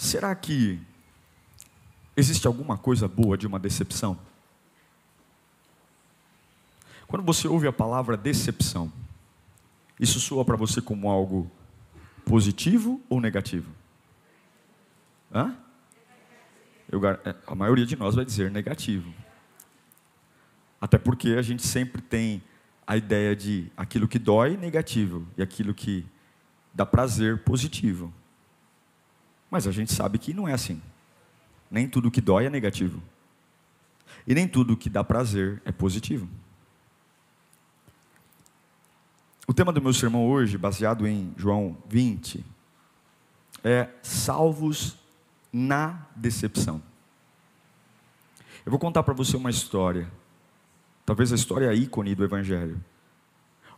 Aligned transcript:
Será 0.00 0.34
que 0.34 0.80
existe 2.16 2.46
alguma 2.46 2.78
coisa 2.78 3.06
boa 3.06 3.36
de 3.36 3.46
uma 3.46 3.58
decepção? 3.58 4.18
Quando 7.06 7.22
você 7.22 7.46
ouve 7.46 7.66
a 7.66 7.72
palavra 7.72 8.16
decepção, 8.16 8.90
isso 10.00 10.18
soa 10.18 10.42
para 10.42 10.56
você 10.56 10.80
como 10.80 11.10
algo 11.10 11.50
positivo 12.24 12.98
ou 13.10 13.20
negativo? 13.20 13.70
Hã? 15.30 15.54
Eu, 16.90 17.06
é, 17.06 17.36
a 17.46 17.54
maioria 17.54 17.84
de 17.84 17.94
nós 17.94 18.14
vai 18.14 18.24
dizer 18.24 18.50
negativo. 18.50 19.12
Até 20.80 20.96
porque 20.96 21.32
a 21.38 21.42
gente 21.42 21.66
sempre 21.66 22.00
tem 22.00 22.42
a 22.86 22.96
ideia 22.96 23.36
de 23.36 23.70
aquilo 23.76 24.08
que 24.08 24.18
dói 24.18 24.56
negativo 24.56 25.28
e 25.36 25.42
aquilo 25.42 25.74
que 25.74 26.06
dá 26.72 26.86
prazer 26.86 27.44
positivo. 27.44 28.10
Mas 29.50 29.66
a 29.66 29.72
gente 29.72 29.92
sabe 29.92 30.18
que 30.18 30.32
não 30.32 30.46
é 30.46 30.52
assim. 30.52 30.80
Nem 31.70 31.88
tudo 31.88 32.10
que 32.10 32.20
dói 32.20 32.46
é 32.46 32.50
negativo. 32.50 33.02
E 34.26 34.34
nem 34.34 34.46
tudo 34.46 34.76
que 34.76 34.88
dá 34.88 35.02
prazer 35.02 35.60
é 35.64 35.72
positivo. 35.72 36.28
O 39.46 39.52
tema 39.52 39.72
do 39.72 39.82
meu 39.82 39.92
sermão 39.92 40.28
hoje, 40.28 40.56
baseado 40.56 41.06
em 41.06 41.34
João 41.36 41.76
20, 41.88 42.44
é 43.64 43.88
salvos 44.02 44.96
na 45.52 46.06
decepção. 46.14 46.80
Eu 48.64 48.70
vou 48.70 48.78
contar 48.78 49.02
para 49.02 49.14
você 49.14 49.36
uma 49.36 49.50
história, 49.50 50.08
talvez 51.04 51.32
a 51.32 51.34
história 51.34 51.74
ícone 51.74 52.14
do 52.14 52.22
Evangelho, 52.22 52.82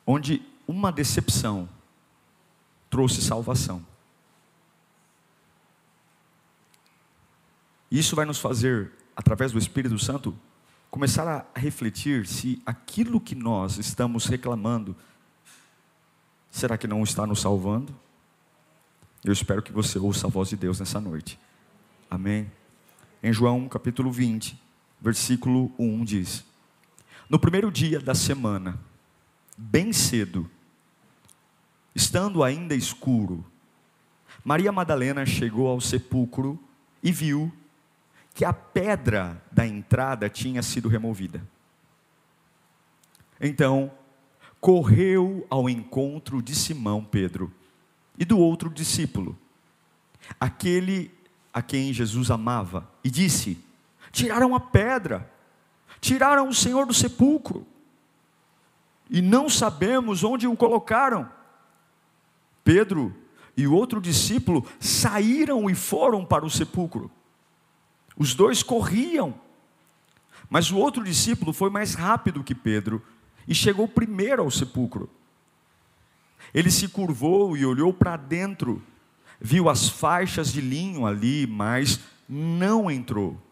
onde 0.06 0.42
uma 0.66 0.92
decepção 0.92 1.68
trouxe 2.91 3.22
salvação. 3.22 3.83
Isso 7.92 8.16
vai 8.16 8.24
nos 8.24 8.38
fazer, 8.38 8.90
através 9.14 9.52
do 9.52 9.58
Espírito 9.58 9.98
Santo, 9.98 10.34
começar 10.90 11.28
a 11.28 11.44
refletir 11.54 12.26
se 12.26 12.62
aquilo 12.64 13.20
que 13.20 13.34
nós 13.34 13.76
estamos 13.76 14.24
reclamando, 14.24 14.96
será 16.50 16.78
que 16.78 16.86
não 16.86 17.02
está 17.02 17.26
nos 17.26 17.42
salvando? 17.42 17.94
Eu 19.22 19.30
espero 19.30 19.60
que 19.60 19.70
você 19.70 19.98
ouça 19.98 20.26
a 20.26 20.30
voz 20.30 20.48
de 20.48 20.56
Deus 20.56 20.80
nessa 20.80 20.98
noite. 20.98 21.38
Amém. 22.10 22.50
Em 23.22 23.30
João 23.30 23.68
capítulo 23.68 24.10
20, 24.10 24.58
versículo 24.98 25.70
1 25.78 26.02
diz: 26.02 26.46
No 27.28 27.38
primeiro 27.38 27.70
dia 27.70 28.00
da 28.00 28.14
semana, 28.14 28.80
bem 29.54 29.92
cedo, 29.92 30.50
estando 31.94 32.42
ainda 32.42 32.74
escuro, 32.74 33.44
Maria 34.42 34.72
Madalena 34.72 35.27
chegou 35.27 35.68
ao 35.68 35.78
sepulcro 35.78 36.58
e 37.02 37.12
viu 37.12 37.52
que 38.34 38.44
a 38.44 38.52
pedra 38.52 39.42
da 39.50 39.66
entrada 39.66 40.28
tinha 40.28 40.62
sido 40.62 40.88
removida. 40.88 41.47
Então, 43.40 43.90
correu 44.61 45.46
ao 45.51 45.68
encontro 45.68 46.40
de 46.40 46.55
Simão 46.55 47.05
Pedro 47.05 47.52
e 48.17 48.24
do 48.24 48.39
outro 48.39 48.70
discípulo, 48.70 49.36
aquele 50.40 51.11
a 51.52 51.61
quem 51.61 51.92
Jesus 51.92 52.30
amava, 52.30 52.89
e 53.02 53.11
disse: 53.11 53.62
Tiraram 54.11 54.55
a 54.55 54.61
pedra, 54.61 55.30
tiraram 56.01 56.48
o 56.48 56.55
Senhor 56.55 56.86
do 56.86 56.95
sepulcro, 56.95 57.67
e 59.11 59.20
não 59.20 59.48
sabemos 59.48 60.23
onde 60.23 60.46
o 60.46 60.56
colocaram. 60.56 61.29
Pedro 62.64 63.14
e 63.56 63.67
o 63.67 63.74
outro 63.74 64.01
discípulo 64.01 64.64
saíram 64.80 65.68
e 65.68 65.74
foram 65.74 66.24
para 66.24 66.46
o 66.46 66.51
sepulcro. 66.51 67.11
Os 68.22 68.36
dois 68.36 68.62
corriam. 68.62 69.34
Mas 70.48 70.70
o 70.70 70.77
outro 70.77 71.02
discípulo 71.02 71.52
foi 71.52 71.68
mais 71.70 71.94
rápido 71.94 72.44
que 72.44 72.55
Pedro 72.55 73.02
e 73.48 73.52
chegou 73.52 73.88
primeiro 73.88 74.42
ao 74.42 74.50
sepulcro. 74.50 75.10
Ele 76.55 76.70
se 76.70 76.86
curvou 76.86 77.56
e 77.56 77.66
olhou 77.66 77.92
para 77.92 78.16
dentro, 78.16 78.80
viu 79.40 79.68
as 79.68 79.88
faixas 79.88 80.52
de 80.52 80.61
linho 80.61 81.05
ali, 81.05 81.48
mas 81.48 81.98
não 82.28 82.88
entrou. 82.88 83.42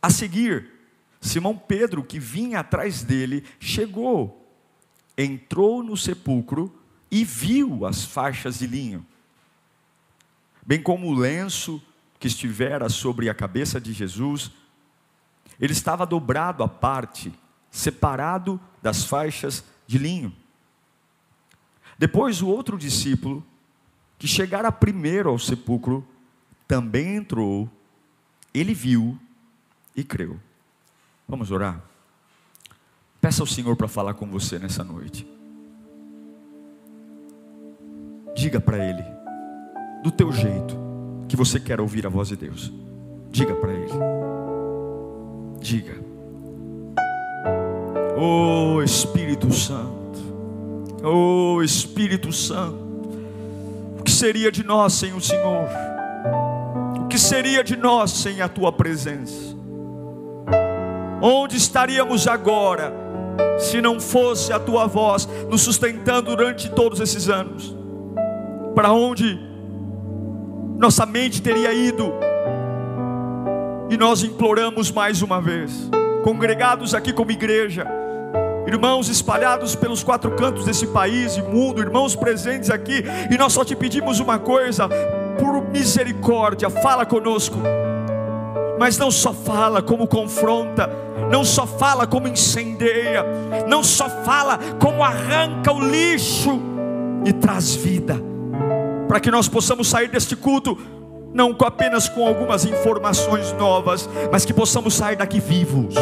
A 0.00 0.08
seguir, 0.08 0.70
Simão 1.20 1.58
Pedro, 1.58 2.04
que 2.04 2.20
vinha 2.20 2.60
atrás 2.60 3.02
dele, 3.02 3.44
chegou, 3.58 4.48
entrou 5.16 5.82
no 5.82 5.96
sepulcro 5.96 6.72
e 7.10 7.24
viu 7.24 7.84
as 7.84 8.04
faixas 8.04 8.60
de 8.60 8.68
linho, 8.68 9.04
bem 10.64 10.80
como 10.80 11.08
o 11.08 11.14
lenço 11.14 11.82
que 12.18 12.26
estivera 12.26 12.88
sobre 12.88 13.28
a 13.28 13.34
cabeça 13.34 13.80
de 13.80 13.92
Jesus, 13.92 14.50
ele 15.60 15.72
estava 15.72 16.04
dobrado 16.04 16.62
à 16.62 16.68
parte, 16.68 17.32
separado 17.70 18.60
das 18.82 19.04
faixas 19.04 19.64
de 19.86 19.98
linho. 19.98 20.34
Depois 21.98 22.42
o 22.42 22.48
outro 22.48 22.78
discípulo, 22.78 23.44
que 24.18 24.26
chegara 24.26 24.70
primeiro 24.70 25.30
ao 25.30 25.38
sepulcro, 25.38 26.06
também 26.66 27.16
entrou, 27.16 27.68
ele 28.52 28.74
viu 28.74 29.18
e 29.96 30.04
creu. 30.04 30.38
Vamos 31.26 31.50
orar? 31.50 31.82
Peça 33.20 33.42
ao 33.42 33.46
Senhor 33.46 33.76
para 33.76 33.88
falar 33.88 34.14
com 34.14 34.26
você 34.26 34.58
nessa 34.58 34.84
noite. 34.84 35.26
Diga 38.34 38.60
para 38.60 38.78
Ele, 38.78 39.04
do 40.02 40.12
teu 40.12 40.30
jeito, 40.30 40.87
que 41.28 41.36
você 41.36 41.60
quer 41.60 41.80
ouvir 41.80 42.06
a 42.06 42.08
voz 42.08 42.28
de 42.28 42.36
Deus. 42.36 42.72
Diga 43.30 43.54
para 43.54 43.72
Ele. 43.72 43.92
Diga. 45.60 45.94
Oh 48.16 48.82
Espírito 48.82 49.52
Santo. 49.52 50.18
Oh 51.04 51.62
Espírito 51.62 52.32
Santo. 52.32 52.88
O 54.00 54.02
que 54.02 54.10
seria 54.10 54.50
de 54.50 54.64
nós 54.64 54.94
sem 54.94 55.12
o 55.12 55.20
Senhor? 55.20 55.68
O 56.96 57.06
que 57.06 57.18
seria 57.18 57.62
de 57.62 57.76
nós 57.76 58.10
sem 58.10 58.40
a 58.40 58.48
tua 58.48 58.72
presença? 58.72 59.56
Onde 61.20 61.56
estaríamos 61.56 62.26
agora 62.26 62.92
se 63.58 63.80
não 63.80 64.00
fosse 64.00 64.52
a 64.52 64.58
tua 64.58 64.86
voz 64.86 65.28
nos 65.50 65.62
sustentando 65.62 66.34
durante 66.34 66.70
todos 66.70 67.00
esses 67.00 67.28
anos? 67.28 67.76
Para 68.74 68.92
onde 68.92 69.47
nossa 70.78 71.04
mente 71.04 71.42
teria 71.42 71.72
ido. 71.72 72.12
E 73.90 73.96
nós 73.96 74.22
imploramos 74.22 74.92
mais 74.92 75.22
uma 75.22 75.40
vez, 75.40 75.90
congregados 76.22 76.94
aqui 76.94 77.12
como 77.12 77.32
igreja, 77.32 77.86
irmãos 78.66 79.08
espalhados 79.08 79.74
pelos 79.74 80.04
quatro 80.04 80.30
cantos 80.36 80.64
desse 80.64 80.86
país 80.86 81.36
e 81.36 81.42
mundo, 81.42 81.80
irmãos 81.80 82.14
presentes 82.14 82.70
aqui, 82.70 83.02
e 83.30 83.36
nós 83.36 83.52
só 83.54 83.64
te 83.64 83.74
pedimos 83.74 84.20
uma 84.20 84.38
coisa, 84.38 84.88
por 85.40 85.68
misericórdia, 85.70 86.70
fala 86.70 87.04
conosco. 87.04 87.56
Mas 88.78 88.96
não 88.96 89.10
só 89.10 89.32
fala 89.32 89.82
como 89.82 90.06
confronta, 90.06 90.88
não 91.30 91.44
só 91.44 91.66
fala 91.66 92.06
como 92.06 92.28
incendeia, 92.28 93.24
não 93.66 93.82
só 93.82 94.08
fala 94.08 94.58
como 94.78 95.02
arranca 95.02 95.72
o 95.72 95.80
lixo 95.80 96.60
e 97.24 97.32
traz 97.32 97.74
vida 97.74 98.27
para 99.08 99.18
que 99.18 99.30
nós 99.30 99.48
possamos 99.48 99.88
sair 99.88 100.08
deste 100.08 100.36
culto 100.36 100.78
não 101.32 101.56
apenas 101.60 102.08
com 102.08 102.26
algumas 102.26 102.64
informações 102.64 103.52
novas, 103.52 104.08
mas 104.30 104.44
que 104.44 104.52
possamos 104.52 104.94
sair 104.94 105.16
daqui 105.16 105.40
vivos, 105.40 105.94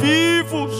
vivos, 0.00 0.72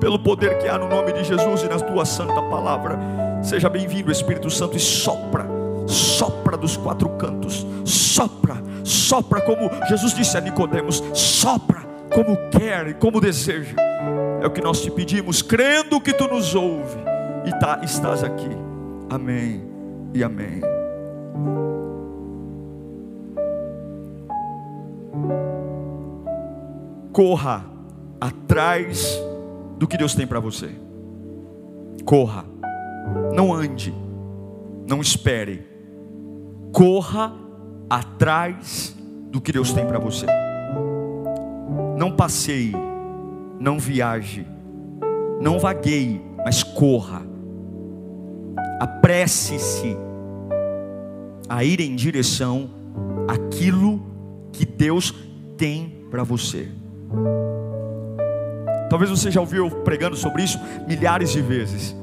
pelo 0.00 0.18
poder 0.18 0.58
que 0.58 0.68
há 0.68 0.78
no 0.78 0.88
nome 0.88 1.12
de 1.12 1.24
Jesus 1.24 1.62
e 1.62 1.68
na 1.68 1.78
tua 1.78 2.04
santa 2.04 2.40
palavra. 2.42 2.98
Seja 3.42 3.68
bem-vindo, 3.68 4.12
Espírito 4.12 4.50
Santo, 4.50 4.76
e 4.76 4.80
sopra, 4.80 5.46
sopra 5.86 6.56
dos 6.56 6.76
quatro 6.76 7.08
cantos, 7.10 7.66
sopra, 7.84 8.62
sopra 8.84 9.40
como 9.40 9.70
Jesus 9.88 10.14
disse 10.14 10.36
a 10.36 10.40
Nicodemos, 10.40 11.02
sopra 11.12 11.80
como 12.14 12.36
quer 12.50 12.88
e 12.88 12.94
como 12.94 13.20
deseja. 13.20 13.74
É 14.42 14.46
o 14.46 14.50
que 14.50 14.60
nós 14.60 14.82
te 14.82 14.90
pedimos, 14.90 15.42
crendo 15.42 16.00
que 16.00 16.12
tu 16.12 16.28
nos 16.28 16.54
ouve 16.54 16.98
e 17.46 17.50
tá, 17.58 17.80
estás 17.82 18.22
aqui. 18.22 18.50
Amém 19.08 19.75
e 20.16 20.24
amém. 20.24 20.62
Corra 27.12 27.64
atrás 28.20 29.22
do 29.78 29.86
que 29.86 29.96
Deus 29.98 30.14
tem 30.14 30.26
para 30.26 30.40
você. 30.40 30.70
Corra. 32.04 32.44
Não 33.34 33.52
ande. 33.52 33.94
Não 34.88 35.00
espere. 35.00 35.66
Corra 36.72 37.34
atrás 37.88 38.96
do 39.30 39.40
que 39.40 39.52
Deus 39.52 39.72
tem 39.72 39.86
para 39.86 39.98
você. 39.98 40.26
Não 41.96 42.12
passeie, 42.12 42.74
não 43.58 43.78
viaje, 43.78 44.46
não 45.40 45.58
vagueie, 45.58 46.20
mas 46.44 46.62
corra. 46.62 47.22
Apresse-se 48.78 49.96
a 51.48 51.64
ir 51.64 51.80
em 51.80 51.94
direção 51.94 52.70
àquilo 53.28 54.00
que 54.52 54.64
Deus 54.64 55.14
tem 55.56 56.06
para 56.10 56.22
você. 56.22 56.68
Talvez 58.88 59.10
você 59.10 59.30
já 59.30 59.40
ouviu 59.40 59.70
pregando 59.70 60.16
sobre 60.16 60.42
isso 60.42 60.58
milhares 60.86 61.30
de 61.32 61.40
vezes. 61.40 61.94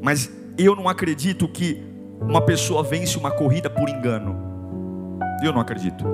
Mas 0.00 0.30
eu 0.56 0.74
não 0.74 0.88
acredito 0.88 1.48
que 1.48 1.82
uma 2.20 2.40
pessoa 2.40 2.82
vence 2.82 3.16
uma 3.16 3.30
corrida 3.30 3.70
por 3.70 3.88
engano. 3.88 4.36
Eu 5.42 5.52
não 5.52 5.60
acredito. 5.60 6.04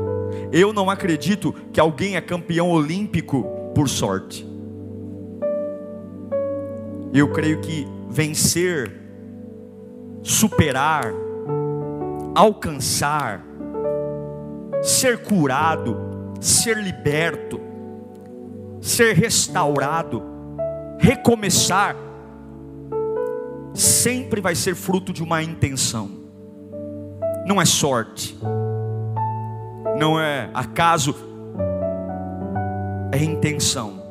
Eu 0.52 0.72
não 0.72 0.90
acredito 0.90 1.54
que 1.72 1.80
alguém 1.80 2.16
é 2.16 2.20
campeão 2.20 2.70
olímpico 2.70 3.44
por 3.74 3.88
sorte. 3.88 4.46
Eu 7.12 7.32
creio 7.32 7.60
que 7.60 7.86
vencer, 8.10 8.92
superar, 10.22 11.12
alcançar, 12.34 13.44
ser 14.82 15.22
curado, 15.22 15.96
ser 16.40 16.76
liberto, 16.76 17.60
ser 18.80 19.14
restaurado, 19.14 20.22
recomeçar, 20.98 21.96
sempre 23.72 24.40
vai 24.40 24.54
ser 24.54 24.74
fruto 24.74 25.12
de 25.12 25.22
uma 25.22 25.42
intenção, 25.42 26.10
não 27.46 27.60
é 27.60 27.64
sorte, 27.64 28.36
não 29.98 30.20
é 30.20 30.50
acaso, 30.52 31.14
é 33.12 33.22
intenção. 33.22 34.02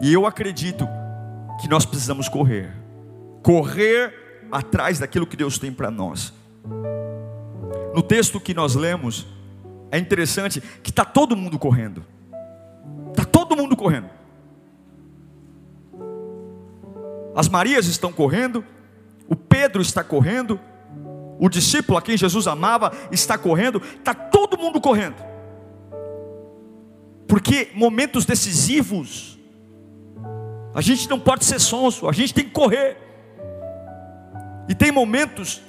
E 0.00 0.12
eu 0.12 0.26
acredito 0.26 0.88
que 1.60 1.68
nós 1.68 1.86
precisamos 1.86 2.28
correr, 2.28 2.72
correr 3.42 4.21
atrás 4.52 4.98
daquilo 4.98 5.26
que 5.26 5.36
Deus 5.36 5.58
tem 5.58 5.72
para 5.72 5.90
nós. 5.90 6.32
No 7.94 8.02
texto 8.02 8.38
que 8.38 8.52
nós 8.52 8.74
lemos, 8.74 9.26
é 9.90 9.98
interessante 9.98 10.62
que 10.82 10.90
está 10.90 11.04
todo 11.04 11.36
mundo 11.36 11.58
correndo. 11.58 12.04
Está 13.10 13.24
todo 13.24 13.56
mundo 13.56 13.74
correndo. 13.74 14.10
As 17.34 17.48
Marias 17.48 17.86
estão 17.86 18.12
correndo, 18.12 18.62
o 19.26 19.34
Pedro 19.34 19.80
está 19.80 20.04
correndo, 20.04 20.60
o 21.38 21.48
discípulo 21.48 21.96
a 21.96 22.02
quem 22.02 22.16
Jesus 22.16 22.46
amava 22.46 22.92
está 23.10 23.38
correndo, 23.38 23.80
está 23.98 24.12
todo 24.12 24.58
mundo 24.58 24.80
correndo. 24.80 25.16
Porque 27.26 27.70
momentos 27.74 28.26
decisivos, 28.26 29.38
a 30.74 30.82
gente 30.82 31.08
não 31.08 31.18
pode 31.18 31.46
ser 31.46 31.58
sonso, 31.58 32.06
a 32.06 32.12
gente 32.12 32.34
tem 32.34 32.44
que 32.44 32.50
correr. 32.50 33.11
E 34.68 34.74
tem 34.74 34.92
momentos 34.92 35.60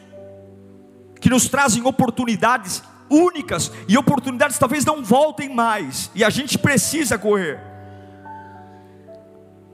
que 1.20 1.30
nos 1.30 1.48
trazem 1.48 1.86
oportunidades 1.86 2.84
únicas 3.10 3.72
e 3.88 3.98
oportunidades 3.98 4.58
talvez 4.58 4.84
não 4.86 5.04
voltem 5.04 5.54
mais, 5.54 6.10
e 6.16 6.24
a 6.24 6.30
gente 6.30 6.58
precisa 6.58 7.18
correr. 7.18 7.60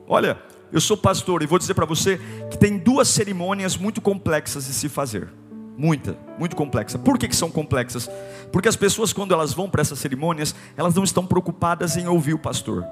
Olha, 0.07 0.41
eu 0.71 0.81
sou 0.81 0.97
pastor 0.97 1.41
e 1.41 1.45
vou 1.45 1.57
dizer 1.57 1.73
para 1.73 1.85
você 1.85 2.19
que 2.49 2.57
tem 2.57 2.77
duas 2.77 3.07
cerimônias 3.07 3.77
muito 3.77 4.01
complexas 4.01 4.65
de 4.65 4.73
se 4.73 4.89
fazer. 4.89 5.29
Muita, 5.77 6.17
muito 6.37 6.55
complexa. 6.55 6.99
Por 6.99 7.17
que, 7.17 7.27
que 7.27 7.35
são 7.35 7.49
complexas? 7.49 8.09
Porque 8.51 8.67
as 8.67 8.75
pessoas, 8.75 9.13
quando 9.13 9.33
elas 9.33 9.53
vão 9.53 9.69
para 9.69 9.81
essas 9.81 9.97
cerimônias, 9.99 10.53
elas 10.75 10.93
não 10.93 11.03
estão 11.03 11.25
preocupadas 11.25 11.95
em 11.95 12.07
ouvir 12.07 12.33
o 12.33 12.39
pastor. 12.39 12.85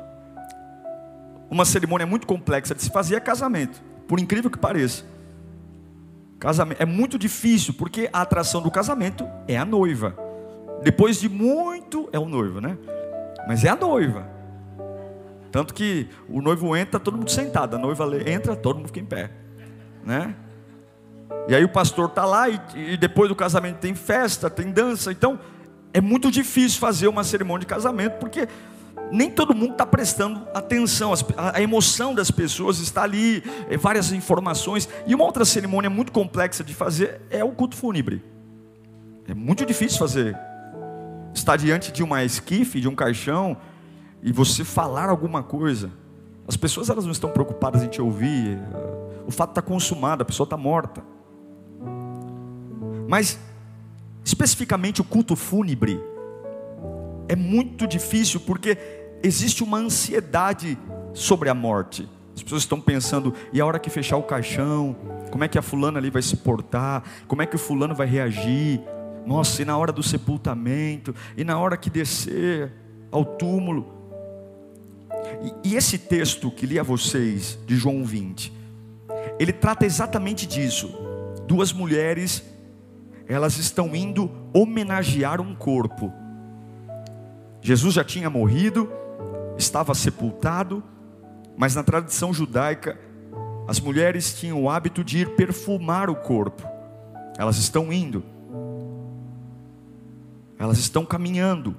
Uma 1.50 1.65
cerimônia 1.65 2.07
muito 2.07 2.25
complexa 2.25 2.73
de 2.73 2.81
se 2.81 2.89
fazer 2.89 3.15
é 3.15 3.19
casamento, 3.19 3.81
por 4.07 4.19
incrível 4.19 4.50
que 4.50 4.57
pareça. 4.57 5.03
Casamento 6.39 6.81
é 6.81 6.86
muito 6.86 7.18
difícil, 7.18 7.74
porque 7.74 8.10
a 8.13 8.22
atração 8.22 8.62
do 8.62 8.69
casamento 8.69 9.28
é 9.48 9.57
a 9.57 9.66
noiva. 9.66 10.16
Depois 10.84 11.19
de 11.19 11.28
muito, 11.28 12.07
é 12.12 12.19
o 12.19 12.28
noivo, 12.28 12.62
né? 12.62 12.78
Mas 13.48 13.63
é 13.63 13.69
a 13.69 13.75
noiva. 13.75 14.28
Tanto 15.51 15.74
que 15.74 16.07
o 16.30 16.42
noivo 16.42 16.75
entra, 16.75 17.00
todo 17.00 17.18
mundo 17.18 17.31
sentado. 17.31 17.75
A 17.75 17.80
noiva 17.80 18.06
entra, 18.30 18.56
todo 18.56 18.78
mundo 18.78 18.88
fica 18.88 19.00
em 19.00 19.06
pé. 19.06 19.31
Né? 20.06 20.36
E 21.48 21.56
aí 21.56 21.63
o 21.63 21.69
pastor 21.69 22.10
está 22.10 22.25
lá 22.25 22.50
e, 22.50 22.60
e, 22.75 22.98
depois 22.98 23.30
do 23.30 23.36
casamento 23.36 23.78
tem 23.78 23.95
festa, 23.95 24.50
tem 24.50 24.72
dança. 24.72 25.12
Então 25.12 25.40
é 25.94 26.01
muito 26.01 26.30
difícil 26.30 26.80
fazer 26.80 27.07
uma 27.07 27.24
cerimônia 27.24 27.62
de 27.62 27.66
casamento 27.66 28.19
porque 28.19 28.48
nem 29.12 29.30
todo 29.30 29.56
mundo 29.56 29.71
está 29.71 29.86
prestando 29.86 30.48
atenção. 30.54 31.13
A 31.38 31.62
emoção 31.62 32.13
das 32.13 32.30
pessoas 32.30 32.80
está 32.80 33.04
ali, 33.04 33.44
é, 33.69 33.77
várias 33.77 34.12
informações. 34.12 34.88
E 35.06 35.15
uma 35.15 35.24
outra 35.24 35.45
cerimônia 35.45 35.89
muito 35.89 36.12
complexa 36.12 36.63
de 36.63 36.74
fazer 36.74 37.21
é 37.30 37.44
o 37.44 37.51
culto 37.51 37.75
fúnebre. 37.75 38.24
É 39.27 39.33
muito 39.33 39.65
difícil 39.65 40.00
fazer 40.00 40.38
estar 41.33 41.57
diante 41.57 41.92
de 41.92 42.04
uma 42.04 42.24
esquife, 42.24 42.81
de 42.81 42.88
um 42.88 42.95
caixão, 42.95 43.57
e 44.24 44.31
você 44.31 44.63
falar 44.63 45.09
alguma 45.09 45.44
coisa. 45.44 45.92
As 46.48 46.57
pessoas 46.57 46.89
elas 46.89 47.06
não 47.06 47.12
estão 47.12 47.30
preocupadas 47.30 47.83
em 47.83 47.88
te 47.88 48.01
ouvir. 48.01 48.57
O 49.25 49.31
fato 49.31 49.50
está 49.51 49.62
consumado, 49.62 50.21
a 50.21 50.25
pessoa 50.25 50.45
está 50.45 50.57
morta. 50.57 51.04
Mas, 53.07 53.39
especificamente 54.24 55.01
o 55.01 55.04
culto 55.04 55.36
fúnebre, 55.36 56.00
é 57.27 57.36
muito 57.36 57.86
difícil 57.86 58.39
porque 58.39 58.77
existe 59.24 59.64
uma 59.64 59.78
ansiedade 59.78 60.78
sobre 61.14 61.50
a 61.50 61.54
morte. 61.54 62.08
As 62.36 62.44
pessoas 62.44 62.64
estão 62.64 62.80
pensando, 62.80 63.34
e 63.52 63.60
a 63.60 63.66
hora 63.66 63.80
que 63.80 63.90
fechar 63.90 64.18
o 64.18 64.24
caixão, 64.24 64.96
como 65.31 65.44
é 65.44 65.48
que 65.48 65.58
a 65.58 65.62
fulana 65.62 65.98
ali 65.98 66.10
vai 66.10 66.22
se 66.22 66.38
portar, 66.38 67.04
como 67.28 67.42
é 67.42 67.46
que 67.46 67.56
o 67.56 67.60
fulano 67.60 67.96
vai 67.96 68.06
reagir, 68.06 68.81
nossa, 69.26 69.62
e 69.62 69.66
na 69.66 69.78
hora 69.78 69.92
do 69.92 70.04
sepultamento, 70.04 71.14
e 71.36 71.44
na 71.44 71.57
hora 71.57 71.76
que 71.76 71.90
descer 71.90 72.71
ao 73.12 73.26
túmulo. 73.26 73.92
E, 75.64 75.71
e 75.71 75.76
esse 75.76 75.97
texto 75.97 76.52
que 76.52 76.66
li 76.66 76.80
a 76.80 76.83
vocês, 76.83 77.57
de 77.66 77.76
João 77.76 78.06
20, 78.06 78.54
ele 79.40 79.52
trata 79.52 79.86
exatamente 79.86 80.45
disso. 80.45 80.94
Duas 81.47 81.74
mulheres, 81.74 82.44
elas 83.28 83.57
estão 83.57 83.95
indo 83.95 84.31
homenagear 84.54 85.42
um 85.42 85.56
corpo. 85.56 86.14
Jesus 87.62 87.95
já 87.95 88.04
tinha 88.04 88.30
morrido, 88.30 88.90
estava 89.57 89.94
sepultado, 89.94 90.83
mas 91.57 91.76
na 91.76 91.83
tradição 91.83 92.33
judaica, 92.33 92.99
as 93.68 93.80
mulheres 93.80 94.33
tinham 94.33 94.64
o 94.64 94.69
hábito 94.69 95.04
de 95.04 95.19
ir 95.19 95.35
perfumar 95.35 96.09
o 96.09 96.16
corpo. 96.16 96.64
Elas 97.37 97.57
estão 97.57 97.92
indo 97.92 98.23
elas 100.59 100.80
estão 100.80 101.06
caminhando, 101.06 101.76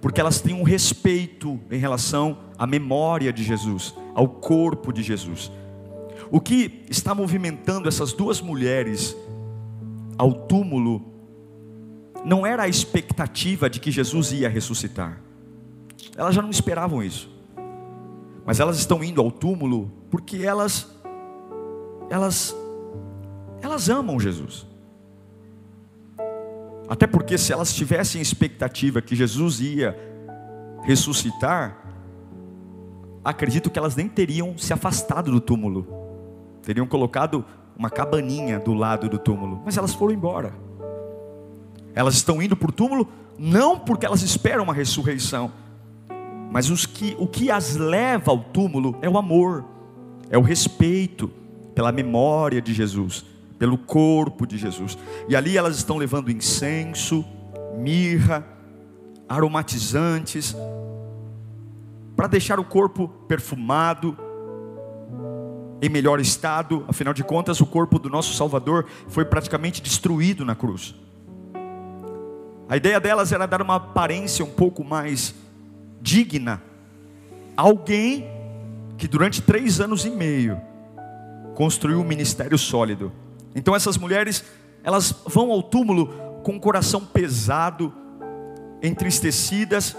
porque 0.00 0.20
elas 0.20 0.40
têm 0.40 0.54
um 0.54 0.62
respeito 0.62 1.58
em 1.70 1.78
relação 1.78 2.38
à 2.58 2.66
memória 2.66 3.32
de 3.32 3.42
Jesus, 3.42 3.94
ao 4.14 4.28
corpo 4.28 4.92
de 4.92 5.02
Jesus. 5.02 5.50
O 6.30 6.40
que 6.40 6.84
está 6.90 7.14
movimentando 7.14 7.88
essas 7.88 8.12
duas 8.12 8.40
mulheres 8.40 9.16
ao 10.18 10.32
túmulo 10.32 11.02
não 12.24 12.46
era 12.46 12.64
a 12.64 12.68
expectativa 12.68 13.68
de 13.68 13.80
que 13.80 13.90
Jesus 13.90 14.32
ia 14.32 14.48
ressuscitar. 14.48 15.20
Elas 16.16 16.34
já 16.34 16.42
não 16.42 16.50
esperavam 16.50 17.02
isso. 17.02 17.30
Mas 18.44 18.60
elas 18.60 18.78
estão 18.78 19.02
indo 19.02 19.20
ao 19.20 19.30
túmulo 19.30 19.90
porque 20.10 20.38
elas 20.38 20.90
elas 22.10 22.54
elas 23.60 23.88
amam 23.88 24.18
Jesus. 24.18 24.66
Até 26.88 27.06
porque 27.06 27.38
se 27.38 27.52
elas 27.52 27.72
tivessem 27.72 28.20
expectativa 28.20 29.00
que 29.00 29.16
Jesus 29.16 29.60
ia 29.60 29.96
ressuscitar, 30.82 31.78
acredito 33.24 33.70
que 33.70 33.78
elas 33.78 33.96
nem 33.96 34.08
teriam 34.08 34.58
se 34.58 34.72
afastado 34.72 35.30
do 35.30 35.40
túmulo. 35.40 35.86
Teriam 36.62 36.86
colocado 36.86 37.44
uma 37.76 37.88
cabaninha 37.88 38.58
do 38.58 38.74
lado 38.74 39.08
do 39.08 39.18
túmulo, 39.18 39.62
mas 39.64 39.76
elas 39.76 39.94
foram 39.94 40.12
embora. 40.12 40.52
Elas 41.94 42.14
estão 42.14 42.42
indo 42.42 42.56
para 42.56 42.68
o 42.68 42.72
túmulo 42.72 43.08
não 43.38 43.78
porque 43.78 44.04
elas 44.04 44.22
esperam 44.22 44.64
uma 44.64 44.74
ressurreição, 44.74 45.50
mas 46.52 46.70
os 46.70 46.86
que, 46.86 47.16
o 47.18 47.26
que 47.26 47.50
as 47.50 47.74
leva 47.74 48.30
ao 48.30 48.38
túmulo 48.38 48.96
é 49.00 49.08
o 49.08 49.18
amor, 49.18 49.64
é 50.30 50.36
o 50.36 50.42
respeito 50.42 51.28
pela 51.74 51.90
memória 51.90 52.60
de 52.60 52.72
Jesus 52.72 53.32
pelo 53.62 53.78
corpo 53.78 54.44
de 54.44 54.58
Jesus. 54.58 54.98
E 55.28 55.36
ali 55.36 55.56
elas 55.56 55.76
estão 55.76 55.96
levando 55.96 56.32
incenso, 56.32 57.24
mirra, 57.78 58.44
aromatizantes, 59.28 60.56
para 62.16 62.26
deixar 62.26 62.58
o 62.58 62.64
corpo 62.64 63.06
perfumado, 63.06 64.18
em 65.80 65.88
melhor 65.88 66.18
estado, 66.18 66.84
afinal 66.88 67.14
de 67.14 67.22
contas, 67.22 67.60
o 67.60 67.66
corpo 67.66 68.00
do 68.00 68.10
nosso 68.10 68.34
Salvador 68.34 68.84
foi 69.06 69.24
praticamente 69.24 69.80
destruído 69.80 70.44
na 70.44 70.56
cruz. 70.56 70.96
A 72.68 72.76
ideia 72.76 72.98
delas 72.98 73.30
era 73.30 73.46
dar 73.46 73.62
uma 73.62 73.76
aparência 73.76 74.44
um 74.44 74.50
pouco 74.50 74.82
mais 74.82 75.36
digna. 76.02 76.60
Alguém 77.56 78.26
que 78.98 79.06
durante 79.08 79.40
três 79.40 79.80
anos 79.80 80.04
e 80.04 80.10
meio 80.10 80.60
construiu 81.54 82.00
um 82.00 82.04
ministério 82.04 82.58
sólido. 82.58 83.12
Então 83.54 83.74
essas 83.74 83.96
mulheres, 83.96 84.44
elas 84.82 85.14
vão 85.26 85.50
ao 85.50 85.62
túmulo 85.62 86.08
com 86.42 86.56
o 86.56 86.60
coração 86.60 87.04
pesado, 87.04 87.92
entristecidas, 88.82 89.96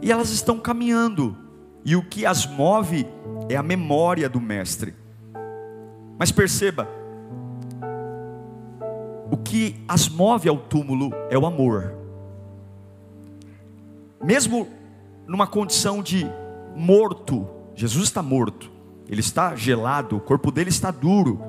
e 0.00 0.12
elas 0.12 0.30
estão 0.30 0.58
caminhando, 0.58 1.36
e 1.84 1.96
o 1.96 2.02
que 2.02 2.24
as 2.24 2.46
move 2.46 3.06
é 3.48 3.56
a 3.56 3.62
memória 3.62 4.28
do 4.28 4.40
Mestre. 4.40 4.94
Mas 6.18 6.30
perceba, 6.30 6.88
o 9.30 9.36
que 9.36 9.82
as 9.88 10.08
move 10.08 10.48
ao 10.48 10.56
túmulo 10.56 11.10
é 11.30 11.38
o 11.38 11.46
amor. 11.46 11.94
Mesmo 14.22 14.68
numa 15.26 15.46
condição 15.46 16.02
de 16.02 16.26
morto, 16.74 17.46
Jesus 17.74 18.04
está 18.04 18.22
morto, 18.22 18.70
ele 19.08 19.20
está 19.20 19.54
gelado, 19.54 20.16
o 20.16 20.20
corpo 20.20 20.50
dele 20.50 20.70
está 20.70 20.90
duro, 20.90 21.40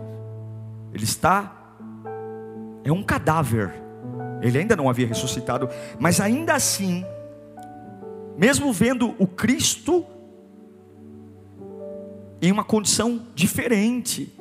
ele 0.93 1.03
está, 1.03 1.75
é 2.83 2.91
um 2.91 3.03
cadáver, 3.03 3.73
ele 4.41 4.57
ainda 4.57 4.75
não 4.75 4.89
havia 4.89 5.07
ressuscitado, 5.07 5.69
mas 5.99 6.19
ainda 6.19 6.53
assim, 6.55 7.05
mesmo 8.37 8.71
vendo 8.73 9.15
o 9.19 9.27
Cristo 9.27 10.05
em 12.41 12.51
uma 12.51 12.63
condição 12.63 13.27
diferente, 13.33 14.33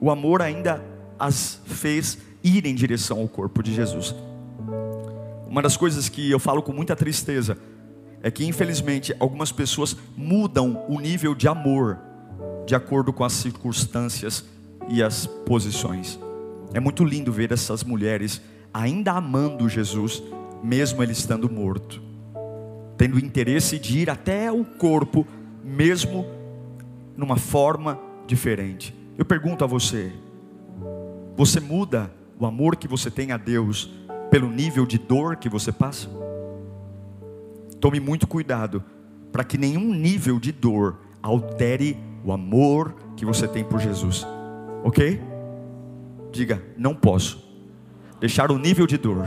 o 0.00 0.10
amor 0.10 0.42
ainda 0.42 0.84
as 1.18 1.60
fez 1.66 2.18
ir 2.42 2.66
em 2.66 2.74
direção 2.74 3.20
ao 3.20 3.28
corpo 3.28 3.62
de 3.62 3.74
Jesus. 3.74 4.14
Uma 5.46 5.62
das 5.62 5.76
coisas 5.76 6.08
que 6.08 6.30
eu 6.30 6.38
falo 6.38 6.62
com 6.62 6.72
muita 6.72 6.96
tristeza 6.96 7.58
é 8.22 8.30
que, 8.30 8.46
infelizmente, 8.46 9.14
algumas 9.18 9.50
pessoas 9.50 9.96
mudam 10.16 10.84
o 10.88 11.00
nível 11.00 11.34
de 11.34 11.48
amor 11.48 11.98
de 12.66 12.74
acordo 12.74 13.12
com 13.12 13.24
as 13.24 13.32
circunstâncias 13.32 14.44
e 14.88 15.02
as 15.02 15.26
posições. 15.26 16.18
É 16.72 16.78
muito 16.78 17.04
lindo 17.04 17.32
ver 17.32 17.50
essas 17.52 17.82
mulheres 17.82 18.40
ainda 18.72 19.12
amando 19.12 19.68
Jesus, 19.68 20.22
mesmo 20.62 21.02
ele 21.02 21.12
estando 21.12 21.50
morto, 21.50 22.00
tendo 22.96 23.18
interesse 23.18 23.78
de 23.78 23.98
ir 23.98 24.10
até 24.10 24.52
o 24.52 24.64
corpo, 24.64 25.26
mesmo 25.64 26.26
numa 27.16 27.36
forma 27.36 27.98
diferente. 28.26 28.94
Eu 29.18 29.24
pergunto 29.24 29.64
a 29.64 29.66
você: 29.66 30.12
você 31.36 31.58
muda 31.58 32.12
o 32.38 32.46
amor 32.46 32.76
que 32.76 32.86
você 32.86 33.10
tem 33.10 33.32
a 33.32 33.36
Deus 33.36 33.90
pelo 34.30 34.48
nível 34.48 34.86
de 34.86 34.98
dor 34.98 35.36
que 35.36 35.48
você 35.48 35.72
passa? 35.72 36.08
Tome 37.80 37.98
muito 37.98 38.26
cuidado 38.26 38.84
para 39.32 39.44
que 39.44 39.56
nenhum 39.56 39.94
nível 39.94 40.38
de 40.38 40.52
dor 40.52 40.98
altere 41.22 41.96
o 42.24 42.32
amor 42.32 42.94
que 43.16 43.24
você 43.24 43.48
tem 43.48 43.64
por 43.64 43.80
Jesus. 43.80 44.26
Ok? 44.84 45.20
Diga, 46.30 46.62
não 46.76 46.94
posso 46.94 47.48
deixar 48.20 48.50
o 48.50 48.58
nível 48.58 48.86
de 48.86 48.98
dor 48.98 49.26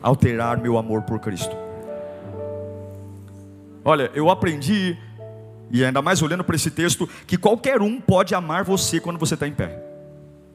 alterar 0.00 0.58
meu 0.58 0.78
amor 0.78 1.02
por 1.02 1.18
Cristo. 1.18 1.56
Olha, 3.84 4.10
eu 4.14 4.30
aprendi 4.30 4.96
e 5.70 5.84
ainda 5.84 6.00
mais 6.00 6.22
olhando 6.22 6.44
para 6.44 6.54
esse 6.54 6.70
texto, 6.70 7.08
que 7.26 7.36
qualquer 7.36 7.82
um 7.82 8.00
pode 8.00 8.34
amar 8.34 8.64
você 8.64 9.00
quando 9.00 9.18
você 9.18 9.34
está 9.34 9.48
em 9.48 9.52
pé. 9.52 9.82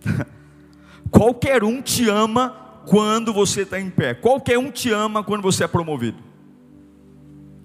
qualquer 1.11 1.63
um 1.63 1.81
te 1.81 2.07
ama 2.09 2.81
quando 2.87 3.33
você 3.33 3.63
está 3.63 3.79
em 3.79 3.89
pé. 3.89 4.13
Qualquer 4.13 4.57
um 4.57 4.71
te 4.71 4.91
ama 4.91 5.23
quando 5.23 5.41
você 5.41 5.63
é 5.63 5.67
promovido. 5.67 6.28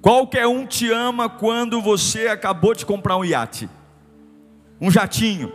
Qualquer 0.04 0.46
um 0.46 0.66
te 0.66 0.92
ama 0.92 1.30
quando 1.30 1.80
você 1.80 2.28
acabou 2.28 2.75
de 2.75 2.84
comprar 2.84 3.16
um 3.16 3.25
iate, 3.25 3.70
um 4.78 4.90
jatinho. 4.90 5.50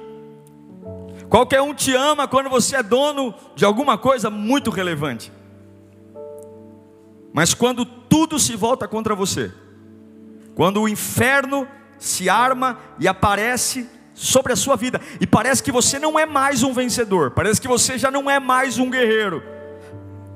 Qualquer 1.30 1.62
um 1.62 1.72
te 1.72 1.94
ama 1.94 2.28
quando 2.28 2.50
você 2.50 2.78
é 2.78 2.82
dono 2.82 3.36
de 3.56 3.64
alguma 3.64 3.96
coisa 3.96 4.32
muito 4.32 4.72
relevante. 4.72 5.32
Mas 7.32 7.54
quando 7.54 7.86
tudo 7.86 8.40
se 8.40 8.56
volta 8.56 8.88
contra 8.88 9.14
você, 9.14 9.54
quando 10.56 10.82
o 10.82 10.90
inferno 10.90 11.68
se 12.00 12.28
arma 12.28 12.80
e 12.98 13.08
aparece 13.08 13.88
sobre 14.16 14.52
a 14.52 14.56
sua 14.56 14.76
vida, 14.76 15.00
e 15.22 15.28
parece 15.28 15.62
que 15.62 15.72
você 15.72 16.00
não 16.00 16.18
é 16.18 16.26
mais 16.26 16.64
um 16.64 16.74
vencedor, 16.74 17.30
parece 17.30 17.62
que 17.62 17.68
você 17.68 18.00
já 18.00 18.10
não 18.10 18.28
é 18.28 18.40
mais 18.40 18.80
um 18.80 18.90
guerreiro, 18.90 19.44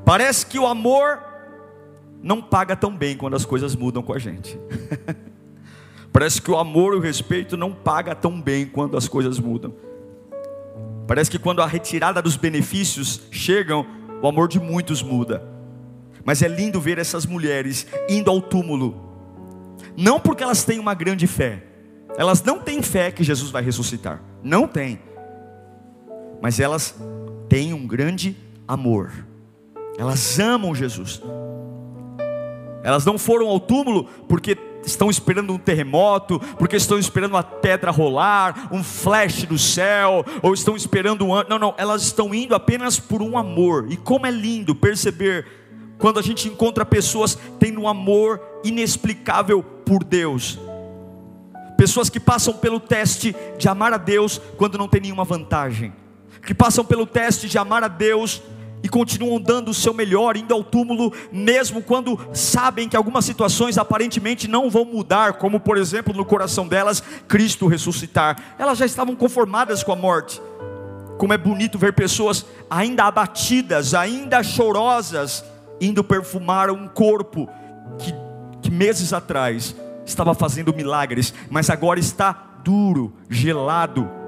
parece 0.06 0.46
que 0.46 0.60
o 0.60 0.68
amor 0.68 1.33
não 2.24 2.42
paga 2.42 2.76
tão 2.76 2.96
bem 2.96 3.16
quando 3.16 3.36
as 3.36 3.46
coisas 3.46 3.76
mudam 3.76 4.02
com 4.02 4.14
a 4.14 4.18
gente. 4.18 4.58
parece 6.12 6.42
que 6.42 6.50
o 6.50 6.58
amor 6.58 6.94
e 6.94 6.98
o 6.98 7.00
respeito 7.00 7.56
não 7.56 7.72
paga 7.72 8.16
tão 8.16 8.42
bem 8.42 8.66
quando 8.66 8.98
as 8.98 9.08
coisas 9.08 9.38
mudam. 9.38 9.76
Parece 11.06 11.30
que 11.30 11.38
quando 11.38 11.62
a 11.62 11.68
retirada 11.68 12.22
dos 12.22 12.38
benefícios 12.38 13.22
chegam, 13.30 13.86
o 14.22 14.28
amor 14.28 14.48
de 14.48 14.60
muitos 14.60 15.04
muda. 15.04 15.44
Mas 16.24 16.42
é 16.42 16.48
lindo 16.48 16.80
ver 16.80 16.98
essas 16.98 17.26
mulheres 17.26 17.86
indo 18.10 18.32
ao 18.32 18.42
túmulo 18.42 19.14
não 19.96 20.20
porque 20.20 20.44
elas 20.44 20.64
têm 20.64 20.80
uma 20.80 20.94
grande 20.94 21.28
fé, 21.28 21.64
elas 22.18 22.42
não 22.44 22.60
têm 22.60 22.82
fé 22.82 23.12
que 23.12 23.24
Jesus 23.24 23.52
vai 23.52 23.64
ressuscitar, 23.64 24.22
não 24.44 24.68
tem, 24.68 25.00
mas 26.42 26.60
elas 26.60 26.96
têm 27.48 27.74
um 27.74 27.86
grande 27.86 28.36
amor, 28.68 29.12
elas 29.98 30.40
amam 30.40 30.74
Jesus, 30.74 31.22
elas 32.84 33.06
não 33.06 33.18
foram 33.18 33.48
ao 33.48 33.60
túmulo 33.60 34.04
porque 34.28 34.58
estão 34.86 35.10
esperando 35.10 35.54
um 35.54 35.58
terremoto, 35.58 36.40
porque 36.58 36.76
estão 36.76 37.00
esperando 37.00 37.32
uma 37.32 37.44
pedra 37.44 37.90
rolar, 37.90 38.68
um 38.72 38.84
flash 38.84 39.44
do 39.44 39.58
céu, 39.58 40.26
ou 40.42 40.54
estão 40.54 40.76
esperando 40.76 41.26
um. 41.26 41.44
Não, 41.48 41.58
não, 41.58 41.74
elas 41.78 42.04
estão 42.04 42.34
indo 42.34 42.54
apenas 42.54 43.00
por 43.00 43.22
um 43.22 43.38
amor. 43.38 43.88
E 43.90 43.96
como 43.96 44.28
é 44.28 44.32
lindo 44.32 44.76
perceber 44.76 45.48
quando 45.98 46.20
a 46.20 46.22
gente 46.22 46.50
encontra 46.50 46.86
pessoas 46.86 47.38
tendo 47.58 47.80
um 47.80 47.88
amor 47.88 48.42
inexplicável 48.64 49.64
por 49.64 50.04
Deus. 50.04 50.60
Pessoas 51.78 52.10
que 52.10 52.20
passam 52.20 52.54
pelo 52.54 52.80
teste 52.80 53.36
de 53.58 53.68
amar 53.68 53.94
a 53.94 53.98
Deus 53.98 54.42
quando 54.58 54.78
não 54.78 54.88
tem 54.88 55.02
nenhuma 55.02 55.24
vantagem. 55.24 55.94
Que 56.46 56.54
passam 56.54 56.84
pelo 56.84 57.06
teste 57.06 57.48
de 57.48 57.58
amar 57.58 57.84
a 57.84 57.88
Deus 57.88 58.42
e 58.84 58.90
continuam 58.90 59.40
dando 59.40 59.72
o 59.72 59.74
seu 59.74 59.94
melhor, 59.94 60.36
indo 60.36 60.54
ao 60.54 60.62
túmulo, 60.62 61.14
mesmo 61.32 61.82
quando 61.82 62.20
sabem 62.34 62.90
que 62.90 62.98
algumas 62.98 63.24
situações 63.24 63.78
aparentemente 63.78 64.46
não 64.46 64.70
vão 64.70 64.84
mudar, 64.84 65.34
como 65.34 65.58
por 65.58 65.78
exemplo 65.78 66.14
no 66.14 66.26
coração 66.26 66.68
delas, 66.68 67.02
Cristo 67.26 67.66
ressuscitar. 67.66 68.56
Elas 68.60 68.78
já 68.78 68.86
estavam 68.86 69.16
conformadas 69.16 69.82
com 69.84 69.94
a 69.94 69.96
morte. 69.96 70.42
Como 71.18 71.32
é 71.32 71.38
bonito 71.38 71.80
ver 71.80 71.94
pessoas 71.94 72.46
ainda 72.70 73.06
abatidas, 73.06 73.94
ainda 73.94 74.44
chorosas, 74.44 75.46
indo 75.80 76.04
perfumar 76.04 76.70
um 76.70 76.88
corpo 76.90 77.48
que, 77.98 78.14
que 78.62 78.70
meses 78.70 79.14
atrás 79.14 79.74
estava 80.06 80.34
fazendo 80.34 80.74
milagres, 80.74 81.34
mas 81.50 81.70
agora 81.70 82.00
está 82.00 82.60
duro, 82.64 83.14
gelado. 83.30 84.23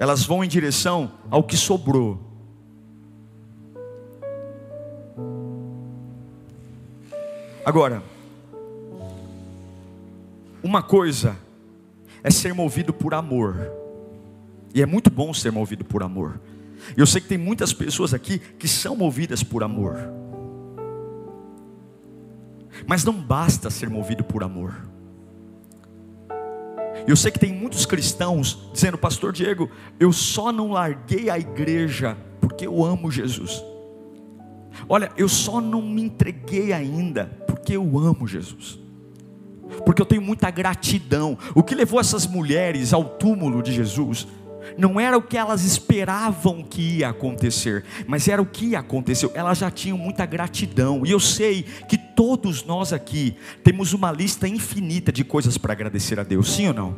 Elas 0.00 0.24
vão 0.24 0.42
em 0.42 0.48
direção 0.48 1.12
ao 1.30 1.44
que 1.44 1.58
sobrou. 1.58 2.18
Agora, 7.62 8.02
uma 10.62 10.82
coisa 10.82 11.36
é 12.22 12.30
ser 12.30 12.54
movido 12.54 12.94
por 12.94 13.12
amor, 13.12 13.70
e 14.74 14.80
é 14.80 14.86
muito 14.86 15.10
bom 15.10 15.34
ser 15.34 15.52
movido 15.52 15.84
por 15.84 16.02
amor. 16.02 16.40
Eu 16.96 17.06
sei 17.06 17.20
que 17.20 17.28
tem 17.28 17.36
muitas 17.36 17.74
pessoas 17.74 18.14
aqui 18.14 18.38
que 18.38 18.66
são 18.66 18.96
movidas 18.96 19.42
por 19.42 19.62
amor. 19.62 19.98
Mas 22.86 23.04
não 23.04 23.12
basta 23.12 23.68
ser 23.68 23.90
movido 23.90 24.24
por 24.24 24.42
amor. 24.42 24.74
Eu 27.06 27.16
sei 27.16 27.30
que 27.30 27.38
tem 27.38 27.52
muitos 27.52 27.86
cristãos 27.86 28.70
dizendo, 28.72 28.98
Pastor 28.98 29.32
Diego, 29.32 29.70
eu 29.98 30.12
só 30.12 30.52
não 30.52 30.72
larguei 30.72 31.30
a 31.30 31.38
igreja 31.38 32.16
porque 32.40 32.66
eu 32.66 32.84
amo 32.84 33.10
Jesus. 33.10 33.62
Olha, 34.88 35.10
eu 35.16 35.28
só 35.28 35.60
não 35.60 35.82
me 35.82 36.02
entreguei 36.02 36.72
ainda 36.72 37.26
porque 37.46 37.76
eu 37.76 37.98
amo 37.98 38.26
Jesus. 38.26 38.78
Porque 39.84 40.02
eu 40.02 40.06
tenho 40.06 40.22
muita 40.22 40.50
gratidão. 40.50 41.38
O 41.54 41.62
que 41.62 41.74
levou 41.74 42.00
essas 42.00 42.26
mulheres 42.26 42.92
ao 42.92 43.04
túmulo 43.04 43.62
de 43.62 43.72
Jesus 43.72 44.26
não 44.76 45.00
era 45.00 45.16
o 45.16 45.22
que 45.22 45.36
elas 45.36 45.64
esperavam 45.64 46.62
que 46.62 46.98
ia 46.98 47.08
acontecer, 47.08 47.84
mas 48.06 48.28
era 48.28 48.40
o 48.40 48.46
que 48.46 48.76
aconteceu. 48.76 49.30
Elas 49.34 49.58
já 49.58 49.70
tinham 49.70 49.98
muita 49.98 50.24
gratidão, 50.26 51.04
e 51.04 51.10
eu 51.10 51.20
sei 51.20 51.62
que 51.88 51.98
todos 52.20 52.62
nós 52.62 52.92
aqui 52.92 53.34
temos 53.64 53.94
uma 53.94 54.12
lista 54.12 54.46
infinita 54.46 55.10
de 55.10 55.24
coisas 55.24 55.56
para 55.56 55.72
agradecer 55.72 56.20
a 56.20 56.22
Deus, 56.22 56.52
sim 56.52 56.68
ou 56.68 56.74
não? 56.74 56.94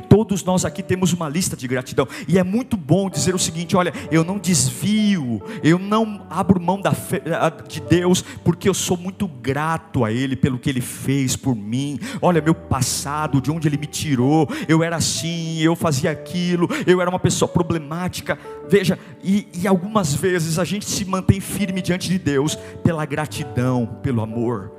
Todos 0.00 0.42
nós 0.44 0.64
aqui 0.64 0.82
temos 0.82 1.12
uma 1.12 1.28
lista 1.28 1.56
de 1.56 1.66
gratidão, 1.68 2.06
e 2.26 2.38
é 2.38 2.44
muito 2.44 2.76
bom 2.76 3.08
dizer 3.08 3.34
o 3.34 3.38
seguinte: 3.38 3.76
olha, 3.76 3.92
eu 4.10 4.24
não 4.24 4.38
desvio, 4.38 5.42
eu 5.62 5.78
não 5.78 6.26
abro 6.28 6.60
mão 6.60 6.80
da 6.80 6.92
fé, 6.92 7.22
de 7.68 7.80
Deus, 7.80 8.22
porque 8.44 8.68
eu 8.68 8.74
sou 8.74 8.96
muito 8.96 9.26
grato 9.26 10.04
a 10.04 10.12
Ele 10.12 10.36
pelo 10.36 10.58
que 10.58 10.68
Ele 10.68 10.80
fez 10.80 11.36
por 11.36 11.54
mim. 11.54 11.98
Olha, 12.20 12.40
meu 12.40 12.54
passado, 12.54 13.40
de 13.40 13.50
onde 13.50 13.68
Ele 13.68 13.76
me 13.76 13.86
tirou, 13.86 14.48
eu 14.68 14.82
era 14.82 14.96
assim, 14.96 15.60
eu 15.60 15.74
fazia 15.76 16.10
aquilo, 16.10 16.68
eu 16.86 17.00
era 17.00 17.10
uma 17.10 17.18
pessoa 17.18 17.48
problemática. 17.48 18.38
Veja, 18.68 18.98
e, 19.22 19.48
e 19.54 19.66
algumas 19.66 20.14
vezes 20.14 20.58
a 20.58 20.64
gente 20.64 20.84
se 20.84 21.04
mantém 21.04 21.40
firme 21.40 21.82
diante 21.82 22.08
de 22.08 22.18
Deus 22.18 22.56
pela 22.82 23.04
gratidão, 23.04 23.98
pelo 24.02 24.20
amor, 24.20 24.72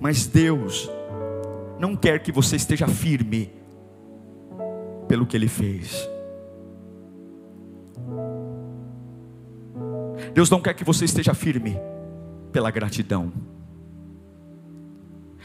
mas 0.00 0.26
Deus 0.26 0.90
não 1.78 1.96
quer 1.96 2.20
que 2.20 2.32
você 2.32 2.56
esteja 2.56 2.86
firme 2.86 3.61
pelo 5.12 5.26
que 5.26 5.36
ele 5.36 5.46
fez. 5.46 6.08
Deus 10.32 10.48
não 10.48 10.58
quer 10.58 10.72
que 10.72 10.82
você 10.82 11.04
esteja 11.04 11.34
firme 11.34 11.78
pela 12.50 12.70
gratidão. 12.70 13.30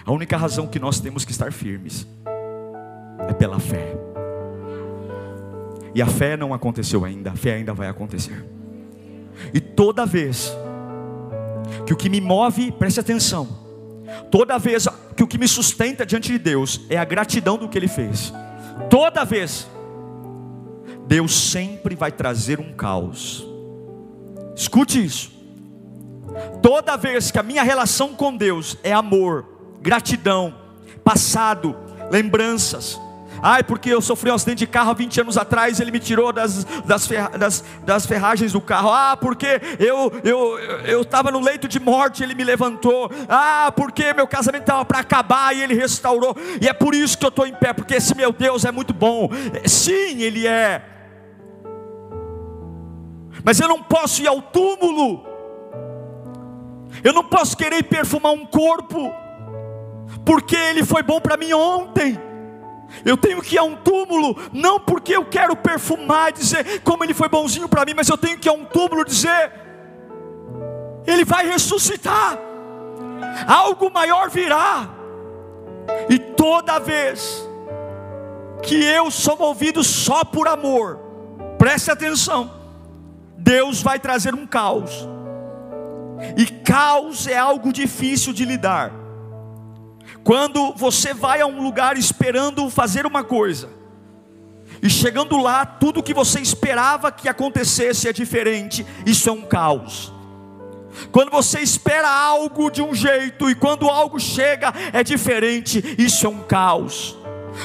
A 0.05 0.11
única 0.13 0.37
razão 0.37 0.67
que 0.67 0.79
nós 0.79 1.01
temos 1.01 1.25
que 1.25 1.33
estar 1.33 1.51
firmes 1.51 2.07
é 3.27 3.33
pela 3.33 3.59
fé. 3.59 3.93
E 5.93 6.01
a 6.01 6.07
fé 6.07 6.37
não 6.37 6.53
aconteceu 6.53 7.03
ainda, 7.03 7.31
a 7.31 7.35
fé 7.35 7.55
ainda 7.55 7.73
vai 7.73 7.89
acontecer. 7.89 8.45
E 9.53 9.59
toda 9.59 10.05
vez 10.05 10.55
que 11.85 11.91
o 11.91 11.97
que 11.97 12.07
me 12.07 12.21
move, 12.21 12.71
preste 12.71 13.01
atenção, 13.01 13.45
toda 14.31 14.57
vez 14.57 14.87
que 15.13 15.23
o 15.23 15.27
que 15.27 15.37
me 15.37 15.45
sustenta 15.45 16.05
diante 16.05 16.31
de 16.31 16.39
Deus 16.39 16.85
é 16.89 16.95
a 16.95 17.03
gratidão 17.03 17.57
do 17.57 17.67
que 17.67 17.77
Ele 17.77 17.89
fez, 17.89 18.31
Toda 18.89 19.25
vez, 19.25 19.67
Deus 21.07 21.33
sempre 21.33 21.95
vai 21.95 22.11
trazer 22.11 22.59
um 22.59 22.73
caos. 22.73 23.45
Escute 24.55 25.03
isso. 25.03 25.31
Toda 26.61 26.97
vez 26.97 27.31
que 27.31 27.39
a 27.39 27.43
minha 27.43 27.63
relação 27.63 28.13
com 28.13 28.35
Deus 28.35 28.77
é 28.83 28.93
amor, 28.93 29.45
gratidão, 29.81 30.53
passado, 31.03 31.75
lembranças, 32.11 32.99
Ai, 33.41 33.63
porque 33.63 33.89
eu 33.89 34.01
sofri 34.01 34.31
um 34.31 34.33
acidente 34.33 34.59
de 34.59 34.67
carro 34.67 34.91
há 34.91 34.93
20 34.93 35.21
anos 35.21 35.37
atrás, 35.37 35.79
ele 35.79 35.91
me 35.91 35.99
tirou 35.99 36.31
das, 36.33 36.63
das, 36.85 37.07
ferra, 37.07 37.29
das, 37.37 37.63
das 37.85 38.05
ferragens 38.05 38.51
do 38.53 38.61
carro. 38.61 38.91
Ah, 38.91 39.17
porque 39.19 39.61
eu 39.79 40.11
eu 40.85 41.01
estava 41.01 41.31
no 41.31 41.39
leito 41.39 41.67
de 41.67 41.79
morte, 41.79 42.23
ele 42.23 42.35
me 42.35 42.43
levantou. 42.43 43.09
Ah, 43.27 43.71
porque 43.75 44.13
meu 44.13 44.27
casamento 44.27 44.63
estava 44.63 44.85
para 44.85 44.99
acabar 44.99 45.55
e 45.55 45.61
ele 45.61 45.73
restaurou. 45.73 46.35
E 46.61 46.67
é 46.67 46.73
por 46.73 46.93
isso 46.93 47.17
que 47.17 47.25
eu 47.25 47.29
estou 47.29 47.45
em 47.45 47.53
pé, 47.53 47.73
porque 47.73 47.95
esse 47.95 48.15
meu 48.15 48.31
Deus 48.31 48.65
é 48.65 48.71
muito 48.71 48.93
bom. 48.93 49.29
Sim, 49.65 50.21
ele 50.21 50.47
é. 50.47 50.81
Mas 53.43 53.59
eu 53.59 53.67
não 53.67 53.81
posso 53.81 54.21
ir 54.21 54.27
ao 54.27 54.41
túmulo. 54.41 55.25
Eu 57.03 57.13
não 57.13 57.23
posso 57.23 57.55
querer 57.55 57.83
perfumar 57.83 58.31
um 58.31 58.45
corpo, 58.45 59.13
porque 60.25 60.55
ele 60.55 60.83
foi 60.83 61.03
bom 61.03 61.21
para 61.21 61.37
mim 61.37 61.53
ontem. 61.53 62.26
Eu 63.05 63.17
tenho 63.17 63.41
que 63.41 63.55
ir 63.55 63.59
a 63.59 63.63
um 63.63 63.75
túmulo, 63.75 64.37
não 64.51 64.79
porque 64.79 65.15
eu 65.15 65.25
quero 65.25 65.55
perfumar 65.55 66.29
e 66.29 66.33
dizer 66.33 66.81
como 66.81 67.03
ele 67.03 67.13
foi 67.13 67.29
bonzinho 67.29 67.67
para 67.67 67.85
mim, 67.85 67.93
mas 67.95 68.09
eu 68.09 68.17
tenho 68.17 68.37
que 68.37 68.47
ir 68.47 68.51
a 68.51 68.53
um 68.53 68.65
túmulo 68.65 69.05
dizer: 69.05 69.51
Ele 71.05 71.23
vai 71.25 71.47
ressuscitar, 71.47 72.37
algo 73.47 73.91
maior 73.91 74.29
virá, 74.29 74.89
e 76.09 76.17
toda 76.17 76.79
vez 76.79 77.47
que 78.63 78.83
eu 78.83 79.11
sou 79.11 79.37
movido 79.37 79.83
só 79.83 80.23
por 80.23 80.47
amor, 80.47 80.99
preste 81.57 81.91
atenção, 81.91 82.51
Deus 83.37 83.81
vai 83.81 83.99
trazer 83.99 84.33
um 84.33 84.47
caos, 84.47 85.07
e 86.35 86.45
caos 86.45 87.27
é 87.27 87.37
algo 87.37 87.71
difícil 87.71 88.33
de 88.33 88.45
lidar. 88.45 89.06
Quando 90.27 90.73
você 90.73 91.13
vai 91.13 91.39
a 91.39 91.45
um 91.45 91.63
lugar 91.63 91.97
esperando 91.97 92.69
fazer 92.69 93.05
uma 93.05 93.23
coisa, 93.23 93.69
e 94.83 94.89
chegando 94.89 95.37
lá, 95.37 95.65
tudo 95.65 96.03
que 96.03 96.13
você 96.13 96.41
esperava 96.41 97.13
que 97.13 97.29
acontecesse 97.29 98.09
é 98.09 98.11
diferente, 98.11 98.85
isso 99.05 99.29
é 99.29 99.31
um 99.31 99.43
caos. 99.43 100.11
Quando 101.13 101.31
você 101.31 101.61
espera 101.61 102.09
algo 102.09 102.69
de 102.69 102.81
um 102.81 102.93
jeito 102.93 103.49
e 103.49 103.55
quando 103.55 103.89
algo 103.89 104.19
chega 104.19 104.73
é 104.91 105.01
diferente, 105.01 105.95
isso 105.97 106.25
é 106.25 106.29
um 106.29 106.43
caos. 106.43 107.17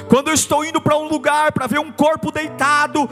Quando 0.08 0.28
eu 0.28 0.34
estou 0.34 0.64
indo 0.64 0.80
para 0.80 0.96
um 0.96 1.08
lugar 1.08 1.52
para 1.52 1.66
ver 1.66 1.78
um 1.78 1.92
corpo 1.92 2.30
deitado, 2.30 3.08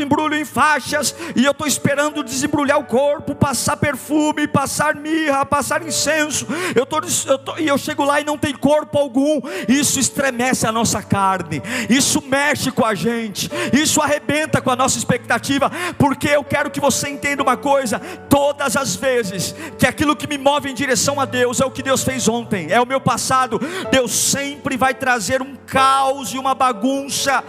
embrulho 0.00 0.36
em 0.36 0.44
faixas, 0.44 1.14
e 1.34 1.44
eu 1.44 1.52
estou 1.52 1.66
esperando 1.66 2.22
desembrulhar 2.22 2.78
o 2.78 2.84
corpo, 2.84 3.34
passar 3.34 3.76
perfume, 3.76 4.46
passar 4.46 4.94
mirra, 4.94 5.44
passar 5.44 5.82
incenso, 5.82 6.46
eu 6.74 6.86
tô, 6.86 7.00
eu 7.26 7.38
tô, 7.38 7.58
e 7.58 7.68
eu 7.68 7.78
chego 7.78 8.04
lá 8.04 8.20
e 8.20 8.24
não 8.24 8.38
tem 8.38 8.54
corpo 8.54 8.98
algum, 8.98 9.40
isso 9.68 9.98
estremece 9.98 10.66
a 10.66 10.72
nossa 10.72 11.02
carne, 11.02 11.62
isso 11.88 12.22
mexe 12.22 12.70
com 12.70 12.84
a 12.84 12.94
gente, 12.94 13.50
isso 13.72 14.00
arrebenta 14.00 14.60
com 14.60 14.70
a 14.70 14.76
nossa 14.76 14.98
expectativa, 14.98 15.70
porque 15.98 16.28
eu 16.28 16.44
quero 16.44 16.70
que 16.70 16.80
você 16.80 17.08
entenda 17.08 17.42
uma 17.42 17.56
coisa: 17.56 17.98
todas 18.28 18.76
as 18.76 18.96
vezes 18.96 19.54
que 19.78 19.86
aquilo 19.86 20.16
que 20.16 20.26
me 20.26 20.38
move 20.38 20.70
em 20.70 20.74
direção 20.74 21.20
a 21.20 21.24
Deus 21.24 21.60
é 21.60 21.64
o 21.64 21.70
que 21.70 21.82
Deus 21.82 22.02
fez 22.02 22.28
ontem, 22.28 22.70
é 22.70 22.80
o 22.80 22.86
meu 22.86 23.00
passado, 23.00 23.60
Deus 23.90 24.12
sempre 24.12 24.76
vai 24.76 24.94
trazer 24.94 25.33
trazer 25.34 25.42
um 25.42 25.56
caos 25.56 26.32
e 26.32 26.38
uma 26.38 26.54
bagunça 26.54 27.42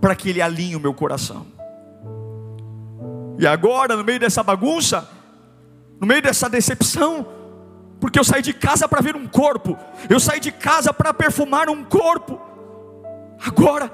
para 0.00 0.14
que 0.14 0.30
Ele 0.30 0.42
alinhe 0.42 0.76
o 0.76 0.80
meu 0.80 0.94
coração. 0.94 1.46
E 3.38 3.46
agora, 3.46 3.96
no 3.96 4.04
meio 4.04 4.18
dessa 4.18 4.42
bagunça, 4.42 5.08
no 6.00 6.06
meio 6.06 6.22
dessa 6.22 6.48
decepção, 6.48 7.26
porque 8.00 8.18
eu 8.18 8.24
saí 8.24 8.42
de 8.42 8.52
casa 8.52 8.88
para 8.88 9.00
ver 9.00 9.14
um 9.14 9.26
corpo, 9.26 9.76
eu 10.10 10.18
saí 10.18 10.40
de 10.40 10.50
casa 10.50 10.92
para 10.92 11.14
perfumar 11.14 11.68
um 11.68 11.84
corpo, 11.84 12.40
agora, 13.44 13.92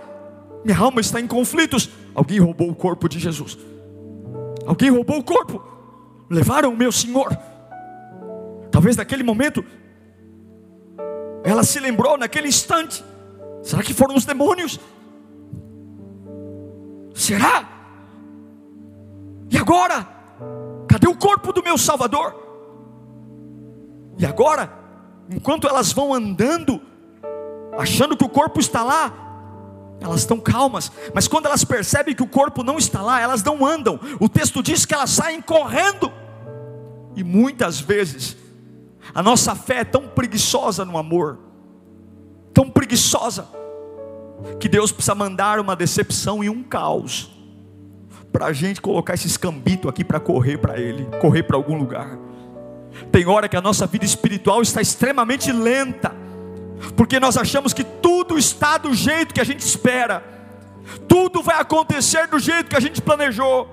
minha 0.64 0.79
alma 0.79 1.01
está 1.01 1.21
em 1.21 1.27
conflitos. 1.27 1.90
Alguém 2.14 2.38
roubou 2.38 2.71
o 2.71 2.75
corpo 2.75 3.09
de 3.09 3.19
Jesus, 3.19 3.59
alguém 4.67 4.90
roubou 4.90 5.19
o 5.19 5.25
corpo, 5.25 5.62
levaram 6.31 6.73
o 6.73 6.77
meu 6.77 6.93
Senhor. 6.93 7.37
Talvez 8.71 8.97
naquele 8.97 9.23
momento 9.23 9.64
ela 11.55 11.62
se 11.62 11.79
lembrou 11.79 12.19
naquele 12.19 12.49
instante: 12.49 13.05
será 13.62 13.83
que 13.83 13.95
foram 13.95 14.14
os 14.14 14.25
demônios? 14.25 14.79
Será? 17.14 17.69
E 19.51 19.57
agora? 19.57 20.09
Cadê 20.88 21.07
o 21.09 21.17
corpo 21.17 21.53
do 21.53 21.62
meu 21.62 21.79
Salvador? 21.79 22.35
E 24.19 24.27
agora, 24.27 24.73
enquanto 25.31 25.67
elas 25.69 25.93
vão 25.93 26.12
andando, 26.12 26.81
achando 27.79 28.17
que 28.17 28.25
o 28.25 28.29
corpo 28.29 28.61
está 28.61 28.83
lá, 28.83 29.12
elas 30.01 30.21
estão 30.21 30.38
calmas, 30.38 30.90
mas 31.14 31.27
quando 31.29 31.47
elas 31.47 31.64
percebem 31.64 32.14
que 32.14 32.23
o 32.23 32.29
corpo 32.29 32.62
não 32.62 32.79
está 32.79 33.01
lá, 33.01 33.21
elas 33.21 33.43
não 33.43 33.64
andam. 33.64 33.99
O 34.21 34.29
texto 34.29 34.62
diz 34.62 34.85
que 34.85 34.95
elas 34.95 35.11
saem 35.11 35.40
correndo, 35.40 36.12
e 37.14 37.23
muitas 37.23 37.81
vezes 37.81 38.37
a 39.12 39.23
nossa 39.23 39.55
fé 39.55 39.81
é 39.81 39.85
tão 39.85 40.09
preguiçosa 40.09 40.85
no 40.85 40.97
amor, 40.97 41.38
tão 42.53 42.71
preguiçosa, 42.71 43.49
que 44.59 44.69
Deus 44.69 44.93
precisa 44.93 45.14
mandar 45.14 45.59
uma 45.59 45.75
decepção 45.75 46.43
e 46.43 46.49
um 46.49 46.62
caos, 46.62 47.31
para 48.33 48.47
a 48.47 48.53
gente 48.53 48.81
colocar 48.81 49.14
esse 49.14 49.27
escambito 49.27 49.88
aqui 49.88 50.05
para 50.05 50.19
correr 50.19 50.59
para 50.59 50.79
Ele, 50.79 51.07
correr 51.21 51.43
para 51.43 51.57
algum 51.57 51.77
lugar. 51.77 52.19
Tem 53.11 53.27
hora 53.27 53.49
que 53.49 53.57
a 53.57 53.61
nossa 53.61 53.87
vida 53.87 54.05
espiritual 54.05 54.62
está 54.62 54.81
extremamente 54.81 55.53
lenta, 55.53 56.12
porque 56.97 57.21
nós 57.21 57.37
achamos 57.37 57.73
que 57.73 57.85
tudo 57.85 58.38
está 58.38 58.79
do 58.79 58.95
jeito 58.95 59.35
que 59.35 59.40
a 59.40 59.45
gente 59.45 59.61
espera, 59.61 60.23
tudo 61.09 61.43
vai 61.43 61.61
acontecer 61.61 62.27
do 62.27 62.38
jeito 62.38 62.69
que 62.69 62.77
a 62.77 62.81
gente 62.81 63.01
planejou, 63.01 63.69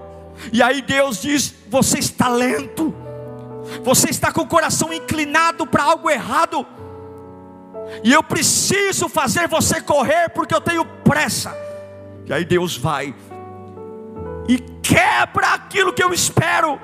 e 0.51 0.61
aí 0.61 0.81
Deus 0.81 1.21
diz: 1.21 1.53
Você 1.69 1.99
está 1.99 2.29
lento, 2.29 2.93
você 3.83 4.09
está 4.09 4.31
com 4.31 4.41
o 4.41 4.47
coração 4.47 4.93
inclinado 4.93 5.65
para 5.65 5.83
algo 5.83 6.09
errado, 6.09 6.65
e 8.03 8.11
eu 8.11 8.23
preciso 8.23 9.09
fazer 9.09 9.47
você 9.47 9.81
correr 9.81 10.29
porque 10.29 10.53
eu 10.53 10.61
tenho 10.61 10.85
pressa. 10.85 11.55
E 12.25 12.33
aí 12.33 12.45
Deus 12.45 12.77
vai 12.77 13.13
e 14.47 14.59
quebra 14.81 15.53
aquilo 15.53 15.93
que 15.93 16.03
eu 16.03 16.13
espero. 16.13 16.79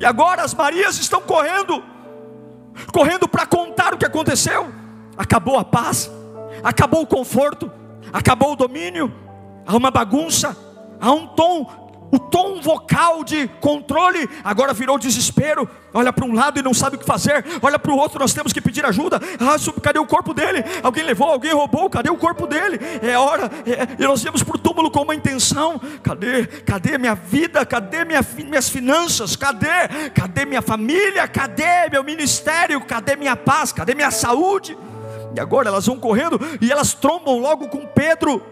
E 0.00 0.06
agora 0.06 0.42
as 0.42 0.54
Marias 0.54 0.98
estão 0.98 1.20
correndo, 1.20 1.82
correndo 2.92 3.26
para 3.26 3.46
contar 3.46 3.94
o 3.94 3.98
que 3.98 4.06
aconteceu. 4.06 4.72
Acabou 5.16 5.58
a 5.58 5.64
paz, 5.64 6.10
acabou 6.62 7.02
o 7.02 7.06
conforto, 7.06 7.70
acabou 8.12 8.52
o 8.52 8.56
domínio, 8.56 9.12
há 9.66 9.76
uma 9.76 9.90
bagunça, 9.90 10.56
há 11.00 11.10
um 11.10 11.26
tom 11.26 11.87
o 12.10 12.18
tom 12.18 12.60
vocal 12.60 13.22
de 13.22 13.48
controle 13.60 14.28
agora 14.42 14.72
virou 14.72 14.98
desespero. 14.98 15.68
Olha 15.92 16.12
para 16.12 16.24
um 16.24 16.34
lado 16.34 16.58
e 16.58 16.62
não 16.62 16.72
sabe 16.72 16.96
o 16.96 16.98
que 16.98 17.04
fazer. 17.04 17.44
Olha 17.60 17.78
para 17.78 17.92
o 17.92 17.96
outro, 17.96 18.18
nós 18.18 18.32
temos 18.32 18.52
que 18.52 18.60
pedir 18.60 18.84
ajuda. 18.84 19.20
Ah, 19.38 19.56
cadê 19.82 19.98
o 19.98 20.06
corpo 20.06 20.32
dele? 20.32 20.64
Alguém 20.82 21.04
levou, 21.04 21.28
alguém 21.28 21.52
roubou. 21.52 21.88
Cadê 21.90 22.10
o 22.10 22.16
corpo 22.16 22.46
dele? 22.46 22.78
É 23.02 23.18
hora. 23.18 23.50
É, 23.66 24.02
e 24.02 24.06
nós 24.06 24.22
viemos 24.22 24.42
para 24.42 24.56
o 24.56 24.58
túmulo 24.58 24.90
com 24.90 25.02
uma 25.02 25.14
intenção. 25.14 25.80
Cadê? 26.02 26.46
Cadê 26.46 26.98
minha 26.98 27.14
vida? 27.14 27.64
Cadê 27.66 28.04
minha, 28.04 28.24
minhas 28.36 28.68
finanças? 28.68 29.36
Cadê? 29.36 30.10
Cadê 30.14 30.44
minha 30.44 30.62
família? 30.62 31.26
Cadê 31.28 31.88
meu 31.90 32.02
ministério? 32.02 32.80
Cadê 32.80 33.16
minha 33.16 33.36
paz? 33.36 33.72
Cadê 33.72 33.94
minha 33.94 34.10
saúde? 34.10 34.76
E 35.34 35.40
agora 35.40 35.68
elas 35.68 35.86
vão 35.86 35.98
correndo 35.98 36.40
e 36.60 36.72
elas 36.72 36.94
trombam 36.94 37.38
logo 37.38 37.68
com 37.68 37.86
Pedro 37.86 38.42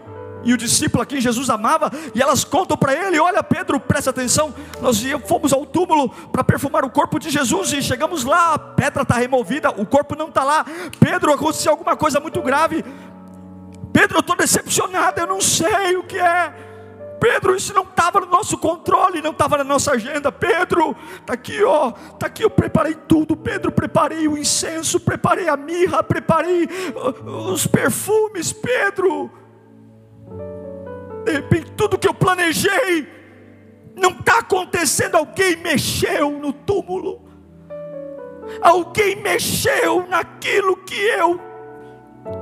e 0.43 0.53
o 0.53 0.57
discípulo 0.57 1.03
a 1.03 1.05
quem 1.05 1.19
Jesus 1.19 1.49
amava, 1.49 1.91
e 2.13 2.21
elas 2.21 2.43
contam 2.43 2.77
para 2.77 2.93
ele: 2.93 3.19
Olha, 3.19 3.43
Pedro, 3.43 3.79
presta 3.79 4.09
atenção. 4.09 4.53
Nós 4.81 5.01
fomos 5.25 5.51
ao 5.53 5.65
túmulo 5.65 6.09
para 6.09 6.43
perfumar 6.43 6.85
o 6.85 6.89
corpo 6.89 7.19
de 7.19 7.29
Jesus 7.29 7.73
e 7.73 7.81
chegamos 7.81 8.23
lá, 8.23 8.53
a 8.53 8.59
pedra 8.59 9.03
está 9.03 9.15
removida, 9.15 9.69
o 9.71 9.85
corpo 9.85 10.15
não 10.15 10.29
está 10.29 10.43
lá. 10.43 10.65
Pedro, 10.99 11.33
aconteceu 11.33 11.71
alguma 11.71 11.95
coisa 11.95 12.19
muito 12.19 12.41
grave. 12.41 12.83
Pedro, 13.91 14.17
eu 14.17 14.21
estou 14.21 14.35
decepcionado, 14.35 15.19
eu 15.19 15.27
não 15.27 15.41
sei 15.41 15.97
o 15.97 16.03
que 16.03 16.19
é. 16.19 16.53
Pedro, 17.19 17.55
isso 17.55 17.73
não 17.73 17.83
estava 17.83 18.19
no 18.19 18.27
nosso 18.27 18.57
controle, 18.57 19.21
não 19.21 19.31
estava 19.31 19.57
na 19.57 19.63
nossa 19.63 19.91
agenda. 19.91 20.31
Pedro, 20.31 20.95
está 21.19 21.33
aqui, 21.33 21.63
ó, 21.63 21.91
está 22.13 22.27
aqui, 22.27 22.43
eu 22.43 22.49
preparei 22.49 22.93
tudo. 22.93 23.35
Pedro, 23.35 23.71
preparei 23.71 24.27
o 24.27 24.37
incenso, 24.37 24.99
preparei 24.99 25.49
a 25.49 25.57
mirra, 25.57 26.03
preparei 26.03 26.69
os 27.51 27.65
perfumes. 27.65 28.53
Pedro, 28.53 29.31
de 31.27 31.33
repente 31.33 31.71
tudo 31.71 31.97
que 31.97 32.07
eu 32.07 32.13
planejei 32.13 33.05
não 33.95 34.11
está 34.11 34.39
acontecendo. 34.39 35.15
Alguém 35.15 35.57
mexeu 35.57 36.31
no 36.39 36.53
túmulo, 36.53 37.21
alguém 38.61 39.21
mexeu 39.21 40.07
naquilo 40.07 40.77
que 40.77 40.95
eu 40.95 41.39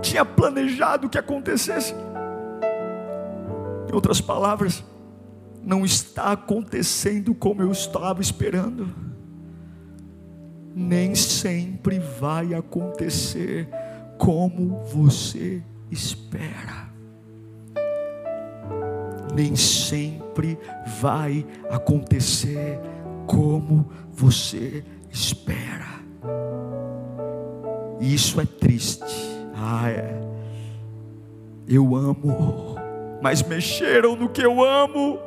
tinha 0.01 0.23
planejado 0.23 1.09
que 1.09 1.17
acontecesse. 1.17 1.95
Em 3.89 3.93
outras 3.93 4.21
palavras, 4.21 4.83
não 5.63 5.83
está 5.83 6.31
acontecendo 6.31 7.33
como 7.33 7.63
eu 7.63 7.71
estava 7.71 8.21
esperando. 8.21 8.87
Nem 10.75 11.15
sempre 11.15 11.97
vai 11.97 12.53
acontecer 12.53 13.67
como 14.19 14.83
você 14.83 15.63
espera 15.89 16.84
nem 19.35 19.55
sempre 19.55 20.57
vai 21.01 21.45
acontecer 21.69 22.79
como 23.27 23.91
você 24.09 24.83
espera. 25.11 25.85
E 27.99 28.13
isso 28.13 28.39
é 28.39 28.45
triste. 28.45 29.03
Ah, 29.53 29.89
é. 29.89 30.21
Eu 31.67 31.95
amo, 31.95 32.75
mas 33.21 33.43
mexeram 33.43 34.15
no 34.15 34.29
que 34.29 34.41
eu 34.41 34.63
amo. 34.63 35.19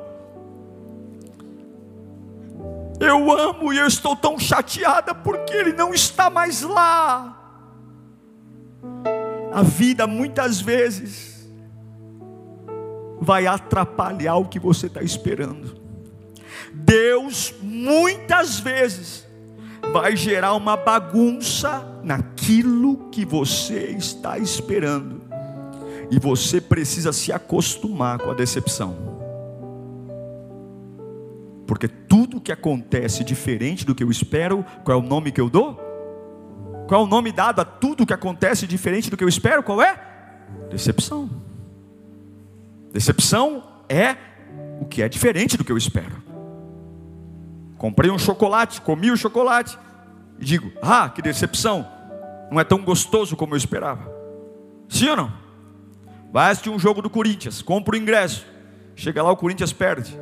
Eu 3.00 3.30
amo 3.30 3.72
e 3.72 3.78
eu 3.78 3.86
estou 3.86 4.16
tão 4.16 4.38
chateada 4.38 5.14
porque 5.14 5.54
ele 5.54 5.72
não 5.72 5.92
está 5.92 6.30
mais 6.30 6.62
lá. 6.62 7.34
A 9.52 9.62
vida 9.62 10.06
muitas 10.06 10.60
vezes 10.60 11.27
vai 13.20 13.46
atrapalhar 13.46 14.36
o 14.36 14.46
que 14.46 14.58
você 14.58 14.86
está 14.86 15.02
esperando. 15.02 15.76
Deus 16.72 17.54
muitas 17.62 18.60
vezes 18.60 19.26
vai 19.92 20.16
gerar 20.16 20.54
uma 20.54 20.76
bagunça 20.76 22.00
naquilo 22.02 23.08
que 23.10 23.24
você 23.24 23.90
está 23.90 24.38
esperando, 24.38 25.20
e 26.10 26.18
você 26.18 26.60
precisa 26.60 27.12
se 27.12 27.32
acostumar 27.32 28.18
com 28.18 28.30
a 28.30 28.34
decepção, 28.34 28.96
porque 31.66 31.86
tudo 31.86 32.40
que 32.40 32.50
acontece 32.50 33.22
diferente 33.22 33.84
do 33.84 33.94
que 33.94 34.02
eu 34.02 34.10
espero, 34.10 34.64
qual 34.84 34.98
é 34.98 35.02
o 35.02 35.06
nome 35.06 35.30
que 35.30 35.40
eu 35.40 35.50
dou? 35.50 35.78
Qual 36.88 37.02
é 37.02 37.04
o 37.04 37.06
nome 37.06 37.30
dado 37.30 37.60
a 37.60 37.64
tudo 37.64 38.06
que 38.06 38.14
acontece 38.14 38.66
diferente 38.66 39.10
do 39.10 39.16
que 39.16 39.22
eu 39.22 39.28
espero? 39.28 39.62
Qual 39.62 39.82
é? 39.82 40.00
Decepção. 40.70 41.28
Decepção 42.92 43.62
é 43.88 44.16
o 44.80 44.84
que 44.84 45.02
é 45.02 45.08
diferente 45.08 45.56
do 45.56 45.64
que 45.64 45.72
eu 45.72 45.76
espero. 45.76 46.22
Comprei 47.76 48.10
um 48.10 48.18
chocolate, 48.18 48.80
comi 48.80 49.10
o 49.10 49.16
chocolate 49.16 49.78
e 50.38 50.44
digo: 50.44 50.72
Ah, 50.82 51.08
que 51.08 51.22
decepção! 51.22 51.86
Não 52.50 52.58
é 52.58 52.64
tão 52.64 52.82
gostoso 52.82 53.36
como 53.36 53.54
eu 53.54 53.58
esperava. 53.58 54.10
Sim 54.88 55.10
ou 55.10 55.16
não? 55.16 55.32
Vai 56.32 56.50
assistir 56.50 56.70
um 56.70 56.78
jogo 56.78 57.02
do 57.02 57.10
Corinthians, 57.10 57.62
compra 57.62 57.94
o 57.94 57.98
ingresso. 57.98 58.46
Chega 58.96 59.22
lá, 59.22 59.30
o 59.30 59.36
Corinthians 59.36 59.72
perde. 59.72 60.18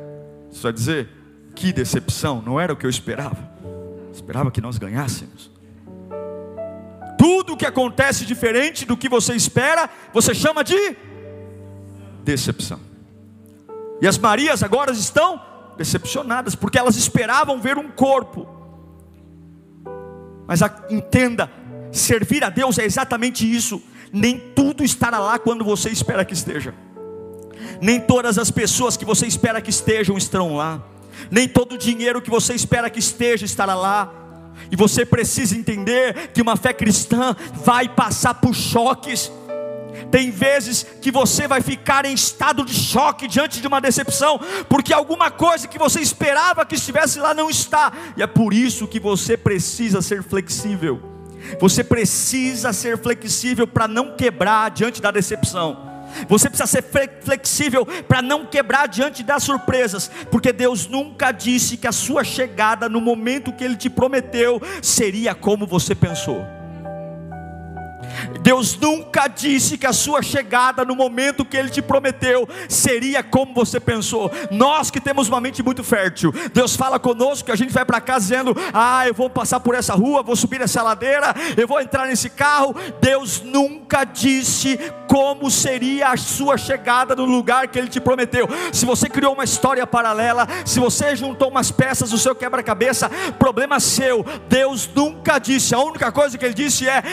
Você 0.51 0.61
vai 0.61 0.73
dizer: 0.73 1.09
Que 1.55 1.73
decepção, 1.73 2.41
não 2.41 2.59
era 2.59 2.73
o 2.73 2.75
que 2.75 2.85
eu 2.85 2.89
esperava. 2.89 3.49
Esperava 4.13 4.51
que 4.51 4.61
nós 4.61 4.77
ganhássemos. 4.77 5.51
Tudo 7.17 7.57
que 7.57 7.65
acontece 7.65 8.25
diferente 8.25 8.85
do 8.85 8.95
que 8.95 9.09
você 9.09 9.33
espera, 9.33 9.89
você 10.13 10.35
chama 10.35 10.63
de 10.63 10.95
decepção. 12.27 12.79
E 14.01 14.07
as 14.07 14.17
Marias 14.17 14.61
agora 14.61 14.91
estão 14.91 15.41
decepcionadas, 15.77 16.55
porque 16.55 16.77
elas 16.77 16.97
esperavam 16.97 17.61
ver 17.61 17.77
um 17.77 17.89
corpo. 17.89 18.45
Mas 20.45 20.61
entenda, 20.89 21.49
servir 21.91 22.43
a 22.43 22.49
Deus 22.49 22.77
é 22.77 22.85
exatamente 22.85 23.49
isso. 23.49 23.81
Nem 24.11 24.37
tudo 24.53 24.83
estará 24.83 25.19
lá 25.19 25.39
quando 25.39 25.63
você 25.63 25.89
espera 25.89 26.25
que 26.25 26.33
esteja. 26.33 26.73
Nem 27.81 27.99
todas 27.99 28.37
as 28.37 28.51
pessoas 28.51 28.97
que 28.97 29.05
você 29.05 29.25
espera 29.25 29.61
que 29.61 29.69
estejam 29.69 30.17
estarão 30.17 30.55
lá. 30.55 30.81
Nem 31.31 31.47
todo 31.47 31.73
o 31.73 31.77
dinheiro 31.77 32.21
que 32.21 32.29
você 32.29 32.53
espera 32.53 32.89
que 32.89 32.99
esteja 32.99 33.45
estará 33.45 33.73
lá. 33.73 34.11
E 34.69 34.75
você 34.75 35.05
precisa 35.05 35.55
entender 35.55 36.31
que 36.33 36.41
uma 36.41 36.55
fé 36.57 36.73
cristã 36.73 37.35
vai 37.63 37.87
passar 37.87 38.35
por 38.35 38.53
choques 38.53 39.31
tem 40.11 40.31
vezes 40.31 40.85
que 41.01 41.11
você 41.11 41.47
vai 41.47 41.61
ficar 41.61 42.05
em 42.05 42.13
estado 42.13 42.63
de 42.63 42.73
choque 42.73 43.27
diante 43.27 43.61
de 43.61 43.67
uma 43.67 43.81
decepção, 43.81 44.39
porque 44.69 44.93
alguma 44.93 45.29
coisa 45.31 45.67
que 45.67 45.77
você 45.77 45.99
esperava 45.99 46.65
que 46.65 46.75
estivesse 46.75 47.19
lá 47.19 47.33
não 47.33 47.49
está, 47.49 47.91
e 48.15 48.23
é 48.23 48.27
por 48.27 48.53
isso 48.53 48.87
que 48.87 48.99
você 48.99 49.37
precisa 49.37 50.01
ser 50.01 50.23
flexível. 50.23 51.01
Você 51.59 51.83
precisa 51.83 52.73
ser 52.73 52.97
flexível 52.97 53.67
para 53.67 53.87
não 53.87 54.15
quebrar 54.15 54.69
diante 54.71 55.01
da 55.01 55.11
decepção. 55.11 55.87
Você 56.27 56.49
precisa 56.49 56.67
ser 56.67 56.83
flexível 57.21 57.85
para 57.85 58.21
não 58.21 58.45
quebrar 58.45 58.87
diante 58.87 59.23
das 59.23 59.43
surpresas, 59.43 60.09
porque 60.31 60.51
Deus 60.51 60.87
nunca 60.87 61.31
disse 61.31 61.77
que 61.77 61.87
a 61.87 61.91
sua 61.91 62.23
chegada 62.23 62.89
no 62.89 63.01
momento 63.01 63.51
que 63.51 63.63
Ele 63.63 63.75
te 63.75 63.89
prometeu 63.89 64.61
seria 64.81 65.35
como 65.35 65.67
você 65.67 65.93
pensou. 65.93 66.56
Deus 68.41 68.77
nunca 68.77 69.27
disse 69.27 69.77
que 69.77 69.85
a 69.85 69.93
sua 69.93 70.21
chegada 70.21 70.85
no 70.85 70.95
momento 70.95 71.45
que 71.45 71.57
Ele 71.57 71.69
te 71.69 71.81
prometeu 71.81 72.47
seria 72.67 73.23
como 73.23 73.53
você 73.53 73.79
pensou. 73.79 74.31
Nós 74.51 74.89
que 74.89 74.99
temos 74.99 75.27
uma 75.27 75.41
mente 75.41 75.63
muito 75.63 75.83
fértil, 75.83 76.33
Deus 76.53 76.75
fala 76.75 76.99
conosco 76.99 77.45
que 77.45 77.51
a 77.51 77.55
gente 77.55 77.73
vai 77.73 77.85
para 77.85 78.01
casa 78.01 78.27
dizendo: 78.27 78.55
Ah, 78.73 79.07
eu 79.07 79.13
vou 79.13 79.29
passar 79.29 79.59
por 79.59 79.75
essa 79.75 79.93
rua, 79.93 80.23
vou 80.23 80.35
subir 80.35 80.61
essa 80.61 80.81
ladeira, 80.81 81.33
eu 81.55 81.67
vou 81.67 81.79
entrar 81.79 82.07
nesse 82.07 82.29
carro. 82.29 82.75
Deus 83.01 83.41
nunca 83.41 84.03
disse 84.03 84.77
como 85.07 85.49
seria 85.49 86.09
a 86.09 86.17
sua 86.17 86.57
chegada 86.57 87.15
no 87.15 87.25
lugar 87.25 87.67
que 87.67 87.79
Ele 87.79 87.87
te 87.87 87.99
prometeu. 87.99 88.47
Se 88.73 88.85
você 88.85 89.09
criou 89.09 89.33
uma 89.33 89.43
história 89.43 89.85
paralela, 89.87 90.47
se 90.65 90.79
você 90.79 91.15
juntou 91.15 91.49
umas 91.49 91.71
peças 91.71 92.09
do 92.09 92.17
seu 92.17 92.35
quebra-cabeça, 92.35 93.09
problema 93.39 93.79
seu. 93.79 94.25
Deus 94.49 94.89
nunca 94.93 95.39
disse. 95.39 95.73
A 95.73 95.79
única 95.79 96.11
coisa 96.11 96.37
que 96.37 96.45
Ele 96.45 96.53
disse 96.53 96.87
é: 96.87 97.03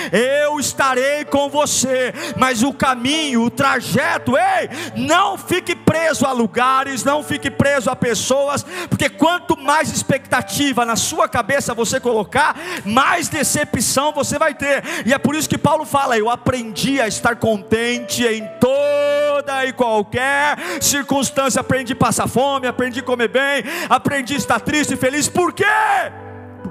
Eu 0.44 0.58
estarei 0.58 0.93
estarei 0.94 1.24
com 1.24 1.48
você. 1.48 2.12
Mas 2.36 2.62
o 2.62 2.72
caminho, 2.72 3.42
o 3.42 3.50
trajeto, 3.50 4.32
ei, 4.36 4.70
não 4.96 5.36
fique 5.36 5.74
preso 5.74 6.24
a 6.24 6.32
lugares, 6.32 7.04
não 7.04 7.22
fique 7.22 7.50
preso 7.50 7.90
a 7.90 7.96
pessoas, 7.96 8.64
porque 8.88 9.08
quanto 9.08 9.56
mais 9.56 9.92
expectativa 9.92 10.84
na 10.84 10.96
sua 10.96 11.28
cabeça 11.28 11.74
você 11.74 11.98
colocar, 11.98 12.56
mais 12.84 13.28
decepção 13.28 14.12
você 14.12 14.38
vai 14.38 14.54
ter. 14.54 14.82
E 15.04 15.12
é 15.12 15.18
por 15.18 15.34
isso 15.34 15.48
que 15.48 15.58
Paulo 15.58 15.84
fala: 15.84 16.16
Eu 16.16 16.30
aprendi 16.30 17.00
a 17.00 17.08
estar 17.08 17.36
contente 17.36 18.24
em 18.24 18.46
toda 18.60 19.66
e 19.66 19.72
qualquer 19.72 20.56
circunstância. 20.80 21.60
Aprendi 21.60 21.92
a 21.92 21.96
passar 21.96 22.28
fome, 22.28 22.66
aprendi 22.66 23.00
a 23.00 23.02
comer 23.02 23.28
bem, 23.28 23.64
aprendi 23.88 24.34
a 24.34 24.38
estar 24.38 24.60
triste 24.60 24.94
e 24.94 24.96
feliz. 24.96 25.28
Por 25.28 25.52
quê? 25.52 25.64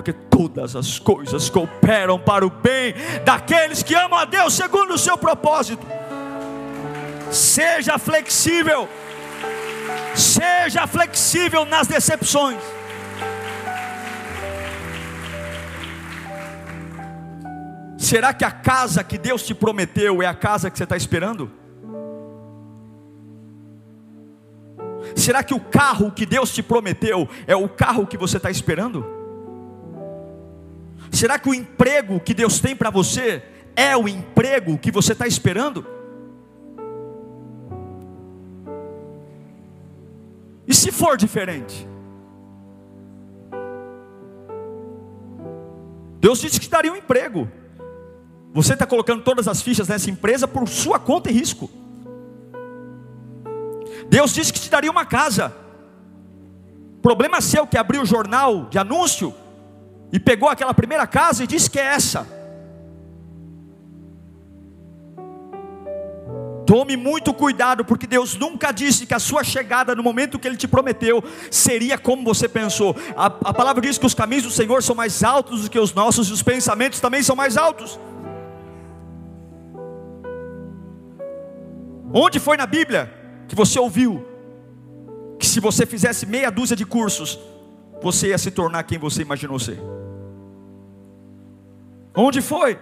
Porque 0.03 0.11
todas 0.11 0.75
as 0.75 0.99
coisas 0.99 1.49
cooperam 1.49 2.19
para 2.19 2.45
o 2.45 2.49
bem 2.49 2.93
daqueles 3.23 3.81
que 3.81 3.95
amam 3.95 4.19
a 4.19 4.25
Deus 4.25 4.53
segundo 4.53 4.95
o 4.95 4.97
seu 4.97 5.17
propósito. 5.17 5.87
Seja 7.31 7.97
flexível. 7.97 8.89
Seja 10.13 10.85
flexível 10.87 11.63
nas 11.63 11.87
decepções. 11.87 12.59
Será 17.97 18.33
que 18.33 18.43
a 18.43 18.51
casa 18.51 19.05
que 19.05 19.17
Deus 19.17 19.43
te 19.43 19.55
prometeu 19.55 20.21
é 20.21 20.25
a 20.25 20.35
casa 20.35 20.69
que 20.69 20.77
você 20.77 20.83
está 20.83 20.97
esperando? 20.97 21.49
Será 25.15 25.41
que 25.41 25.53
o 25.53 25.61
carro 25.61 26.11
que 26.11 26.25
Deus 26.25 26.53
te 26.53 26.61
prometeu 26.61 27.29
é 27.47 27.55
o 27.55 27.69
carro 27.69 28.05
que 28.05 28.17
você 28.17 28.35
está 28.35 28.51
esperando? 28.51 29.22
Será 31.13 31.37
que 31.37 31.47
o 31.47 31.53
emprego 31.53 32.19
que 32.19 32.33
Deus 32.33 32.59
tem 32.59 32.75
para 32.75 32.89
você 32.89 33.43
é 33.75 33.95
o 33.95 34.07
emprego 34.07 34.79
que 34.79 34.91
você 34.91 35.13
está 35.13 35.27
esperando? 35.27 35.85
E 40.67 40.73
se 40.73 40.91
for 40.91 41.15
diferente? 41.15 41.87
Deus 46.19 46.41
disse 46.41 46.59
que 46.59 46.67
daria 46.67 46.91
um 46.91 46.95
emprego. 46.95 47.47
Você 48.51 48.73
está 48.73 48.87
colocando 48.87 49.23
todas 49.23 49.47
as 49.47 49.61
fichas 49.61 49.87
nessa 49.87 50.09
empresa 50.09 50.47
por 50.47 50.67
sua 50.67 50.97
conta 50.97 51.29
e 51.29 51.33
risco. 51.33 51.69
Deus 54.09 54.33
disse 54.33 54.51
que 54.51 54.59
te 54.59 54.69
daria 54.69 54.89
uma 54.89 55.05
casa. 55.05 55.53
Problema 57.03 57.39
seu 57.39 57.67
que 57.67 57.77
abriu 57.77 58.01
o 58.01 58.05
jornal 58.05 58.65
de 58.65 58.79
anúncio 58.79 59.42
e 60.13 60.19
pegou 60.19 60.47
aquela 60.47 60.75
primeira 60.75 61.07
casa 61.07 61.43
e 61.43 61.47
disse 61.47 61.67
que 61.67 61.79
é 61.79 61.85
essa. 61.85 62.27
Tome 66.67 66.95
muito 66.95 67.33
cuidado, 67.33 67.83
porque 67.83 68.05
Deus 68.05 68.35
nunca 68.35 68.71
disse 68.71 69.07
que 69.07 69.13
a 69.15 69.19
sua 69.19 69.43
chegada 69.43 69.95
no 69.95 70.03
momento 70.03 70.37
que 70.37 70.47
Ele 70.47 70.55
te 70.55 70.67
prometeu 70.67 71.23
seria 71.49 71.97
como 71.97 72.23
você 72.23 72.47
pensou. 72.47 72.95
A, 73.17 73.25
a 73.25 73.53
palavra 73.53 73.81
diz 73.81 73.97
que 73.97 74.05
os 74.05 74.13
caminhos 74.13 74.43
do 74.43 74.51
Senhor 74.51 74.83
são 74.83 74.95
mais 74.95 75.23
altos 75.23 75.63
do 75.63 75.69
que 75.69 75.79
os 75.79 75.95
nossos, 75.95 76.29
e 76.29 76.31
os 76.31 76.43
pensamentos 76.43 76.99
também 76.99 77.23
são 77.23 77.35
mais 77.35 77.57
altos. 77.57 77.99
Onde 82.13 82.39
foi 82.39 82.55
na 82.55 82.67
Bíblia 82.67 83.11
que 83.47 83.55
você 83.55 83.79
ouviu 83.79 84.23
que 85.39 85.47
se 85.47 85.59
você 85.59 85.87
fizesse 85.87 86.27
meia 86.27 86.51
dúzia 86.51 86.75
de 86.75 86.85
cursos, 86.85 87.39
você 88.03 88.27
ia 88.27 88.37
se 88.37 88.51
tornar 88.51 88.83
quem 88.83 88.99
você 88.99 89.21
imaginou 89.21 89.57
ser? 89.57 89.79
Onde 92.15 92.41
foi? 92.41 92.77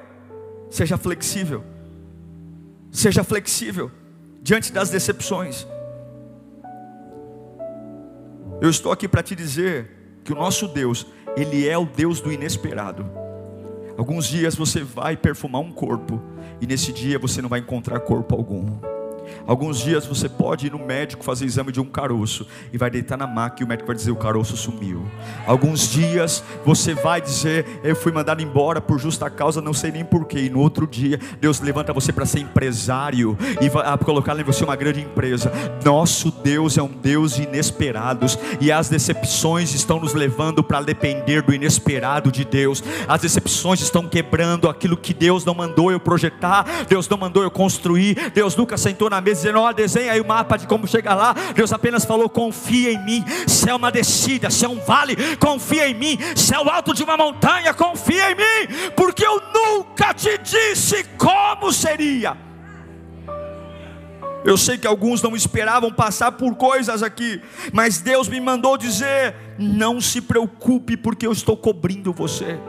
Seja 0.70 0.98
flexível. 0.98 1.64
Seja 2.92 3.24
flexível 3.24 3.92
diante 4.42 4.74
das 4.74 4.90
decepções. 4.90 5.68
Eu 8.60 8.70
estou 8.70 8.92
aqui 8.92 9.08
para 9.08 9.24
te 9.24 9.36
dizer 9.36 10.20
que 10.24 10.34
o 10.34 10.36
nosso 10.36 10.68
Deus, 10.68 11.06
Ele 11.38 11.68
é 11.68 11.78
o 11.78 11.86
Deus 11.86 12.20
do 12.20 12.32
inesperado. 12.32 13.06
Alguns 13.98 14.26
dias 14.26 14.56
você 14.56 14.84
vai 14.84 15.16
perfumar 15.16 15.62
um 15.62 15.72
corpo, 15.72 16.22
e 16.60 16.66
nesse 16.66 16.92
dia 16.92 17.20
você 17.20 17.42
não 17.42 17.50
vai 17.50 17.60
encontrar 17.60 18.00
corpo 18.00 18.36
algum. 18.36 18.80
Alguns 19.46 19.80
dias 19.80 20.06
você 20.06 20.30
pode 20.30 20.68
ir 20.68 20.72
no 20.72 20.80
médico 20.80 21.24
fazer 21.24 21.46
exame 21.46 21.72
de 21.72 21.80
um 21.80 21.86
caroço 21.86 22.46
e 22.72 22.78
vai 22.78 22.90
deitar 22.90 23.18
na 23.18 23.28
maca 23.28 23.62
e 23.62 23.66
o 23.66 23.68
médico 23.68 23.88
vai 23.88 23.96
dizer 23.96 24.12
o 24.12 24.16
caroço 24.16 24.56
sumiu. 24.56 25.06
Alguns 25.46 25.90
dias 25.90 26.44
você 26.66 26.94
vai 26.94 27.22
dizer 27.22 27.66
eu 27.84 27.96
fui 27.96 28.12
mandado 28.12 28.42
embora 28.42 28.82
por 28.82 29.00
justa 29.00 29.30
causa, 29.30 29.62
não 29.62 29.74
sei 29.74 29.92
nem 29.92 30.04
porquê. 30.04 30.40
E 30.40 30.50
no 30.50 30.60
outro 30.60 30.88
dia 30.88 31.20
Deus 31.40 31.60
levanta 31.60 31.94
você 31.94 32.12
para 32.12 32.26
ser 32.26 32.40
empresário 32.40 33.38
e 33.60 33.70
vai 33.70 33.98
colocar 34.00 34.40
em 34.40 34.44
você 34.44 34.64
uma 34.64 34.76
grande 34.76 35.02
empresa. 35.02 35.52
Nosso 35.84 36.32
Deus 36.32 36.78
é 36.78 36.84
um 36.84 36.88
Deus 36.88 37.36
de 37.36 37.44
inesperados 37.44 38.38
e 38.60 38.72
as 38.72 38.90
decepções 38.90 39.74
estão 39.74 40.00
nos 40.00 40.14
levando 40.14 40.64
para 40.64 40.82
depender 40.82 41.42
do 41.42 41.54
inesperado 41.54 42.32
de 42.32 42.44
Deus. 42.44 42.84
As 43.08 43.22
decepções 43.22 43.82
estão 43.82 44.08
quebrando 44.08 44.70
aquilo 44.70 44.98
que 44.98 45.14
Deus 45.14 45.46
não 45.46 45.54
mandou 45.54 45.92
eu 45.92 46.00
projetar, 46.00 46.66
Deus 46.88 47.08
não 47.08 47.18
mandou 47.18 47.44
eu 47.44 47.52
construir, 47.52 48.32
Deus 48.34 48.56
nunca 48.56 48.78
sentou 48.78 49.10
na 49.10 49.21
mesa 49.22 49.42
dizendo: 49.42 49.60
Ó, 49.60 49.72
desenha 49.72 50.12
aí 50.12 50.22
o 50.22 50.28
mapa 50.28 50.58
de 50.58 50.68
como 50.68 50.88
chegar 50.88 51.16
lá. 51.16 51.34
Deus 51.56 51.72
apenas 51.72 52.06
falou: 52.06 52.30
confia 52.30 52.92
em 52.92 53.06
mim. 53.06 53.26
Se 53.48 53.70
é 53.70 53.74
uma 53.76 53.92
descida, 53.92 54.50
se 54.50 54.66
é 54.66 54.70
um 54.70 54.80
vale, 54.80 55.16
confia 55.38 55.88
em 55.88 55.94
mim. 55.94 56.18
Se 56.36 56.54
é 56.54 56.60
o 56.60 56.70
alto 56.70 56.94
de 56.94 57.04
uma 57.04 57.16
montanha, 57.16 57.74
confia 57.74 58.32
em 58.32 58.36
mim, 58.36 58.92
porque 58.96 59.26
eu 59.26 59.42
nunca 59.54 60.14
te 60.14 60.38
disse 60.38 61.04
como 61.18 61.72
seria. 61.72 62.36
Eu 64.44 64.58
sei 64.58 64.78
que 64.78 64.88
alguns 64.88 65.22
não 65.22 65.36
esperavam 65.36 65.92
passar 65.92 66.32
por 66.32 66.56
coisas 66.56 67.04
aqui, 67.04 67.40
mas 67.72 68.02
Deus 68.02 68.28
me 68.28 68.40
mandou 68.40 68.78
dizer: 68.78 69.36
não 69.58 70.02
se 70.02 70.20
preocupe, 70.22 70.98
porque 70.98 71.28
eu 71.28 71.32
estou 71.32 71.56
cobrindo 71.56 72.12
você. 72.12 72.60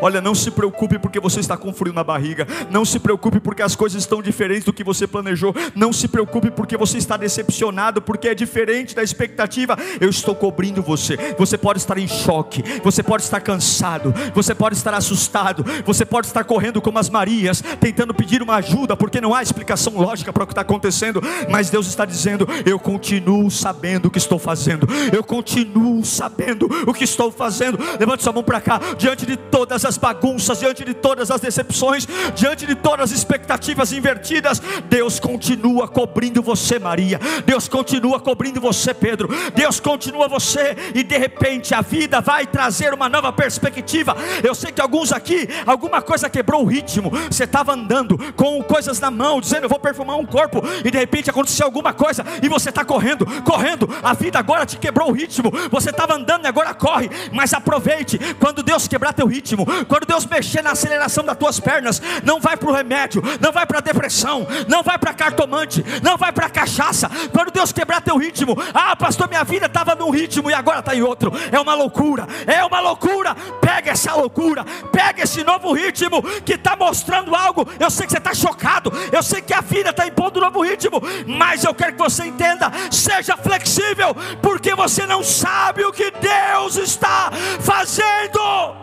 Olha, 0.00 0.20
não 0.20 0.34
se 0.34 0.50
preocupe 0.50 0.98
porque 0.98 1.20
você 1.20 1.40
está 1.40 1.56
com 1.56 1.72
frio 1.72 1.92
na 1.92 2.04
barriga. 2.04 2.46
Não 2.70 2.84
se 2.84 2.98
preocupe 2.98 3.40
porque 3.40 3.62
as 3.62 3.76
coisas 3.76 4.02
estão 4.02 4.22
diferentes 4.22 4.64
do 4.64 4.72
que 4.72 4.84
você 4.84 5.06
planejou. 5.06 5.54
Não 5.74 5.92
se 5.92 6.08
preocupe 6.08 6.50
porque 6.50 6.76
você 6.76 6.98
está 6.98 7.16
decepcionado, 7.16 8.02
porque 8.02 8.28
é 8.28 8.34
diferente 8.34 8.94
da 8.94 9.02
expectativa. 9.02 9.76
Eu 10.00 10.08
estou 10.10 10.34
cobrindo 10.34 10.82
você. 10.82 11.16
Você 11.38 11.56
pode 11.58 11.78
estar 11.78 11.98
em 11.98 12.08
choque, 12.08 12.62
você 12.82 13.02
pode 13.02 13.22
estar 13.22 13.40
cansado, 13.40 14.14
você 14.34 14.54
pode 14.54 14.76
estar 14.76 14.94
assustado, 14.94 15.64
você 15.84 16.04
pode 16.04 16.26
estar 16.26 16.44
correndo 16.44 16.80
como 16.80 16.98
as 16.98 17.08
Marias, 17.08 17.62
tentando 17.80 18.14
pedir 18.14 18.42
uma 18.42 18.56
ajuda, 18.56 18.96
porque 18.96 19.20
não 19.20 19.34
há 19.34 19.42
explicação 19.42 19.94
lógica 19.96 20.32
para 20.32 20.44
o 20.44 20.46
que 20.46 20.52
está 20.52 20.62
acontecendo. 20.62 21.22
Mas 21.50 21.70
Deus 21.70 21.86
está 21.86 22.04
dizendo: 22.04 22.46
Eu 22.64 22.78
continuo 22.78 23.50
sabendo 23.50 24.06
o 24.06 24.10
que 24.10 24.18
estou 24.18 24.38
fazendo. 24.38 24.86
Eu 25.12 25.22
continuo 25.24 26.04
sabendo 26.04 26.68
o 26.86 26.92
que 26.92 27.04
estou 27.04 27.30
fazendo. 27.30 27.78
Levante 27.98 28.22
sua 28.22 28.32
mão 28.32 28.42
para 28.42 28.60
cá, 28.60 28.80
diante 28.96 29.26
de 29.26 29.36
toda 29.36 29.71
todas 29.72 29.84
as 29.86 29.96
bagunças, 29.96 30.58
diante 30.58 30.84
de 30.84 30.92
todas 30.92 31.30
as 31.30 31.40
decepções, 31.40 32.06
diante 32.34 32.66
de 32.66 32.74
todas 32.74 33.10
as 33.10 33.18
expectativas 33.18 33.90
invertidas, 33.90 34.60
Deus 34.84 35.18
continua 35.18 35.88
cobrindo 35.88 36.42
você, 36.42 36.78
Maria. 36.78 37.18
Deus 37.46 37.68
continua 37.68 38.20
cobrindo 38.20 38.60
você, 38.60 38.92
Pedro. 38.92 39.30
Deus 39.54 39.80
continua 39.80 40.28
você 40.28 40.76
e 40.94 41.02
de 41.02 41.16
repente 41.16 41.74
a 41.74 41.80
vida 41.80 42.20
vai 42.20 42.46
trazer 42.46 42.92
uma 42.92 43.08
nova 43.08 43.32
perspectiva. 43.32 44.14
Eu 44.44 44.54
sei 44.54 44.72
que 44.72 44.80
alguns 44.80 45.10
aqui, 45.10 45.48
alguma 45.64 46.02
coisa 46.02 46.28
quebrou 46.28 46.64
o 46.64 46.66
ritmo. 46.66 47.10
Você 47.30 47.44
estava 47.44 47.72
andando 47.72 48.18
com 48.34 48.62
coisas 48.62 49.00
na 49.00 49.10
mão, 49.10 49.40
dizendo 49.40 49.64
eu 49.64 49.70
vou 49.70 49.78
perfumar 49.78 50.18
um 50.18 50.26
corpo 50.26 50.62
e 50.84 50.90
de 50.90 50.98
repente 50.98 51.30
aconteceu 51.30 51.64
alguma 51.64 51.94
coisa 51.94 52.22
e 52.42 52.48
você 52.48 52.68
está 52.68 52.84
correndo, 52.84 53.24
correndo. 53.42 53.88
A 54.02 54.12
vida 54.12 54.38
agora 54.38 54.66
te 54.66 54.76
quebrou 54.76 55.08
o 55.08 55.12
ritmo. 55.12 55.50
Você 55.70 55.88
estava 55.88 56.14
andando 56.14 56.44
e 56.44 56.48
agora 56.48 56.74
corre. 56.74 57.08
Mas 57.32 57.54
aproveite 57.54 58.18
quando 58.38 58.62
Deus 58.62 58.86
quebrar 58.86 59.14
teu 59.14 59.26
ritmo 59.26 59.61
quando 59.86 60.06
Deus 60.06 60.26
mexer 60.26 60.62
na 60.62 60.72
aceleração 60.72 61.24
das 61.24 61.36
tuas 61.36 61.60
pernas, 61.60 62.00
não 62.24 62.40
vai 62.40 62.56
para 62.56 62.68
o 62.68 62.72
remédio, 62.72 63.22
não 63.40 63.52
vai 63.52 63.66
para 63.66 63.78
a 63.78 63.82
depressão, 63.82 64.46
não 64.68 64.82
vai 64.82 64.98
para 64.98 65.14
cartomante, 65.14 65.84
não 66.02 66.16
vai 66.16 66.32
para 66.32 66.48
cachaça. 66.48 67.10
Quando 67.32 67.50
Deus 67.50 67.72
quebrar 67.72 68.00
teu 68.00 68.16
ritmo, 68.16 68.56
ah, 68.74 68.94
pastor, 68.96 69.28
minha 69.28 69.44
vida 69.44 69.66
estava 69.66 69.94
num 69.94 70.10
ritmo 70.10 70.50
e 70.50 70.54
agora 70.54 70.80
está 70.80 70.94
em 70.94 71.02
outro. 71.02 71.32
É 71.50 71.60
uma 71.60 71.74
loucura, 71.74 72.26
é 72.46 72.64
uma 72.64 72.80
loucura. 72.80 73.34
Pega 73.60 73.90
essa 73.90 74.14
loucura, 74.14 74.64
pega 74.90 75.22
esse 75.22 75.42
novo 75.44 75.72
ritmo 75.72 76.22
que 76.44 76.54
está 76.54 76.76
mostrando 76.76 77.34
algo. 77.34 77.66
Eu 77.78 77.90
sei 77.90 78.06
que 78.06 78.12
você 78.12 78.18
está 78.18 78.34
chocado, 78.34 78.92
eu 79.10 79.22
sei 79.22 79.40
que 79.40 79.54
a 79.54 79.60
vida 79.60 79.90
está 79.90 80.06
impondo 80.06 80.38
um 80.38 80.42
novo 80.42 80.62
ritmo, 80.62 81.00
mas 81.26 81.64
eu 81.64 81.74
quero 81.74 81.92
que 81.92 81.98
você 81.98 82.24
entenda: 82.24 82.70
seja 82.90 83.36
flexível, 83.36 84.14
porque 84.40 84.74
você 84.74 85.06
não 85.06 85.22
sabe 85.22 85.84
o 85.84 85.92
que 85.92 86.10
Deus 86.10 86.76
está 86.76 87.30
fazendo. 87.60 88.82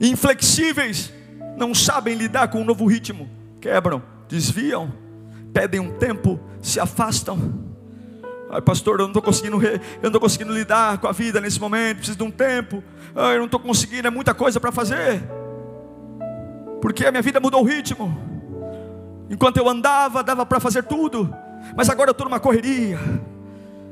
Inflexíveis, 0.00 1.12
não 1.56 1.74
sabem 1.74 2.14
lidar 2.14 2.48
com 2.48 2.60
um 2.60 2.64
novo 2.64 2.86
ritmo, 2.86 3.28
quebram, 3.60 4.02
desviam, 4.28 4.92
pedem 5.52 5.80
um 5.80 5.92
tempo, 5.92 6.40
se 6.60 6.80
afastam. 6.80 7.64
Ai, 8.50 8.60
pastor, 8.60 9.00
eu 9.00 9.02
não 9.04 9.08
estou 9.08 9.22
conseguindo, 9.22 9.58
eu 10.02 10.10
não 10.10 10.20
conseguindo 10.20 10.52
lidar 10.52 10.98
com 10.98 11.06
a 11.06 11.12
vida 11.12 11.40
nesse 11.40 11.60
momento, 11.60 11.98
preciso 11.98 12.18
de 12.18 12.24
um 12.24 12.30
tempo. 12.30 12.82
Ai, 13.14 13.34
eu 13.34 13.38
não 13.38 13.46
estou 13.46 13.60
conseguindo, 13.60 14.06
é 14.06 14.10
muita 14.10 14.34
coisa 14.34 14.60
para 14.60 14.70
fazer. 14.70 15.22
Porque 16.80 17.06
a 17.06 17.10
minha 17.10 17.22
vida 17.22 17.40
mudou 17.40 17.62
o 17.62 17.64
ritmo. 17.64 18.16
Enquanto 19.30 19.56
eu 19.56 19.68
andava, 19.68 20.22
dava 20.22 20.44
para 20.44 20.60
fazer 20.60 20.84
tudo, 20.84 21.34
mas 21.76 21.88
agora 21.88 22.10
eu 22.10 22.12
estou 22.12 22.26
numa 22.26 22.38
correria. 22.38 22.98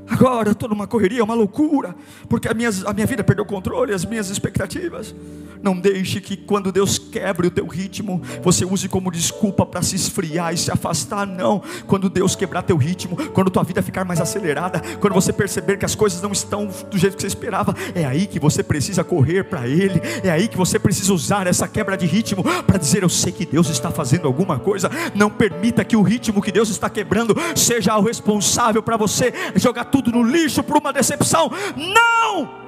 Agora 0.09 0.51
estou 0.51 0.69
numa 0.69 0.87
correria, 0.87 1.23
uma 1.23 1.35
loucura, 1.35 1.95
porque 2.29 2.49
a 2.49 2.55
minha, 2.55 2.71
a 2.87 2.93
minha 2.93 3.07
vida 3.07 3.23
perdeu 3.25 3.45
o 3.45 3.49
controle, 3.49 3.95
as 3.95 4.05
minhas 4.05 4.29
expectativas. 4.29 5.15
Não 5.63 5.79
deixe 5.79 6.21
que 6.21 6.37
quando 6.37 6.73
Deus 6.73 6.99
quebre 6.99 7.47
o 7.47 7.51
teu 7.51 7.67
ritmo, 7.67 8.21
você 8.43 8.65
use 8.65 8.89
como 8.89 9.13
desculpa 9.13 9.65
para 9.65 9.81
se 9.81 9.95
esfriar 9.95 10.53
e 10.53 10.57
se 10.57 10.73
afastar. 10.73 11.25
Não. 11.25 11.63
Quando 11.87 12.11
Deus 12.11 12.35
quebrar 12.35 12.63
teu 12.63 12.77
ritmo, 12.77 13.17
quando 13.33 13.51
tua 13.51 13.63
vida 13.63 13.81
ficar 13.81 14.05
mais 14.05 14.21
acelerada, 14.21 14.83
quando 15.01 15.15
você 15.15 15.33
perceber 15.33 15.79
que 15.79 15.85
as 15.85 15.95
coisas 15.95 16.21
não 16.21 16.33
estão 16.33 16.69
do 16.91 16.99
jeito 16.99 17.15
que 17.15 17.23
você 17.23 17.29
esperava, 17.29 17.75
é 17.95 18.05
aí 18.05 18.27
que 18.27 18.41
você 18.41 18.63
precisa 18.63 19.05
correr 19.05 19.45
para 19.45 19.69
Ele. 19.69 20.01
É 20.25 20.31
aí 20.31 20.49
que 20.49 20.57
você 20.57 20.81
precisa 20.81 21.13
usar 21.13 21.47
essa 21.47 21.69
quebra 21.69 21.97
de 21.97 22.07
ritmo 22.07 22.43
para 22.67 22.79
dizer: 22.79 23.05
Eu 23.05 23.09
sei 23.09 23.31
que 23.31 23.47
Deus 23.47 23.71
está 23.71 23.93
fazendo 23.93 24.27
alguma 24.27 24.59
coisa. 24.59 24.91
Não 25.15 25.31
permita 25.31 25.85
que 25.85 25.97
o 25.97 26.03
ritmo 26.03 26.43
que 26.43 26.51
Deus 26.51 26.71
está 26.71 26.91
quebrando 26.91 27.37
seja 27.55 27.97
o 27.97 28.03
responsável 28.03 28.83
para 28.83 28.97
você 28.97 29.33
jogar 29.55 29.85
tudo 29.93 30.11
no 30.11 30.23
lixo 30.25 30.65
por 30.65 30.79
uma 30.79 30.93
decepção. 30.93 31.51
Não! 31.77 32.63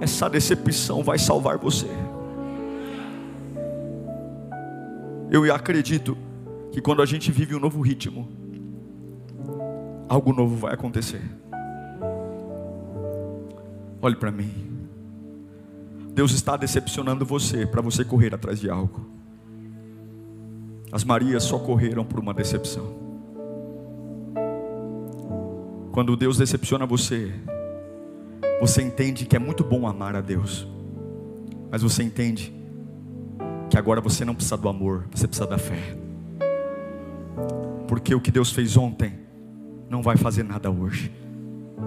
essa 0.00 0.28
decepção 0.28 1.02
vai 1.02 1.18
salvar 1.18 1.58
você. 1.58 1.88
Eu 5.30 5.52
acredito 5.54 6.16
que 6.72 6.80
quando 6.80 7.02
a 7.02 7.06
gente 7.06 7.30
vive 7.30 7.54
um 7.54 7.60
novo 7.60 7.80
ritmo, 7.80 8.28
algo 10.08 10.32
novo 10.32 10.56
vai 10.56 10.72
acontecer. 10.72 11.22
Olhe 14.00 14.16
para 14.16 14.30
mim. 14.30 14.50
Deus 16.12 16.32
está 16.32 16.56
decepcionando 16.56 17.26
você 17.26 17.66
para 17.66 17.82
você 17.82 18.04
correr 18.04 18.34
atrás 18.34 18.58
de 18.58 18.70
algo. 18.70 19.06
As 20.90 21.04
Marias 21.04 21.42
só 21.42 21.58
correram 21.58 22.04
por 22.04 22.18
uma 22.18 22.32
decepção. 22.32 23.07
Quando 25.98 26.14
Deus 26.14 26.38
decepciona 26.38 26.86
você, 26.86 27.34
você 28.60 28.80
entende 28.82 29.26
que 29.26 29.34
é 29.34 29.38
muito 29.40 29.64
bom 29.64 29.84
amar 29.84 30.14
a 30.14 30.20
Deus, 30.20 30.64
mas 31.72 31.82
você 31.82 32.04
entende 32.04 32.54
que 33.68 33.76
agora 33.76 34.00
você 34.00 34.24
não 34.24 34.32
precisa 34.32 34.56
do 34.56 34.68
amor, 34.68 35.08
você 35.10 35.26
precisa 35.26 35.44
da 35.44 35.58
fé, 35.58 35.98
porque 37.88 38.14
o 38.14 38.20
que 38.20 38.30
Deus 38.30 38.52
fez 38.52 38.76
ontem 38.76 39.18
não 39.90 40.00
vai 40.00 40.16
fazer 40.16 40.44
nada 40.44 40.70
hoje, 40.70 41.10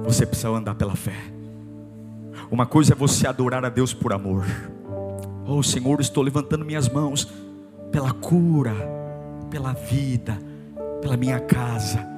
você 0.04 0.26
precisa 0.26 0.50
andar 0.50 0.76
pela 0.76 0.98
fé. 0.98 1.16
Uma 2.52 2.66
coisa 2.66 2.92
é 2.92 2.96
você 2.98 3.26
adorar 3.26 3.64
a 3.64 3.70
Deus 3.70 3.94
por 3.94 4.12
amor, 4.12 4.46
oh 5.48 5.64
Senhor, 5.64 6.02
estou 6.02 6.22
levantando 6.22 6.66
minhas 6.66 6.90
mãos 6.90 7.32
pela 7.94 8.12
cura, 8.12 8.76
pela 9.50 9.72
vida, 9.72 10.38
pela 11.02 11.16
minha 11.16 11.40
casa. 11.40 12.11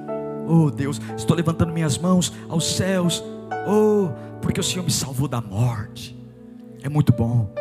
Oh 0.46 0.70
Deus, 0.70 1.00
estou 1.16 1.36
levantando 1.36 1.72
minhas 1.72 1.98
mãos 1.98 2.32
aos 2.48 2.76
céus. 2.76 3.22
Oh, 3.66 4.08
porque 4.40 4.60
o 4.60 4.62
Senhor 4.64 4.84
me 4.84 4.90
salvou 4.90 5.26
da 5.26 5.40
morte. 5.40 6.18
É 6.82 6.88
muito 6.88 7.12
bom. 7.12 7.52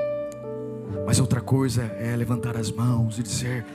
Mas 1.05 1.19
outra 1.19 1.41
coisa 1.41 1.83
é 1.83 2.15
levantar 2.15 2.57
as 2.57 2.71
mãos 2.71 3.17
e 3.17 3.23
dizer: 3.23 3.65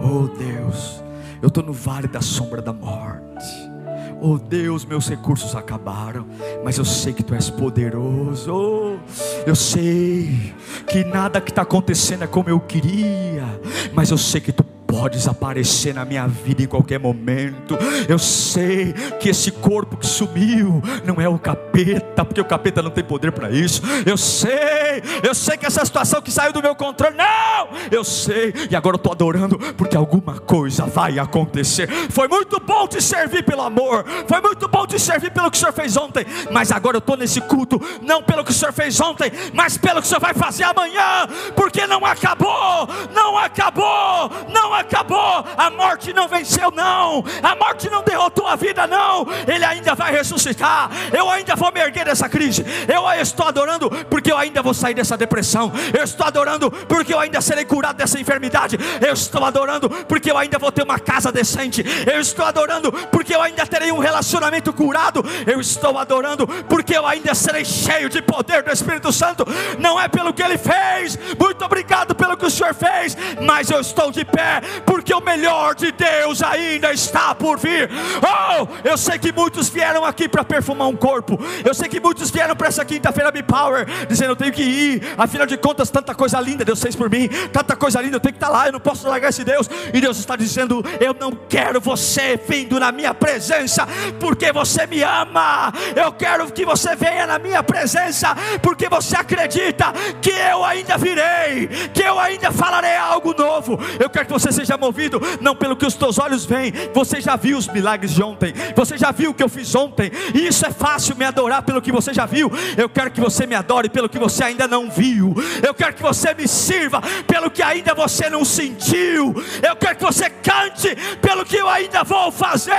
Oh 0.00 0.26
Deus, 0.28 1.02
eu 1.42 1.48
estou 1.48 1.62
no 1.62 1.72
vale 1.72 2.08
da 2.08 2.20
sombra 2.20 2.60
da 2.60 2.72
morte. 2.72 3.74
Oh 4.20 4.38
Deus, 4.38 4.84
meus 4.84 5.08
recursos 5.08 5.54
acabaram, 5.54 6.26
mas 6.64 6.78
eu 6.78 6.84
sei 6.84 7.12
que 7.12 7.22
Tu 7.22 7.34
és 7.34 7.50
poderoso. 7.50 8.50
Oh, 8.50 8.98
eu 9.46 9.54
sei 9.54 10.54
que 10.86 11.04
nada 11.04 11.40
que 11.40 11.50
está 11.50 11.62
acontecendo 11.62 12.24
é 12.24 12.26
como 12.26 12.48
eu 12.48 12.58
queria, 12.60 13.44
mas 13.92 14.10
eu 14.10 14.16
sei 14.16 14.40
que 14.40 14.52
Tu 14.52 14.64
podes 14.94 15.26
aparecer 15.26 15.92
na 15.92 16.04
minha 16.04 16.24
vida 16.28 16.62
em 16.62 16.68
qualquer 16.68 17.00
momento. 17.00 17.76
Eu 18.08 18.16
sei 18.16 18.92
que 19.18 19.28
esse 19.28 19.50
corpo 19.50 19.96
que 19.96 20.06
sumiu 20.06 20.80
não 21.04 21.20
é 21.20 21.28
o 21.28 21.36
capeta, 21.36 22.24
porque 22.24 22.40
o 22.40 22.44
capeta 22.44 22.80
não 22.80 22.92
tem 22.92 23.02
poder 23.02 23.32
para 23.32 23.50
isso. 23.50 23.82
Eu 24.06 24.16
sei, 24.16 25.02
eu 25.20 25.34
sei 25.34 25.56
que 25.56 25.66
essa 25.66 25.84
situação 25.84 26.22
que 26.22 26.30
saiu 26.30 26.52
do 26.52 26.62
meu 26.62 26.76
controle, 26.76 27.16
não, 27.16 27.70
eu 27.90 28.04
sei, 28.04 28.54
e 28.70 28.76
agora 28.76 28.94
eu 28.94 28.98
estou 28.98 29.12
adorando, 29.12 29.58
porque 29.76 29.96
alguma 29.96 30.38
coisa 30.38 30.86
vai 30.86 31.18
acontecer. 31.18 31.88
Foi 32.10 32.28
muito 32.28 32.60
bom 32.60 32.86
te 32.86 33.02
servir 33.02 33.44
pelo 33.44 33.62
amor, 33.62 34.04
foi 34.28 34.40
muito 34.40 34.68
bom 34.68 34.86
te 34.86 35.00
servir 35.00 35.32
pelo 35.32 35.50
que 35.50 35.56
o 35.56 35.60
Senhor 35.60 35.72
fez 35.72 35.96
ontem, 35.96 36.24
mas 36.52 36.70
agora 36.70 36.98
eu 36.98 37.00
estou 37.00 37.16
nesse 37.16 37.40
culto, 37.40 37.80
não 38.00 38.22
pelo 38.22 38.44
que 38.44 38.52
o 38.52 38.54
Senhor 38.54 38.72
fez 38.72 39.00
ontem, 39.00 39.32
mas 39.52 39.76
pelo 39.76 40.00
que 40.00 40.06
o 40.06 40.08
Senhor 40.08 40.20
vai 40.20 40.34
fazer 40.34 40.62
amanhã, 40.62 41.26
porque 41.56 41.84
não 41.84 42.06
acabou, 42.06 42.88
não 43.12 43.36
acabou, 43.36 44.30
não 44.52 44.72
acabou 44.72 44.83
acabou, 44.84 45.44
a 45.56 45.70
morte 45.70 46.12
não 46.12 46.28
venceu, 46.28 46.70
não, 46.70 47.24
a 47.42 47.56
morte 47.56 47.90
não 47.90 48.02
derrotou 48.02 48.46
a 48.46 48.56
vida, 48.56 48.86
não, 48.86 49.26
Ele 49.46 49.64
ainda 49.64 49.94
vai 49.94 50.12
ressuscitar. 50.12 50.90
Eu 51.12 51.28
ainda 51.30 51.56
vou 51.56 51.72
me 51.72 51.80
erguer 51.80 52.04
dessa 52.04 52.28
crise, 52.28 52.64
eu 52.88 53.04
estou 53.20 53.46
adorando 53.46 53.90
porque 54.08 54.30
eu 54.30 54.38
ainda 54.38 54.62
vou 54.62 54.74
sair 54.74 54.94
dessa 54.94 55.16
depressão, 55.16 55.72
eu 55.96 56.04
estou 56.04 56.26
adorando 56.26 56.70
porque 56.70 57.12
eu 57.12 57.18
ainda 57.18 57.40
serei 57.40 57.64
curado 57.64 57.96
dessa 57.96 58.20
enfermidade, 58.20 58.78
eu 59.00 59.12
estou 59.12 59.44
adorando 59.44 59.88
porque 59.88 60.30
eu 60.30 60.38
ainda 60.38 60.58
vou 60.58 60.70
ter 60.70 60.82
uma 60.82 60.98
casa 60.98 61.32
decente, 61.32 61.84
eu 62.10 62.20
estou 62.20 62.44
adorando 62.44 62.92
porque 63.10 63.34
eu 63.34 63.42
ainda 63.42 63.66
terei 63.66 63.90
um 63.90 63.98
relacionamento 63.98 64.72
curado, 64.72 65.24
eu 65.46 65.60
estou 65.60 65.98
adorando 65.98 66.46
porque 66.68 66.96
eu 66.96 67.06
ainda 67.06 67.34
serei 67.34 67.64
cheio 67.64 68.08
de 68.08 68.20
poder 68.22 68.62
do 68.62 68.70
Espírito 68.70 69.12
Santo, 69.12 69.44
não 69.78 70.00
é 70.00 70.08
pelo 70.08 70.32
que 70.32 70.42
Ele 70.42 70.58
fez, 70.58 71.18
muito 71.38 71.64
obrigado 71.64 72.14
pelo 72.14 72.36
que 72.36 72.46
o 72.46 72.50
Senhor 72.50 72.74
fez, 72.74 73.16
mas 73.40 73.70
eu 73.70 73.80
estou 73.80 74.10
de 74.10 74.24
pé 74.24 74.60
porque 74.84 75.12
o 75.14 75.20
melhor 75.20 75.74
de 75.74 75.92
Deus 75.92 76.42
ainda 76.42 76.92
está 76.92 77.34
por 77.34 77.58
vir. 77.58 77.90
Oh, 78.22 78.66
eu 78.86 78.96
sei 78.96 79.18
que 79.18 79.32
muitos 79.32 79.68
vieram 79.68 80.04
aqui 80.04 80.28
para 80.28 80.44
perfumar 80.44 80.88
um 80.88 80.96
corpo. 80.96 81.38
Eu 81.64 81.74
sei 81.74 81.88
que 81.88 82.00
muitos 82.00 82.30
vieram 82.30 82.56
para 82.56 82.68
essa 82.68 82.84
quinta-feira 82.84 83.30
Me 83.32 83.42
Power, 83.42 83.86
dizendo 84.08 84.32
eu 84.32 84.36
tenho 84.36 84.52
que 84.52 84.62
ir. 84.62 85.14
Afinal 85.16 85.46
de 85.46 85.56
contas, 85.56 85.90
tanta 85.90 86.14
coisa 86.14 86.40
linda 86.40 86.64
Deus 86.64 86.80
fez 86.80 86.96
por 86.96 87.10
mim, 87.10 87.28
tanta 87.52 87.76
coisa 87.76 88.00
linda, 88.00 88.16
eu 88.16 88.20
tenho 88.20 88.32
que 88.32 88.38
estar 88.38 88.48
lá. 88.48 88.66
Eu 88.66 88.72
não 88.72 88.80
posso 88.80 89.06
largar 89.08 89.28
esse 89.28 89.44
Deus. 89.44 89.68
E 89.92 90.00
Deus 90.00 90.18
está 90.18 90.36
dizendo: 90.36 90.84
eu 91.00 91.14
não 91.14 91.32
quero 91.48 91.80
você 91.80 92.40
vindo 92.48 92.80
na 92.80 92.90
minha 92.90 93.14
presença, 93.14 93.86
porque 94.18 94.52
você 94.52 94.86
me 94.86 95.02
ama. 95.02 95.72
Eu 95.94 96.12
quero 96.12 96.50
que 96.50 96.64
você 96.64 96.96
venha 96.96 97.26
na 97.26 97.38
minha 97.38 97.62
presença, 97.62 98.34
porque 98.62 98.88
você 98.88 99.16
acredita 99.16 99.92
que 100.20 100.30
eu 100.30 100.64
ainda 100.64 100.96
virei, 100.96 101.68
que 101.92 102.02
eu 102.02 102.18
ainda 102.18 102.50
falarei 102.50 102.96
algo 102.96 103.34
novo. 103.36 103.78
Eu 103.98 104.08
quero 104.08 104.26
que 104.26 104.32
você 104.32 104.50
seja 104.50 104.63
seja 104.64 104.78
movido 104.78 105.20
não 105.40 105.54
pelo 105.54 105.76
que 105.76 105.86
os 105.86 105.94
teus 105.94 106.18
olhos 106.18 106.44
veem. 106.44 106.72
Você 106.92 107.20
já 107.20 107.36
viu 107.36 107.58
os 107.58 107.68
milagres 107.68 108.12
de 108.12 108.22
ontem, 108.22 108.52
você 108.74 108.96
já 108.96 109.10
viu 109.10 109.30
o 109.30 109.34
que 109.34 109.42
eu 109.42 109.48
fiz 109.48 109.74
ontem, 109.74 110.10
e 110.34 110.46
isso 110.46 110.64
é 110.66 110.72
fácil 110.72 111.16
me 111.16 111.24
adorar 111.24 111.62
pelo 111.62 111.82
que 111.82 111.92
você 111.92 112.12
já 112.14 112.26
viu. 112.26 112.50
Eu 112.76 112.88
quero 112.88 113.10
que 113.10 113.20
você 113.20 113.46
me 113.46 113.54
adore 113.54 113.88
pelo 113.88 114.08
que 114.08 114.18
você 114.18 114.44
ainda 114.44 114.66
não 114.66 114.90
viu. 114.90 115.34
Eu 115.62 115.74
quero 115.74 115.94
que 115.94 116.02
você 116.02 116.32
me 116.34 116.48
sirva 116.48 117.02
pelo 117.26 117.50
que 117.50 117.62
ainda 117.62 117.94
você 117.94 118.30
não 118.30 118.44
sentiu. 118.44 119.34
Eu 119.62 119.76
quero 119.76 119.96
que 119.96 120.04
você 120.04 120.30
cante 120.30 120.96
pelo 121.20 121.44
que 121.44 121.56
eu 121.56 121.68
ainda 121.68 122.02
vou 122.02 122.32
fazer. 122.32 122.72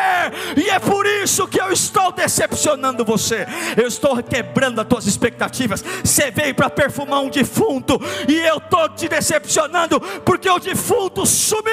E 0.58 0.70
é 0.70 0.80
por 0.80 1.06
isso 1.06 1.48
que 1.48 1.62
eu 1.62 1.72
estou 1.72 2.12
decepcionando 2.12 3.06
você. 3.06 3.46
Eu 3.78 3.88
estou 3.88 4.22
quebrando 4.24 4.82
as 4.82 4.88
tuas 4.88 5.06
expectativas. 5.06 5.84
Você 6.04 6.32
veio 6.32 6.56
para 6.56 6.70
perfumar 6.70 7.22
um 7.22 7.30
defunto 7.30 8.00
e 8.28 8.36
eu 8.36 8.58
estou 8.58 8.90
te 8.90 9.08
decepcionando 9.08 10.00
porque 10.24 10.50
o 10.50 10.60
defunto 10.60 11.26
sumiu. 11.26 11.65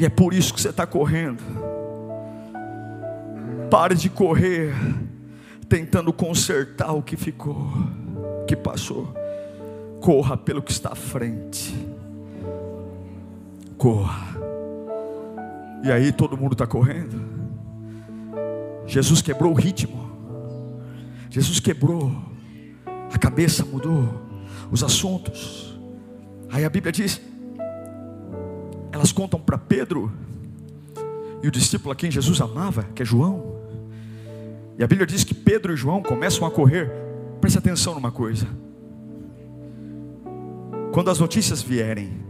E 0.00 0.06
é 0.06 0.08
por 0.08 0.32
isso 0.32 0.54
que 0.54 0.60
você 0.62 0.70
está 0.70 0.86
correndo. 0.86 1.42
Pare 3.70 3.94
de 3.94 4.08
correr 4.08 4.74
tentando 5.68 6.10
consertar 6.10 6.92
o 6.92 7.02
que 7.02 7.18
ficou, 7.18 7.70
que 8.48 8.56
passou. 8.56 9.14
Corra 10.00 10.38
pelo 10.38 10.62
que 10.62 10.72
está 10.72 10.92
à 10.92 10.94
frente. 10.94 11.76
Corra. 13.76 14.40
E 15.84 15.92
aí 15.92 16.12
todo 16.12 16.34
mundo 16.34 16.54
está 16.54 16.66
correndo. 16.66 17.22
Jesus 18.86 19.20
quebrou 19.20 19.52
o 19.52 19.54
ritmo. 19.54 20.10
Jesus 21.28 21.60
quebrou. 21.60 22.10
A 23.12 23.18
cabeça 23.18 23.66
mudou 23.66 24.29
os 24.70 24.82
assuntos. 24.82 25.78
Aí 26.50 26.64
a 26.64 26.70
Bíblia 26.70 26.92
diz: 26.92 27.20
elas 28.92 29.12
contam 29.12 29.40
para 29.40 29.56
Pedro 29.56 30.12
e 31.42 31.48
o 31.48 31.50
discípulo 31.50 31.92
a 31.92 31.96
quem 31.96 32.10
Jesus 32.10 32.40
amava, 32.40 32.84
que 32.94 33.02
é 33.02 33.04
João. 33.04 33.58
E 34.78 34.84
a 34.84 34.86
Bíblia 34.86 35.06
diz 35.06 35.24
que 35.24 35.34
Pedro 35.34 35.72
e 35.72 35.76
João 35.76 36.02
começam 36.02 36.46
a 36.46 36.50
correr. 36.50 36.90
Preste 37.40 37.58
atenção 37.58 37.94
numa 37.94 38.10
coisa. 38.10 38.46
Quando 40.92 41.10
as 41.10 41.18
notícias 41.18 41.62
vierem, 41.62 42.20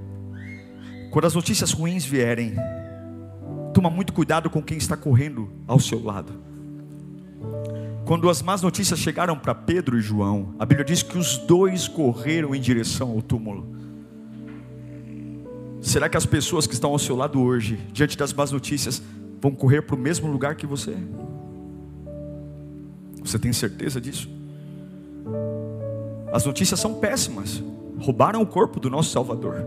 quando 1.11 1.25
as 1.25 1.35
notícias 1.35 1.73
ruins 1.73 2.05
vierem, 2.05 2.55
toma 3.73 3.91
muito 3.91 4.13
cuidado 4.13 4.51
com 4.51 4.63
quem 4.63 4.77
está 4.79 4.97
correndo 4.97 5.51
ao 5.67 5.81
seu 5.81 6.03
lado. 6.03 6.33
Quando 8.11 8.29
as 8.29 8.43
más 8.43 8.61
notícias 8.61 8.99
chegaram 8.99 9.39
para 9.39 9.55
Pedro 9.55 9.97
e 9.97 10.03
João, 10.03 10.53
a 10.59 10.67
Bíblia 10.67 10.85
diz 10.85 11.01
que 11.01 11.17
os 11.17 11.39
dois 11.39 11.87
correram 11.87 12.53
em 12.57 12.61
direção 12.61 13.13
ao 13.13 13.23
túmulo. 13.23 13.65
Será 15.81 16.09
que 16.09 16.17
as 16.17 16.27
pessoas 16.27 16.67
que 16.67 16.75
estão 16.75 16.91
ao 16.91 16.99
seu 16.99 17.15
lado 17.15 17.41
hoje, 17.41 17.79
diante 17.93 18.19
das 18.19 18.33
más 18.33 18.51
notícias, 18.51 19.01
vão 19.41 19.53
correr 19.53 19.83
para 19.83 19.95
o 19.95 19.99
mesmo 19.99 20.29
lugar 20.29 20.57
que 20.57 20.67
você? 20.67 20.97
Você 23.23 23.39
tem 23.39 23.53
certeza 23.53 24.01
disso? 24.01 24.29
As 26.33 26.45
notícias 26.45 26.81
são 26.81 26.95
péssimas. 26.95 27.63
Roubaram 28.01 28.43
o 28.43 28.47
corpo 28.47 28.81
do 28.81 28.91
nosso 28.91 29.11
Salvador. 29.11 29.65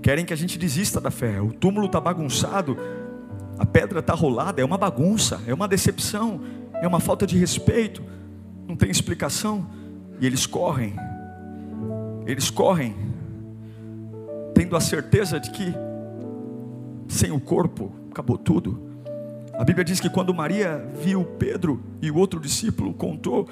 Querem 0.00 0.24
que 0.24 0.32
a 0.32 0.36
gente 0.36 0.56
desista 0.56 1.00
da 1.00 1.10
fé. 1.10 1.40
O 1.40 1.52
túmulo 1.52 1.86
está 1.86 2.00
bagunçado. 2.00 2.78
A 3.58 3.66
pedra 3.66 3.98
está 3.98 4.14
rolada. 4.14 4.62
É 4.62 4.64
uma 4.64 4.78
bagunça. 4.78 5.42
É 5.44 5.52
uma 5.52 5.66
decepção. 5.66 6.40
É 6.84 6.86
uma 6.86 7.00
falta 7.00 7.26
de 7.26 7.38
respeito. 7.38 8.02
Não 8.68 8.76
tem 8.76 8.90
explicação. 8.90 9.66
E 10.20 10.26
eles 10.26 10.44
correm. 10.44 10.92
Eles 12.26 12.50
correm. 12.50 12.94
Tendo 14.54 14.76
a 14.76 14.80
certeza 14.82 15.40
de 15.40 15.50
que 15.50 15.74
sem 17.08 17.30
o 17.30 17.40
corpo 17.40 17.90
acabou 18.10 18.36
tudo. 18.36 18.78
A 19.54 19.64
Bíblia 19.64 19.82
diz 19.82 19.98
que 19.98 20.10
quando 20.10 20.34
Maria 20.34 20.86
viu 21.02 21.24
Pedro 21.24 21.82
e 22.02 22.10
o 22.10 22.18
outro 22.18 22.38
discípulo 22.38 22.92
contou, 22.92 23.48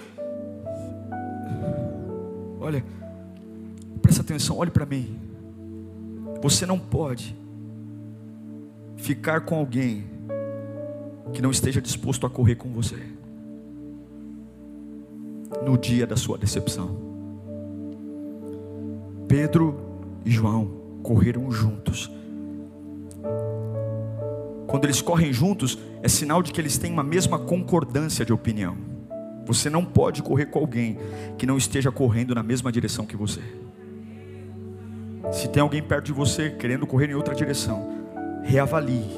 olha, 2.60 2.84
presta 4.02 4.20
atenção, 4.20 4.58
olhe 4.58 4.70
para 4.70 4.84
mim. 4.84 5.18
Você 6.42 6.66
não 6.66 6.78
pode 6.78 7.34
ficar 8.98 9.40
com 9.40 9.54
alguém 9.54 10.04
que 11.32 11.40
não 11.40 11.50
esteja 11.50 11.80
disposto 11.80 12.26
a 12.26 12.30
correr 12.30 12.56
com 12.56 12.68
você 12.68 13.21
no 15.64 15.76
dia 15.76 16.06
da 16.06 16.16
sua 16.16 16.38
decepção. 16.38 16.96
Pedro 19.28 19.78
e 20.24 20.30
João 20.30 20.70
correram 21.02 21.50
juntos 21.50 22.10
quando 24.72 24.86
eles 24.86 25.02
correm 25.02 25.34
juntos, 25.34 25.78
é 26.02 26.08
sinal 26.08 26.42
de 26.42 26.50
que 26.50 26.58
eles 26.58 26.78
têm 26.78 26.90
uma 26.90 27.02
mesma 27.02 27.38
concordância 27.38 28.24
de 28.24 28.32
opinião. 28.32 28.74
Você 29.44 29.68
não 29.68 29.84
pode 29.84 30.22
correr 30.22 30.46
com 30.46 30.60
alguém 30.60 30.96
que 31.36 31.44
não 31.44 31.58
esteja 31.58 31.92
correndo 31.92 32.34
na 32.34 32.42
mesma 32.42 32.72
direção 32.72 33.04
que 33.04 33.14
você. 33.14 33.42
Se 35.30 35.46
tem 35.46 35.60
alguém 35.62 35.82
perto 35.82 36.06
de 36.06 36.12
você 36.14 36.48
querendo 36.48 36.86
correr 36.86 37.10
em 37.10 37.14
outra 37.14 37.34
direção, 37.34 37.86
reavalie. 38.44 39.14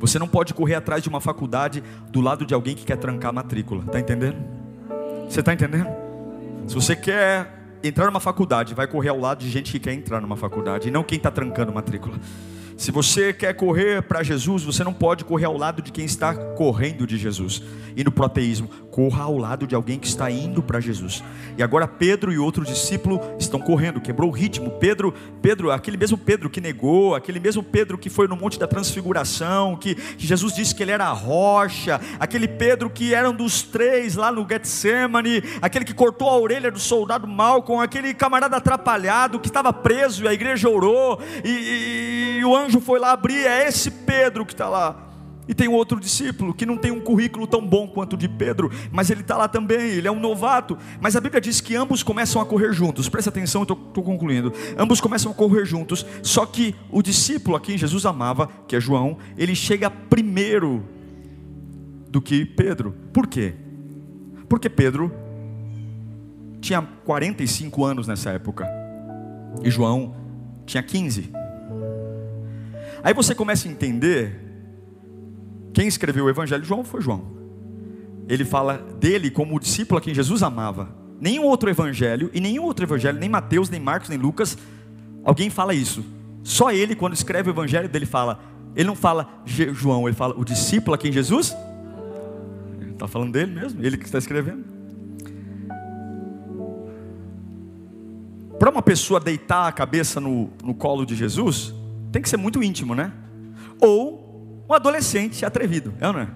Você 0.00 0.18
não 0.18 0.26
pode 0.26 0.54
correr 0.54 0.74
atrás 0.74 1.04
de 1.04 1.08
uma 1.08 1.20
faculdade 1.20 1.80
do 2.10 2.20
lado 2.20 2.44
de 2.44 2.52
alguém 2.52 2.74
que 2.74 2.84
quer 2.84 2.96
trancar 2.96 3.30
a 3.30 3.32
matrícula. 3.32 3.84
Está 3.86 4.00
entendendo? 4.00 4.59
Você 5.30 5.38
está 5.38 5.54
entendendo? 5.54 5.88
Se 6.66 6.74
você 6.74 6.96
quer 6.96 7.48
entrar 7.84 8.06
numa 8.06 8.18
faculdade, 8.18 8.74
vai 8.74 8.88
correr 8.88 9.10
ao 9.10 9.18
lado 9.20 9.38
de 9.38 9.48
gente 9.48 9.70
que 9.70 9.78
quer 9.78 9.92
entrar 9.92 10.20
numa 10.20 10.36
faculdade 10.36 10.88
e 10.88 10.90
não 10.90 11.04
quem 11.04 11.18
está 11.18 11.30
trancando 11.30 11.72
matrícula. 11.72 12.18
Se 12.80 12.90
você 12.90 13.30
quer 13.34 13.52
correr 13.52 14.00
para 14.00 14.22
Jesus, 14.22 14.62
você 14.62 14.82
não 14.82 14.94
pode 14.94 15.22
correr 15.22 15.44
ao 15.44 15.54
lado 15.54 15.82
de 15.82 15.92
quem 15.92 16.06
está 16.06 16.34
correndo 16.34 17.06
de 17.06 17.18
Jesus. 17.18 17.62
E 17.94 18.02
no 18.02 18.10
proteísmo, 18.10 18.68
corra 18.90 19.24
ao 19.24 19.36
lado 19.36 19.66
de 19.66 19.74
alguém 19.74 19.98
que 19.98 20.06
está 20.06 20.30
indo 20.30 20.62
para 20.62 20.80
Jesus. 20.80 21.22
E 21.58 21.62
agora 21.62 21.86
Pedro 21.86 22.32
e 22.32 22.38
outro 22.38 22.64
discípulo 22.64 23.20
estão 23.38 23.60
correndo, 23.60 24.00
quebrou 24.00 24.30
o 24.30 24.32
ritmo. 24.32 24.70
Pedro, 24.70 25.12
Pedro, 25.42 25.70
aquele 25.70 25.98
mesmo 25.98 26.16
Pedro 26.16 26.48
que 26.48 26.58
negou, 26.58 27.14
aquele 27.14 27.38
mesmo 27.38 27.62
Pedro 27.62 27.98
que 27.98 28.08
foi 28.08 28.26
no 28.26 28.34
monte 28.34 28.58
da 28.58 28.66
transfiguração, 28.66 29.76
que, 29.76 29.94
que 29.94 30.26
Jesus 30.26 30.54
disse 30.54 30.74
que 30.74 30.82
ele 30.82 30.92
era 30.92 31.04
a 31.04 31.12
rocha, 31.12 32.00
aquele 32.18 32.48
Pedro 32.48 32.88
que 32.88 33.12
era 33.12 33.28
um 33.28 33.34
dos 33.34 33.60
três 33.62 34.16
lá 34.16 34.32
no 34.32 34.48
Getsemane, 34.48 35.42
aquele 35.60 35.84
que 35.84 35.92
cortou 35.92 36.30
a 36.30 36.38
orelha 36.38 36.70
do 36.70 36.78
soldado 36.78 37.26
Malcolm, 37.26 37.82
aquele 37.82 38.14
camarada 38.14 38.56
atrapalhado 38.56 39.38
que 39.38 39.48
estava 39.48 39.70
preso 39.70 40.24
e 40.24 40.28
a 40.28 40.32
igreja 40.32 40.68
orou 40.70 41.20
e, 41.44 41.50
e, 41.50 42.38
e 42.38 42.44
o 42.44 42.56
anjo 42.56 42.69
anjo 42.70 42.80
foi 42.80 43.00
lá 43.00 43.12
abrir, 43.12 43.44
é 43.44 43.66
esse 43.66 43.90
Pedro 43.90 44.46
que 44.46 44.52
está 44.52 44.68
lá. 44.68 45.08
E 45.48 45.54
tem 45.54 45.66
outro 45.66 45.98
discípulo 45.98 46.54
que 46.54 46.64
não 46.64 46.76
tem 46.76 46.92
um 46.92 47.00
currículo 47.00 47.44
tão 47.44 47.66
bom 47.66 47.88
quanto 47.88 48.12
o 48.12 48.16
de 48.16 48.28
Pedro, 48.28 48.70
mas 48.92 49.10
ele 49.10 49.22
está 49.22 49.36
lá 49.36 49.48
também, 49.48 49.80
ele 49.80 50.06
é 50.06 50.10
um 50.10 50.20
novato. 50.20 50.78
Mas 51.00 51.16
a 51.16 51.20
Bíblia 51.20 51.40
diz 51.40 51.60
que 51.60 51.74
ambos 51.74 52.04
começam 52.04 52.40
a 52.40 52.46
correr 52.46 52.72
juntos, 52.72 53.08
presta 53.08 53.30
atenção, 53.30 53.62
eu 53.62 53.74
estou 53.74 54.04
concluindo. 54.04 54.52
Ambos 54.78 55.00
começam 55.00 55.32
a 55.32 55.34
correr 55.34 55.64
juntos, 55.64 56.06
só 56.22 56.46
que 56.46 56.76
o 56.88 57.02
discípulo 57.02 57.56
a 57.56 57.60
quem 57.60 57.76
Jesus 57.76 58.06
amava, 58.06 58.48
que 58.68 58.76
é 58.76 58.80
João, 58.80 59.18
ele 59.36 59.56
chega 59.56 59.90
primeiro 59.90 60.84
do 62.08 62.22
que 62.22 62.44
Pedro. 62.44 62.94
Por 63.12 63.26
quê? 63.26 63.54
Porque 64.48 64.68
Pedro 64.68 65.12
tinha 66.60 66.80
45 66.80 67.84
anos 67.84 68.06
nessa 68.06 68.30
época, 68.30 68.68
e 69.64 69.70
João 69.70 70.14
tinha 70.64 70.82
15. 70.82 71.39
Aí 73.02 73.14
você 73.14 73.34
começa 73.34 73.68
a 73.68 73.70
entender. 73.70 74.38
Quem 75.72 75.86
escreveu 75.86 76.24
o 76.24 76.30
Evangelho 76.30 76.62
de 76.62 76.68
João 76.68 76.84
foi 76.84 77.00
João. 77.00 77.40
Ele 78.28 78.44
fala 78.44 78.78
dele 78.98 79.30
como 79.30 79.56
o 79.56 79.60
discípulo 79.60 79.98
a 79.98 80.00
quem 80.00 80.14
Jesus 80.14 80.42
amava. 80.42 80.88
Nenhum 81.20 81.44
outro 81.44 81.68
evangelho, 81.68 82.30
e 82.32 82.40
nenhum 82.40 82.62
outro 82.62 82.84
evangelho, 82.84 83.18
nem 83.18 83.28
Mateus, 83.28 83.68
nem 83.68 83.80
Marcos, 83.80 84.08
nem 84.08 84.16
Lucas, 84.16 84.56
alguém 85.24 85.50
fala 85.50 85.74
isso. 85.74 86.04
Só 86.42 86.70
ele, 86.70 86.94
quando 86.94 87.12
escreve 87.12 87.50
o 87.50 87.52
evangelho 87.52 87.88
dele, 87.88 88.06
fala. 88.06 88.40
Ele 88.74 88.86
não 88.86 88.94
fala 88.94 89.28
João, 89.44 90.06
ele 90.08 90.16
fala 90.16 90.34
o 90.38 90.44
discípulo 90.44 90.94
a 90.94 90.98
quem 90.98 91.12
Jesus. 91.12 91.54
Está 92.92 93.08
falando 93.08 93.32
dele 93.32 93.52
mesmo, 93.52 93.84
ele 93.84 93.98
que 93.98 94.04
está 94.04 94.18
escrevendo. 94.18 94.64
Para 98.58 98.70
uma 98.70 98.82
pessoa 98.82 99.18
deitar 99.18 99.66
a 99.66 99.72
cabeça 99.72 100.20
no, 100.20 100.50
no 100.62 100.72
colo 100.72 101.04
de 101.04 101.16
Jesus, 101.16 101.74
tem 102.12 102.20
que 102.20 102.28
ser 102.28 102.36
muito 102.36 102.62
íntimo, 102.62 102.94
né? 102.94 103.12
Ou 103.80 104.64
um 104.68 104.74
adolescente 104.74 105.44
atrevido, 105.44 105.94
é 106.00 106.06
ou 106.06 106.12
não 106.12 106.20
é? 106.20 106.28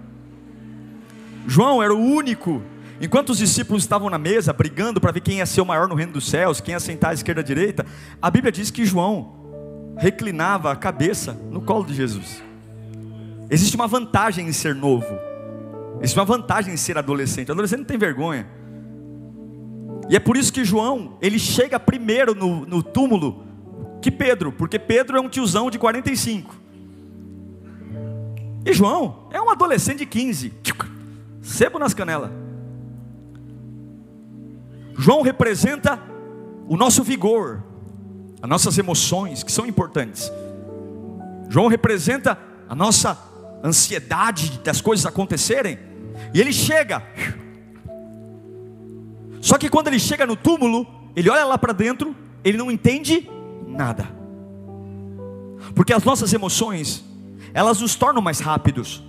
João 1.47 1.83
era 1.83 1.95
o 1.95 1.99
único, 1.99 2.62
enquanto 3.01 3.31
os 3.31 3.39
discípulos 3.39 3.83
estavam 3.83 4.09
na 4.09 4.18
mesa 4.18 4.53
brigando 4.53 5.01
para 5.01 5.12
ver 5.12 5.20
quem 5.20 5.39
ia 5.39 5.47
ser 5.47 5.61
o 5.61 5.66
maior 5.66 5.89
no 5.89 5.95
reino 5.95 6.12
dos 6.12 6.29
céus, 6.29 6.61
quem 6.61 6.72
ia 6.72 6.81
sentar 6.81 7.11
à 7.11 7.14
esquerda 7.14 7.41
à 7.41 7.45
direita, 7.45 7.85
a 8.20 8.31
Bíblia 8.31 8.51
diz 8.51 8.70
que 8.70 8.85
João 8.85 9.95
reclinava 9.97 10.72
a 10.72 10.77
cabeça 10.77 11.39
no 11.51 11.61
colo 11.61 11.85
de 11.85 11.95
Jesus. 11.95 12.43
Existe 13.51 13.77
uma 13.77 13.87
vantagem 13.87 14.49
em 14.49 14.53
ser 14.53 14.75
novo, 14.75 15.18
existe 16.01 16.18
uma 16.18 16.25
vantagem 16.25 16.72
em 16.72 16.77
ser 16.77 16.97
adolescente. 16.97 17.51
O 17.51 17.53
adolescente 17.53 17.81
não 17.81 17.87
tem 17.87 17.99
vergonha. 17.99 18.47
E 20.09 20.16
é 20.16 20.20
por 20.20 20.37
isso 20.37 20.53
que 20.53 20.64
João, 20.64 21.16
ele 21.20 21.39
chega 21.39 21.79
primeiro 21.79 22.35
no, 22.35 22.66
no 22.66 22.83
túmulo 22.83 23.45
que 24.05 24.11
Pedro, 24.11 24.53
porque 24.53 24.79
Pedro 24.79 25.17
é 25.17 25.21
um 25.21 25.31
tiozão 25.31 25.71
de 25.71 25.79
45. 25.79 26.55
E 28.67 28.73
João 28.75 29.29
é 29.33 29.41
um 29.41 29.49
adolescente 29.49 30.01
de 30.01 30.07
15. 30.07 30.53
Sebo 31.41 31.79
nas 31.79 31.95
canelas. 31.95 32.31
João 34.99 35.23
representa 35.23 35.99
o 36.69 36.77
nosso 36.77 37.03
vigor, 37.03 37.65
as 38.43 38.49
nossas 38.49 38.77
emoções, 38.77 39.43
que 39.43 39.51
são 39.51 39.65
importantes. 39.65 40.31
João 41.49 41.67
representa 41.67 42.39
a 42.69 42.75
nossa 42.75 43.19
ansiedade 43.65 44.61
das 44.63 44.83
coisas 44.83 45.07
acontecerem. 45.07 45.79
E 46.35 46.43
ele 46.43 46.53
chega. 46.53 47.03
Só 49.41 49.57
que 49.57 49.71
quando 49.71 49.89
ele 49.89 49.99
chega 49.99 50.27
no 50.27 50.37
túmulo, 50.37 50.87
ele 51.17 51.31
olha 51.31 51.47
lá 51.47 51.57
para 51.57 51.73
dentro, 51.73 52.15
ele 52.45 52.59
não 52.59 52.71
entende 52.71 53.31
nada. 53.75 54.09
Porque 55.75 55.93
as 55.93 56.05
nossas 56.05 56.33
emoções, 56.33 57.05
elas 57.53 57.81
nos 57.81 57.95
tornam 57.95 58.22
mais 58.22 58.41
rápidos. 58.41 59.03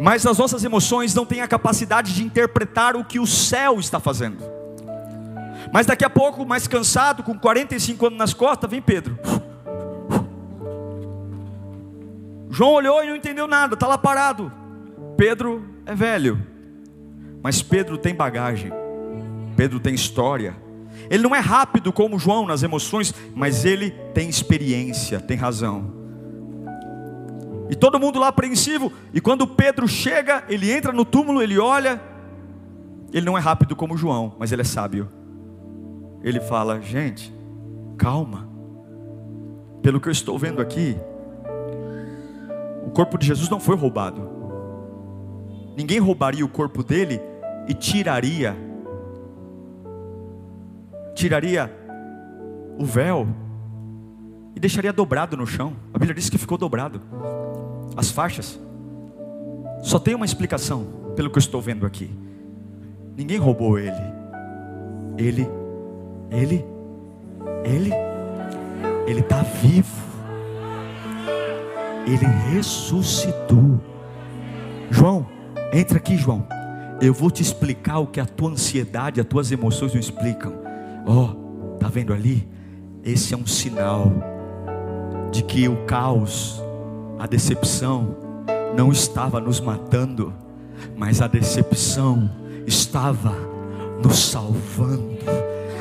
Mas 0.00 0.24
as 0.26 0.38
nossas 0.38 0.64
emoções 0.64 1.14
não 1.14 1.26
têm 1.26 1.40
a 1.40 1.48
capacidade 1.48 2.14
de 2.14 2.22
interpretar 2.22 2.96
o 2.96 3.04
que 3.04 3.18
o 3.18 3.26
céu 3.26 3.78
está 3.78 4.00
fazendo. 4.00 4.42
Mas 5.72 5.86
daqui 5.86 6.04
a 6.04 6.10
pouco, 6.10 6.44
mais 6.44 6.66
cansado, 6.66 7.22
com 7.22 7.38
45 7.38 8.06
anos 8.06 8.18
nas 8.18 8.34
costas, 8.34 8.70
vem 8.70 8.80
Pedro. 8.80 9.18
João 12.50 12.72
olhou 12.72 13.02
e 13.04 13.08
não 13.08 13.16
entendeu 13.16 13.46
nada, 13.46 13.74
está 13.74 13.86
lá 13.86 13.96
parado. 13.96 14.52
Pedro 15.16 15.64
é 15.86 15.94
velho, 15.94 16.44
mas 17.42 17.62
Pedro 17.62 17.96
tem 17.96 18.14
bagagem, 18.14 18.72
Pedro 19.56 19.78
tem 19.78 19.94
história. 19.94 20.56
Ele 21.08 21.22
não 21.22 21.34
é 21.34 21.38
rápido 21.38 21.92
como 21.92 22.18
João 22.18 22.46
nas 22.46 22.62
emoções, 22.62 23.14
mas 23.34 23.64
ele 23.64 23.90
tem 24.12 24.28
experiência, 24.28 25.20
tem 25.20 25.36
razão. 25.36 26.00
E 27.70 27.76
todo 27.76 28.00
mundo 28.00 28.18
lá 28.18 28.28
apreensivo. 28.28 28.92
E 29.14 29.20
quando 29.20 29.46
Pedro 29.46 29.86
chega, 29.86 30.42
ele 30.48 30.70
entra 30.70 30.92
no 30.92 31.04
túmulo, 31.04 31.40
ele 31.40 31.58
olha. 31.58 32.00
Ele 33.12 33.24
não 33.24 33.38
é 33.38 33.40
rápido 33.40 33.76
como 33.76 33.96
João, 33.96 34.34
mas 34.38 34.50
ele 34.50 34.62
é 34.62 34.64
sábio. 34.64 35.08
Ele 36.22 36.40
fala: 36.40 36.80
gente, 36.80 37.32
calma. 37.96 38.48
Pelo 39.82 40.00
que 40.00 40.08
eu 40.08 40.12
estou 40.12 40.38
vendo 40.38 40.60
aqui, 40.60 40.96
o 42.84 42.90
corpo 42.90 43.16
de 43.16 43.26
Jesus 43.26 43.48
não 43.48 43.60
foi 43.60 43.76
roubado. 43.76 44.28
Ninguém 45.76 45.98
roubaria 45.98 46.44
o 46.44 46.48
corpo 46.48 46.82
dele 46.82 47.20
e 47.68 47.72
tiraria 47.72 48.56
tiraria 51.14 51.70
o 52.78 52.84
véu 52.84 53.26
e 54.54 54.60
deixaria 54.60 54.92
dobrado 54.92 55.36
no 55.36 55.46
chão. 55.46 55.74
A 55.92 55.98
Bíblia 55.98 56.14
diz 56.14 56.28
que 56.28 56.38
ficou 56.38 56.56
dobrado. 56.56 57.00
As 57.96 58.10
faixas. 58.10 58.58
Só 59.82 59.98
tem 59.98 60.14
uma 60.14 60.24
explicação, 60.24 60.86
pelo 61.16 61.30
que 61.30 61.38
eu 61.38 61.40
estou 61.40 61.60
vendo 61.60 61.86
aqui. 61.86 62.10
Ninguém 63.16 63.38
roubou 63.38 63.78
ele. 63.78 63.94
Ele, 65.18 65.48
ele, 66.30 66.64
ele, 67.64 67.90
ele 69.06 69.20
está 69.20 69.42
vivo. 69.42 70.10
Ele 72.06 72.26
ressuscitou. 72.52 73.80
João, 74.90 75.26
entra 75.72 75.98
aqui, 75.98 76.16
João. 76.16 76.46
Eu 77.00 77.14
vou 77.14 77.30
te 77.30 77.42
explicar 77.42 77.98
o 77.98 78.06
que 78.06 78.20
a 78.20 78.26
tua 78.26 78.50
ansiedade, 78.50 79.20
as 79.20 79.26
tuas 79.26 79.52
emoções 79.52 79.92
não 79.92 80.00
explicam. 80.00 80.69
Ó, 81.06 81.24
oh, 81.24 81.76
tá 81.78 81.88
vendo 81.88 82.12
ali? 82.12 82.48
Esse 83.02 83.34
é 83.34 83.36
um 83.36 83.46
sinal 83.46 84.12
de 85.30 85.42
que 85.42 85.68
o 85.68 85.84
caos, 85.84 86.62
a 87.18 87.26
decepção, 87.26 88.16
não 88.76 88.92
estava 88.92 89.40
nos 89.40 89.60
matando, 89.60 90.32
mas 90.96 91.20
a 91.20 91.26
decepção 91.26 92.30
estava 92.66 93.34
nos 94.02 94.18
salvando 94.18 95.18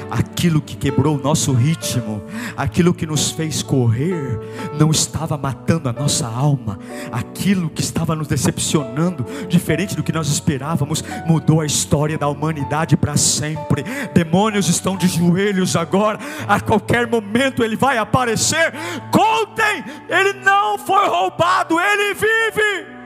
aquilo 0.10 0.62
que 0.62 0.76
quebrou 0.76 1.18
o 1.18 1.22
nosso 1.22 1.54
ritmo, 1.54 2.24
aquilo 2.58 2.94
que 2.94 3.06
nos 3.06 3.32
fez 3.32 3.62
correr, 3.62 4.40
não 4.78 4.92
estava 4.92 5.38
matando 5.38 5.90
a 5.90 5.94
nossa 5.94 6.28
alma, 6.28 6.80
aquilo 7.12 7.70
que 7.70 7.82
estava 7.82 8.16
nos 8.16 8.28
decepcionando, 8.28 9.26
diferente 9.48 9.96
do 9.96 10.04
que 10.04 10.12
nós 10.12 10.28
esperávamos, 10.28 11.04
mudou 11.26 11.62
a 11.62 11.66
história 11.66 12.18
da 12.18 12.28
humanidade 12.28 12.98
para 12.98 13.18
sempre. 13.18 13.84
Demônios 14.14 14.68
estão 14.68 14.98
de 14.98 15.08
joelhos 15.08 15.76
agora, 15.76 16.20
a 16.48 16.60
qualquer 16.60 17.08
momento 17.08 17.64
ele 17.64 17.76
vai 17.76 17.98
aparecer. 17.98 18.74
Contem, 19.12 19.84
ele 20.10 20.34
não 20.42 20.78
foi 20.78 21.08
roubado, 21.08 21.80
ele 21.80 22.14
vive. 22.14 23.00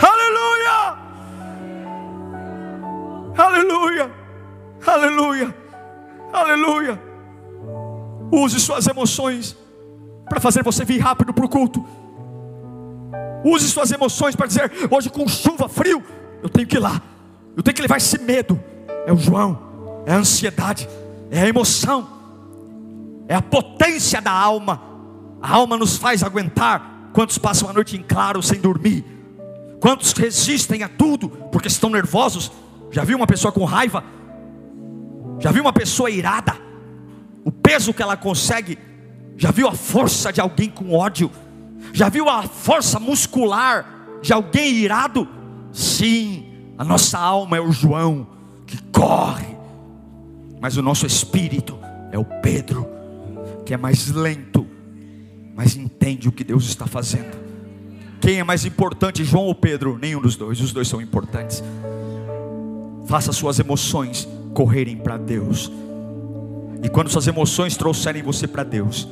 Aleluia! 0.00 1.06
Aleluia! 3.36 4.10
Aleluia! 4.86 5.65
Aleluia. 6.36 7.00
Use 8.30 8.60
suas 8.60 8.86
emoções 8.86 9.56
para 10.28 10.38
fazer 10.38 10.62
você 10.62 10.84
vir 10.84 10.98
rápido 10.98 11.32
para 11.32 11.46
o 11.46 11.48
culto. 11.48 11.82
Use 13.42 13.70
suas 13.70 13.90
emoções 13.90 14.36
para 14.36 14.46
dizer: 14.46 14.70
hoje 14.90 15.08
com 15.08 15.26
chuva, 15.26 15.66
frio, 15.66 16.04
eu 16.42 16.48
tenho 16.48 16.66
que 16.66 16.76
ir 16.76 16.80
lá. 16.80 17.00
Eu 17.56 17.62
tenho 17.62 17.74
que 17.74 17.80
levar 17.80 17.96
esse 17.96 18.18
medo. 18.18 18.60
É 19.06 19.12
o 19.12 19.16
João, 19.16 20.02
é 20.04 20.12
a 20.12 20.16
ansiedade, 20.18 20.86
é 21.30 21.40
a 21.40 21.48
emoção, 21.48 22.06
é 23.28 23.34
a 23.34 23.40
potência 23.40 24.20
da 24.20 24.32
alma. 24.32 24.82
A 25.40 25.54
alma 25.54 25.76
nos 25.76 25.96
faz 25.96 26.22
aguentar. 26.22 27.10
Quantos 27.14 27.38
passam 27.38 27.70
a 27.70 27.72
noite 27.72 27.96
em 27.96 28.02
claro 28.02 28.42
sem 28.42 28.60
dormir? 28.60 29.04
Quantos 29.80 30.12
resistem 30.12 30.82
a 30.82 30.88
tudo 30.88 31.30
porque 31.50 31.68
estão 31.68 31.88
nervosos? 31.88 32.52
Já 32.90 33.04
viu 33.04 33.16
uma 33.16 33.26
pessoa 33.26 33.50
com 33.50 33.64
raiva? 33.64 34.04
Já 35.38 35.50
viu 35.50 35.62
uma 35.62 35.72
pessoa 35.72 36.10
irada? 36.10 36.56
O 37.44 37.52
peso 37.52 37.92
que 37.92 38.02
ela 38.02 38.16
consegue. 38.16 38.78
Já 39.36 39.50
viu 39.50 39.68
a 39.68 39.72
força 39.72 40.32
de 40.32 40.40
alguém 40.40 40.70
com 40.70 40.94
ódio? 40.94 41.30
Já 41.92 42.08
viu 42.08 42.28
a 42.28 42.42
força 42.42 42.98
muscular 42.98 44.18
de 44.22 44.32
alguém 44.32 44.74
irado? 44.74 45.28
Sim, 45.72 46.72
a 46.78 46.84
nossa 46.84 47.18
alma 47.18 47.56
é 47.56 47.60
o 47.60 47.70
João 47.70 48.26
que 48.66 48.82
corre, 48.84 49.56
mas 50.60 50.76
o 50.76 50.82
nosso 50.82 51.06
espírito 51.06 51.78
é 52.10 52.18
o 52.18 52.24
Pedro, 52.24 52.88
que 53.64 53.74
é 53.74 53.76
mais 53.76 54.08
lento, 54.08 54.66
mas 55.54 55.76
entende 55.76 56.28
o 56.28 56.32
que 56.32 56.42
Deus 56.42 56.64
está 56.64 56.86
fazendo. 56.86 57.36
Quem 58.20 58.40
é 58.40 58.44
mais 58.44 58.64
importante, 58.64 59.22
João 59.22 59.44
ou 59.44 59.54
Pedro? 59.54 59.98
Nenhum 60.00 60.20
dos 60.20 60.34
dois, 60.34 60.60
os 60.60 60.72
dois 60.72 60.88
são 60.88 61.00
importantes. 61.00 61.62
Faça 63.06 63.32
suas 63.32 63.58
emoções 63.58 64.26
correrem 64.56 64.96
para 64.96 65.18
Deus. 65.18 65.70
E 66.82 66.88
quando 66.88 67.10
suas 67.10 67.26
emoções 67.26 67.76
trouxerem 67.76 68.22
você 68.22 68.46
para 68.46 68.64
Deus, 68.64 69.06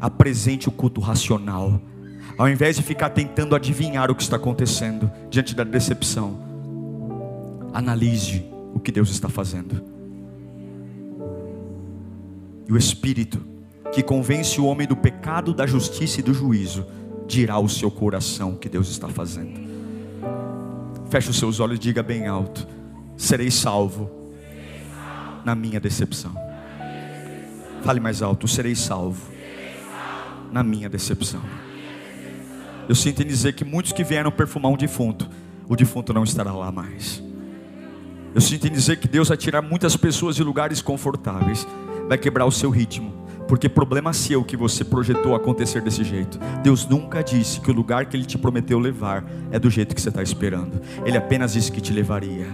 apresente 0.00 0.66
o 0.66 0.72
culto 0.72 0.98
racional. 0.98 1.78
Ao 2.38 2.48
invés 2.48 2.76
de 2.76 2.82
ficar 2.82 3.10
tentando 3.10 3.54
adivinhar 3.54 4.10
o 4.10 4.14
que 4.14 4.22
está 4.22 4.36
acontecendo 4.36 5.10
diante 5.28 5.54
da 5.54 5.62
decepção, 5.62 6.40
analise 7.74 8.46
o 8.74 8.80
que 8.80 8.90
Deus 8.90 9.10
está 9.10 9.28
fazendo. 9.28 9.82
E 12.66 12.72
o 12.72 12.78
Espírito, 12.78 13.44
que 13.92 14.02
convence 14.02 14.58
o 14.58 14.64
homem 14.64 14.86
do 14.86 14.96
pecado, 14.96 15.52
da 15.52 15.66
justiça 15.66 16.20
e 16.20 16.22
do 16.22 16.32
juízo, 16.32 16.86
dirá 17.26 17.54
ao 17.54 17.68
seu 17.68 17.90
coração 17.90 18.52
o 18.52 18.56
que 18.56 18.70
Deus 18.70 18.88
está 18.88 19.08
fazendo. 19.08 19.68
Feche 21.10 21.28
os 21.28 21.38
seus 21.38 21.60
olhos 21.60 21.76
e 21.76 21.80
diga 21.80 22.02
bem 22.02 22.26
alto: 22.26 22.66
serei 23.18 23.50
salvo 23.50 24.17
na 25.48 25.54
minha 25.54 25.80
decepção. 25.80 26.34
Fale 27.82 28.00
mais 28.00 28.20
alto: 28.20 28.46
serei 28.46 28.74
salvo 28.74 29.32
na 30.52 30.62
minha 30.62 30.90
decepção. 30.90 31.40
Eu 32.86 32.94
sinto 32.94 33.22
em 33.22 33.26
dizer 33.26 33.54
que 33.54 33.64
muitos 33.64 33.92
que 33.92 34.04
vieram 34.04 34.30
perfumar 34.30 34.70
um 34.70 34.76
defunto, 34.76 35.26
o 35.66 35.74
defunto 35.74 36.12
não 36.12 36.22
estará 36.22 36.52
lá 36.52 36.70
mais. 36.70 37.22
Eu 38.34 38.42
sinto 38.42 38.66
em 38.66 38.70
dizer 38.70 38.98
que 38.98 39.08
Deus 39.08 39.28
vai 39.28 39.38
tirar 39.38 39.62
muitas 39.62 39.96
pessoas 39.96 40.36
de 40.36 40.44
lugares 40.44 40.82
confortáveis, 40.82 41.66
vai 42.06 42.18
quebrar 42.18 42.44
o 42.44 42.52
seu 42.52 42.68
ritmo, 42.68 43.10
porque 43.46 43.70
problema 43.70 44.12
seu 44.12 44.44
que 44.44 44.56
você 44.56 44.84
projetou 44.84 45.34
acontecer 45.34 45.80
desse 45.80 46.04
jeito. 46.04 46.38
Deus 46.62 46.86
nunca 46.86 47.22
disse 47.22 47.58
que 47.58 47.70
o 47.70 47.74
lugar 47.74 48.04
que 48.04 48.16
Ele 48.18 48.26
te 48.26 48.36
prometeu 48.36 48.78
levar 48.78 49.24
é 49.50 49.58
do 49.58 49.70
jeito 49.70 49.94
que 49.94 50.00
você 50.00 50.10
está 50.10 50.22
esperando. 50.22 50.80
Ele 51.06 51.16
apenas 51.16 51.54
disse 51.54 51.72
que 51.72 51.80
te 51.80 51.92
levaria. 51.92 52.46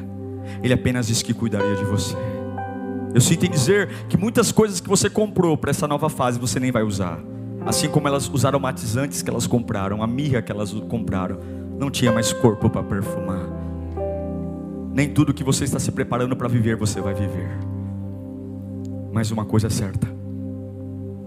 Ele 0.63 0.73
apenas 0.73 1.09
disse 1.09 1.25
que 1.25 1.35
cuidaria 1.35 1.75
de 1.75 1.85
você. 1.85 2.17
Eu 3.15 3.21
sinto 3.21 3.47
em 3.47 3.51
dizer 3.51 3.89
que 4.09 4.17
muitas 4.17 4.51
coisas 4.51 4.81
que 4.81 4.89
você 4.89 5.09
comprou 5.09 5.57
para 5.57 5.71
essa 5.71 5.87
nova 5.87 6.09
fase 6.09 6.37
você 6.37 6.59
nem 6.59 6.73
vai 6.73 6.83
usar. 6.83 7.21
Assim 7.65 7.89
como 7.89 8.09
elas 8.09 8.29
os 8.29 8.45
aromatizantes 8.45 9.23
que 9.23 9.31
elas 9.31 9.47
compraram, 9.47 10.03
a 10.03 10.07
mirra 10.07 10.43
que 10.43 10.51
elas 10.51 10.73
compraram, 10.73 11.39
não 11.79 11.93
tinha 11.93 12.11
mais 12.11 12.33
corpo 12.33 12.69
para 12.69 12.83
perfumar. 12.83 13.47
Nem 14.93 15.09
tudo 15.09 15.33
que 15.33 15.45
você 15.45 15.63
está 15.63 15.79
se 15.79 15.93
preparando 15.93 16.35
para 16.35 16.49
viver 16.49 16.75
você 16.75 17.01
vai 17.01 17.15
viver. 17.15 17.57
Mas 19.13 19.31
uma 19.31 19.45
coisa 19.45 19.69
é 19.69 19.71
certa: 19.71 20.09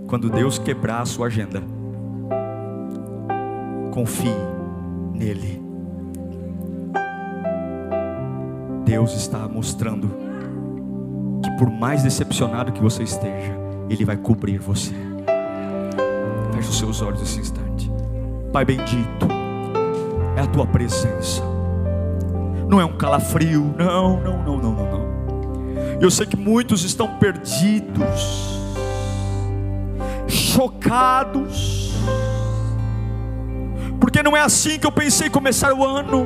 quando 0.07 0.29
Deus 0.29 0.59
quebrar 0.59 1.01
a 1.01 1.05
sua 1.05 1.27
agenda, 1.27 1.63
confie 3.91 4.35
nele. 5.13 5.61
Deus 8.83 9.13
está 9.13 9.47
mostrando 9.47 10.26
que 11.43 11.51
por 11.51 11.69
mais 11.69 12.03
decepcionado 12.03 12.71
que 12.71 12.81
você 12.81 13.03
esteja, 13.03 13.53
Ele 13.89 14.05
vai 14.05 14.17
cobrir 14.17 14.57
você. 14.57 14.93
Feche 16.53 16.69
os 16.69 16.77
seus 16.77 17.01
olhos 17.01 17.19
nesse 17.19 17.39
instante. 17.39 17.91
Pai 18.51 18.65
bendito, 18.65 19.27
é 20.35 20.41
a 20.41 20.47
tua 20.47 20.65
presença. 20.65 21.43
Não 22.67 22.81
é 22.81 22.85
um 22.85 22.97
calafrio, 22.97 23.73
não, 23.77 24.19
não, 24.19 24.43
não, 24.43 24.57
não, 24.57 24.73
não. 24.73 25.07
Eu 26.01 26.11
sei 26.11 26.25
que 26.25 26.35
muitos 26.35 26.83
estão 26.83 27.07
perdidos, 27.17 28.59
chocados, 30.27 31.93
porque 33.99 34.21
não 34.21 34.35
é 34.35 34.41
assim 34.41 34.77
que 34.77 34.85
eu 34.85 34.91
pensei 34.91 35.29
começar 35.29 35.73
o 35.73 35.83
ano. 35.83 36.25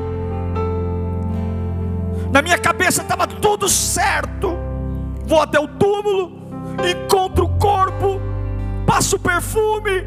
Na 2.31 2.41
minha 2.41 2.57
cabeça 2.57 3.01
estava 3.01 3.27
tudo 3.27 3.67
certo 3.67 4.60
vou 5.31 5.41
até 5.41 5.57
o 5.57 5.65
túmulo, 5.65 6.33
encontro 6.85 7.45
o 7.45 7.57
corpo, 7.57 8.19
passo 8.85 9.17
perfume, 9.17 10.05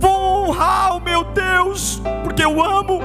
vou 0.00 0.48
honrar 0.48 0.96
o 0.96 1.00
meu 1.00 1.22
Deus, 1.22 2.02
porque 2.24 2.44
eu 2.44 2.60
amo. 2.60 2.98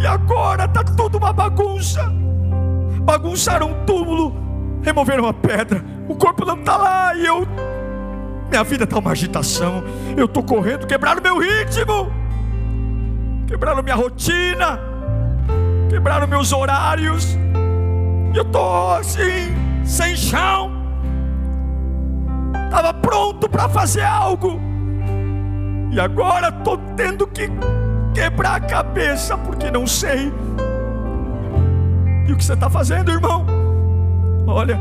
E 0.00 0.06
agora 0.06 0.66
está 0.66 0.84
tudo 0.84 1.18
uma 1.18 1.32
bagunça. 1.32 2.08
Bagunçaram 3.02 3.72
um 3.72 3.84
túmulo, 3.84 4.32
removeram 4.80 5.26
a 5.26 5.34
pedra, 5.34 5.84
o 6.08 6.14
corpo 6.14 6.44
não 6.44 6.60
está 6.60 6.76
lá 6.76 7.12
e 7.16 7.26
eu. 7.26 7.44
Minha 8.48 8.62
vida 8.62 8.84
está 8.84 8.96
uma 8.96 9.10
agitação. 9.10 9.82
Eu 10.16 10.26
estou 10.26 10.44
correndo, 10.44 10.86
quebraram 10.86 11.20
meu 11.20 11.38
ritmo, 11.38 12.12
quebraram 13.48 13.82
minha 13.82 13.96
rotina, 13.96 14.78
quebraram 15.88 16.28
meus 16.28 16.52
horários 16.52 17.36
eu 18.38 18.42
estou 18.42 18.92
assim, 18.92 19.54
sem 19.84 20.14
chão. 20.16 20.70
Estava 22.66 22.94
pronto 22.94 23.48
para 23.48 23.68
fazer 23.68 24.02
algo. 24.02 24.60
E 25.90 25.98
agora 25.98 26.48
estou 26.48 26.78
tendo 26.96 27.26
que 27.26 27.50
quebrar 28.14 28.56
a 28.56 28.60
cabeça 28.60 29.36
porque 29.36 29.70
não 29.70 29.86
sei. 29.86 30.32
E 32.28 32.32
o 32.32 32.36
que 32.36 32.44
você 32.44 32.52
está 32.52 32.70
fazendo, 32.70 33.10
irmão? 33.10 33.44
Olha, 34.46 34.78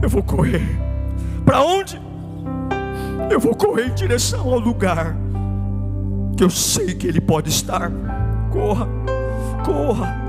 eu 0.00 0.08
vou 0.08 0.22
correr. 0.22 0.66
Para 1.44 1.60
onde? 1.60 2.00
Eu 3.30 3.38
vou 3.38 3.54
correr 3.54 3.88
em 3.88 3.94
direção 3.94 4.50
ao 4.50 4.58
lugar 4.58 5.14
que 6.36 6.42
eu 6.42 6.50
sei 6.50 6.94
que 6.94 7.06
Ele 7.06 7.20
pode 7.20 7.50
estar. 7.50 7.90
Corra, 8.50 8.88
corra 9.64 10.24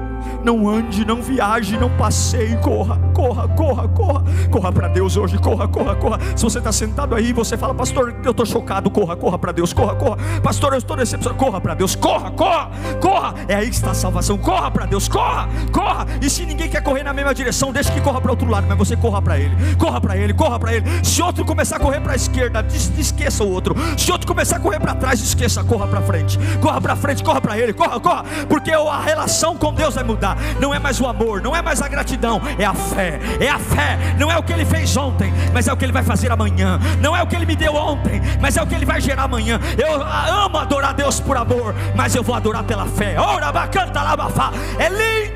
Não 0.45 0.69
ande, 0.69 1.03
não 1.03 1.23
viaje, 1.23 1.75
não 1.75 1.89
passeie, 1.89 2.55
corra, 2.57 2.99
corra, 3.15 3.47
corra, 3.47 3.87
corra. 3.87 4.23
Corra 4.51 4.71
para 4.71 4.87
Deus 4.87 5.17
hoje, 5.17 5.39
corra, 5.39 5.67
corra, 5.67 5.95
corra. 5.95 6.19
Se 6.35 6.43
você 6.43 6.59
está 6.59 6.71
sentado 6.71 7.15
aí, 7.15 7.33
você 7.33 7.57
fala, 7.57 7.73
pastor, 7.73 8.15
eu 8.23 8.29
estou 8.29 8.45
chocado, 8.45 8.91
corra, 8.91 9.15
corra 9.15 9.39
para 9.39 9.51
Deus, 9.51 9.73
corra, 9.73 9.95
corra. 9.95 10.17
Pastor, 10.43 10.73
eu 10.73 10.77
estou 10.77 10.95
decepcionado, 10.95 11.43
corra 11.43 11.59
para 11.59 11.73
Deus, 11.73 11.95
corra, 11.95 12.29
corra, 12.29 12.69
corra. 13.01 13.33
É 13.47 13.55
aí 13.55 13.69
que 13.69 13.75
está 13.75 13.89
a 13.89 13.95
salvação, 13.95 14.37
corra 14.37 14.69
para 14.69 14.85
Deus, 14.85 15.07
corra, 15.07 15.49
corra. 15.71 16.05
E 16.21 16.29
se 16.29 16.45
ninguém 16.45 16.69
quer 16.69 16.83
correr 16.83 17.01
na 17.01 17.11
mesma 17.11 17.33
direção, 17.33 17.73
deixa 17.73 17.91
que 17.91 17.99
corra 17.99 18.21
para 18.21 18.29
outro 18.29 18.47
lado, 18.47 18.67
mas 18.69 18.77
você 18.77 18.95
corra 18.95 19.23
para 19.23 19.39
Ele, 19.39 19.55
corra 19.77 19.99
para 19.99 20.15
Ele, 20.15 20.31
corra 20.31 20.59
para 20.59 20.75
Ele. 20.75 20.85
Se 21.03 21.23
outro 21.23 21.43
começar 21.43 21.77
a 21.77 21.79
correr 21.79 22.01
para 22.01 22.13
a 22.13 22.15
esquerda, 22.15 22.63
esqueça 22.99 23.43
o 23.43 23.49
outro. 23.51 23.75
Se 23.97 24.11
outro 24.11 24.27
começar 24.27 24.57
a 24.57 24.59
correr 24.59 24.79
para 24.79 24.93
trás, 24.93 25.19
esqueça, 25.19 25.63
corra 25.63 25.87
para 25.87 26.03
frente, 26.03 26.37
corra 26.61 26.79
para 26.79 26.95
frente, 26.95 27.23
corra 27.23 27.41
para 27.41 27.57
Ele, 27.57 27.73
corra, 27.73 27.99
corra, 27.99 28.23
porque 28.47 28.69
a 28.69 28.99
relação 28.99 29.57
com 29.57 29.73
Deus 29.73 29.95
vai 29.95 30.03
mudar. 30.03 30.34
Não 30.59 30.73
é 30.73 30.79
mais 30.79 30.99
o 30.99 31.07
amor, 31.07 31.41
não 31.41 31.55
é 31.55 31.61
mais 31.61 31.81
a 31.81 31.87
gratidão, 31.87 32.41
é 32.57 32.65
a 32.65 32.73
fé, 32.73 33.19
é 33.39 33.49
a 33.49 33.59
fé. 33.59 33.97
Não 34.17 34.31
é 34.31 34.37
o 34.37 34.43
que 34.43 34.53
Ele 34.53 34.65
fez 34.65 34.95
ontem, 34.97 35.33
mas 35.53 35.67
é 35.67 35.73
o 35.73 35.77
que 35.77 35.85
Ele 35.85 35.91
vai 35.91 36.03
fazer 36.03 36.31
amanhã. 36.31 36.79
Não 36.99 37.15
é 37.15 37.21
o 37.21 37.27
que 37.27 37.35
Ele 37.35 37.45
me 37.45 37.55
deu 37.55 37.75
ontem, 37.75 38.21
mas 38.39 38.57
é 38.57 38.61
o 38.61 38.67
que 38.67 38.75
Ele 38.75 38.85
vai 38.85 39.01
gerar 39.01 39.23
amanhã. 39.23 39.59
Eu 39.77 40.01
amo 40.01 40.57
adorar 40.57 40.93
Deus 40.93 41.19
por 41.19 41.37
amor, 41.37 41.75
mas 41.95 42.15
eu 42.15 42.23
vou 42.23 42.35
adorar 42.35 42.63
pela 42.63 42.85
fé. 42.85 43.19
Ora, 43.19 43.51
bacanta, 43.51 44.01
labafá. 44.01 44.51
É 44.77 44.89
lindo 44.89 45.35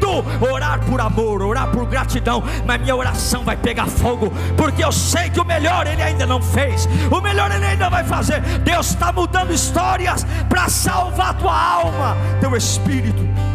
orar 0.52 0.80
por 0.86 1.00
amor, 1.00 1.42
orar 1.42 1.68
por 1.68 1.86
gratidão, 1.86 2.44
mas 2.66 2.82
minha 2.82 2.96
oração 2.96 3.44
vai 3.44 3.56
pegar 3.56 3.88
fogo, 3.88 4.32
porque 4.58 4.84
eu 4.84 4.92
sei 4.92 5.30
que 5.30 5.40
o 5.40 5.46
melhor 5.46 5.88
Ele 5.88 6.02
ainda 6.02 6.26
não 6.26 6.42
fez, 6.42 6.88
o 7.12 7.22
melhor 7.22 7.52
Ele 7.52 7.66
ainda 7.66 7.90
vai 7.90 8.04
fazer. 8.04 8.42
Deus 8.60 8.90
está 8.90 9.12
mudando 9.12 9.54
histórias 9.54 10.26
para 10.48 10.70
salvar 10.70 11.34
tua 11.36 11.56
alma, 11.56 12.18
teu 12.40 12.56
espírito. 12.56 13.49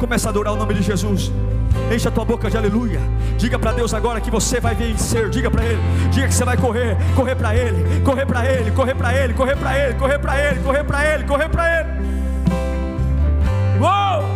Começa 0.00 0.28
a 0.28 0.30
adorar 0.30 0.54
o 0.54 0.56
nome 0.56 0.72
de 0.72 0.82
Jesus. 0.82 1.30
Enche 1.94 2.08
a 2.08 2.10
tua 2.10 2.24
boca 2.24 2.48
de 2.50 2.56
aleluia. 2.56 3.00
Diga 3.36 3.58
para 3.58 3.72
Deus 3.72 3.92
agora 3.92 4.18
que 4.18 4.30
você 4.30 4.58
vai 4.58 4.74
vencer. 4.74 5.28
Diga 5.28 5.50
para 5.50 5.62
Ele. 5.62 5.80
Diga 6.10 6.26
que 6.26 6.32
você 6.34 6.44
vai 6.44 6.56
correr. 6.56 6.96
Correr 7.14 7.36
para 7.36 7.54
Ele. 7.54 8.00
Correr 8.00 8.24
para 8.24 8.50
Ele. 8.50 8.70
Correr 8.70 8.94
para 8.94 9.14
Ele. 9.14 9.34
Correr 9.34 9.56
para 9.56 9.78
Ele. 9.78 9.94
Correr 9.94 10.18
para 10.18 10.38
Ele. 10.38 10.60
Correr 10.60 10.84
para 10.84 11.04
Ele. 11.04 11.24
Correr 11.24 11.48
para 11.50 11.80
Ele. 11.80 11.88
Uou! 13.78 14.29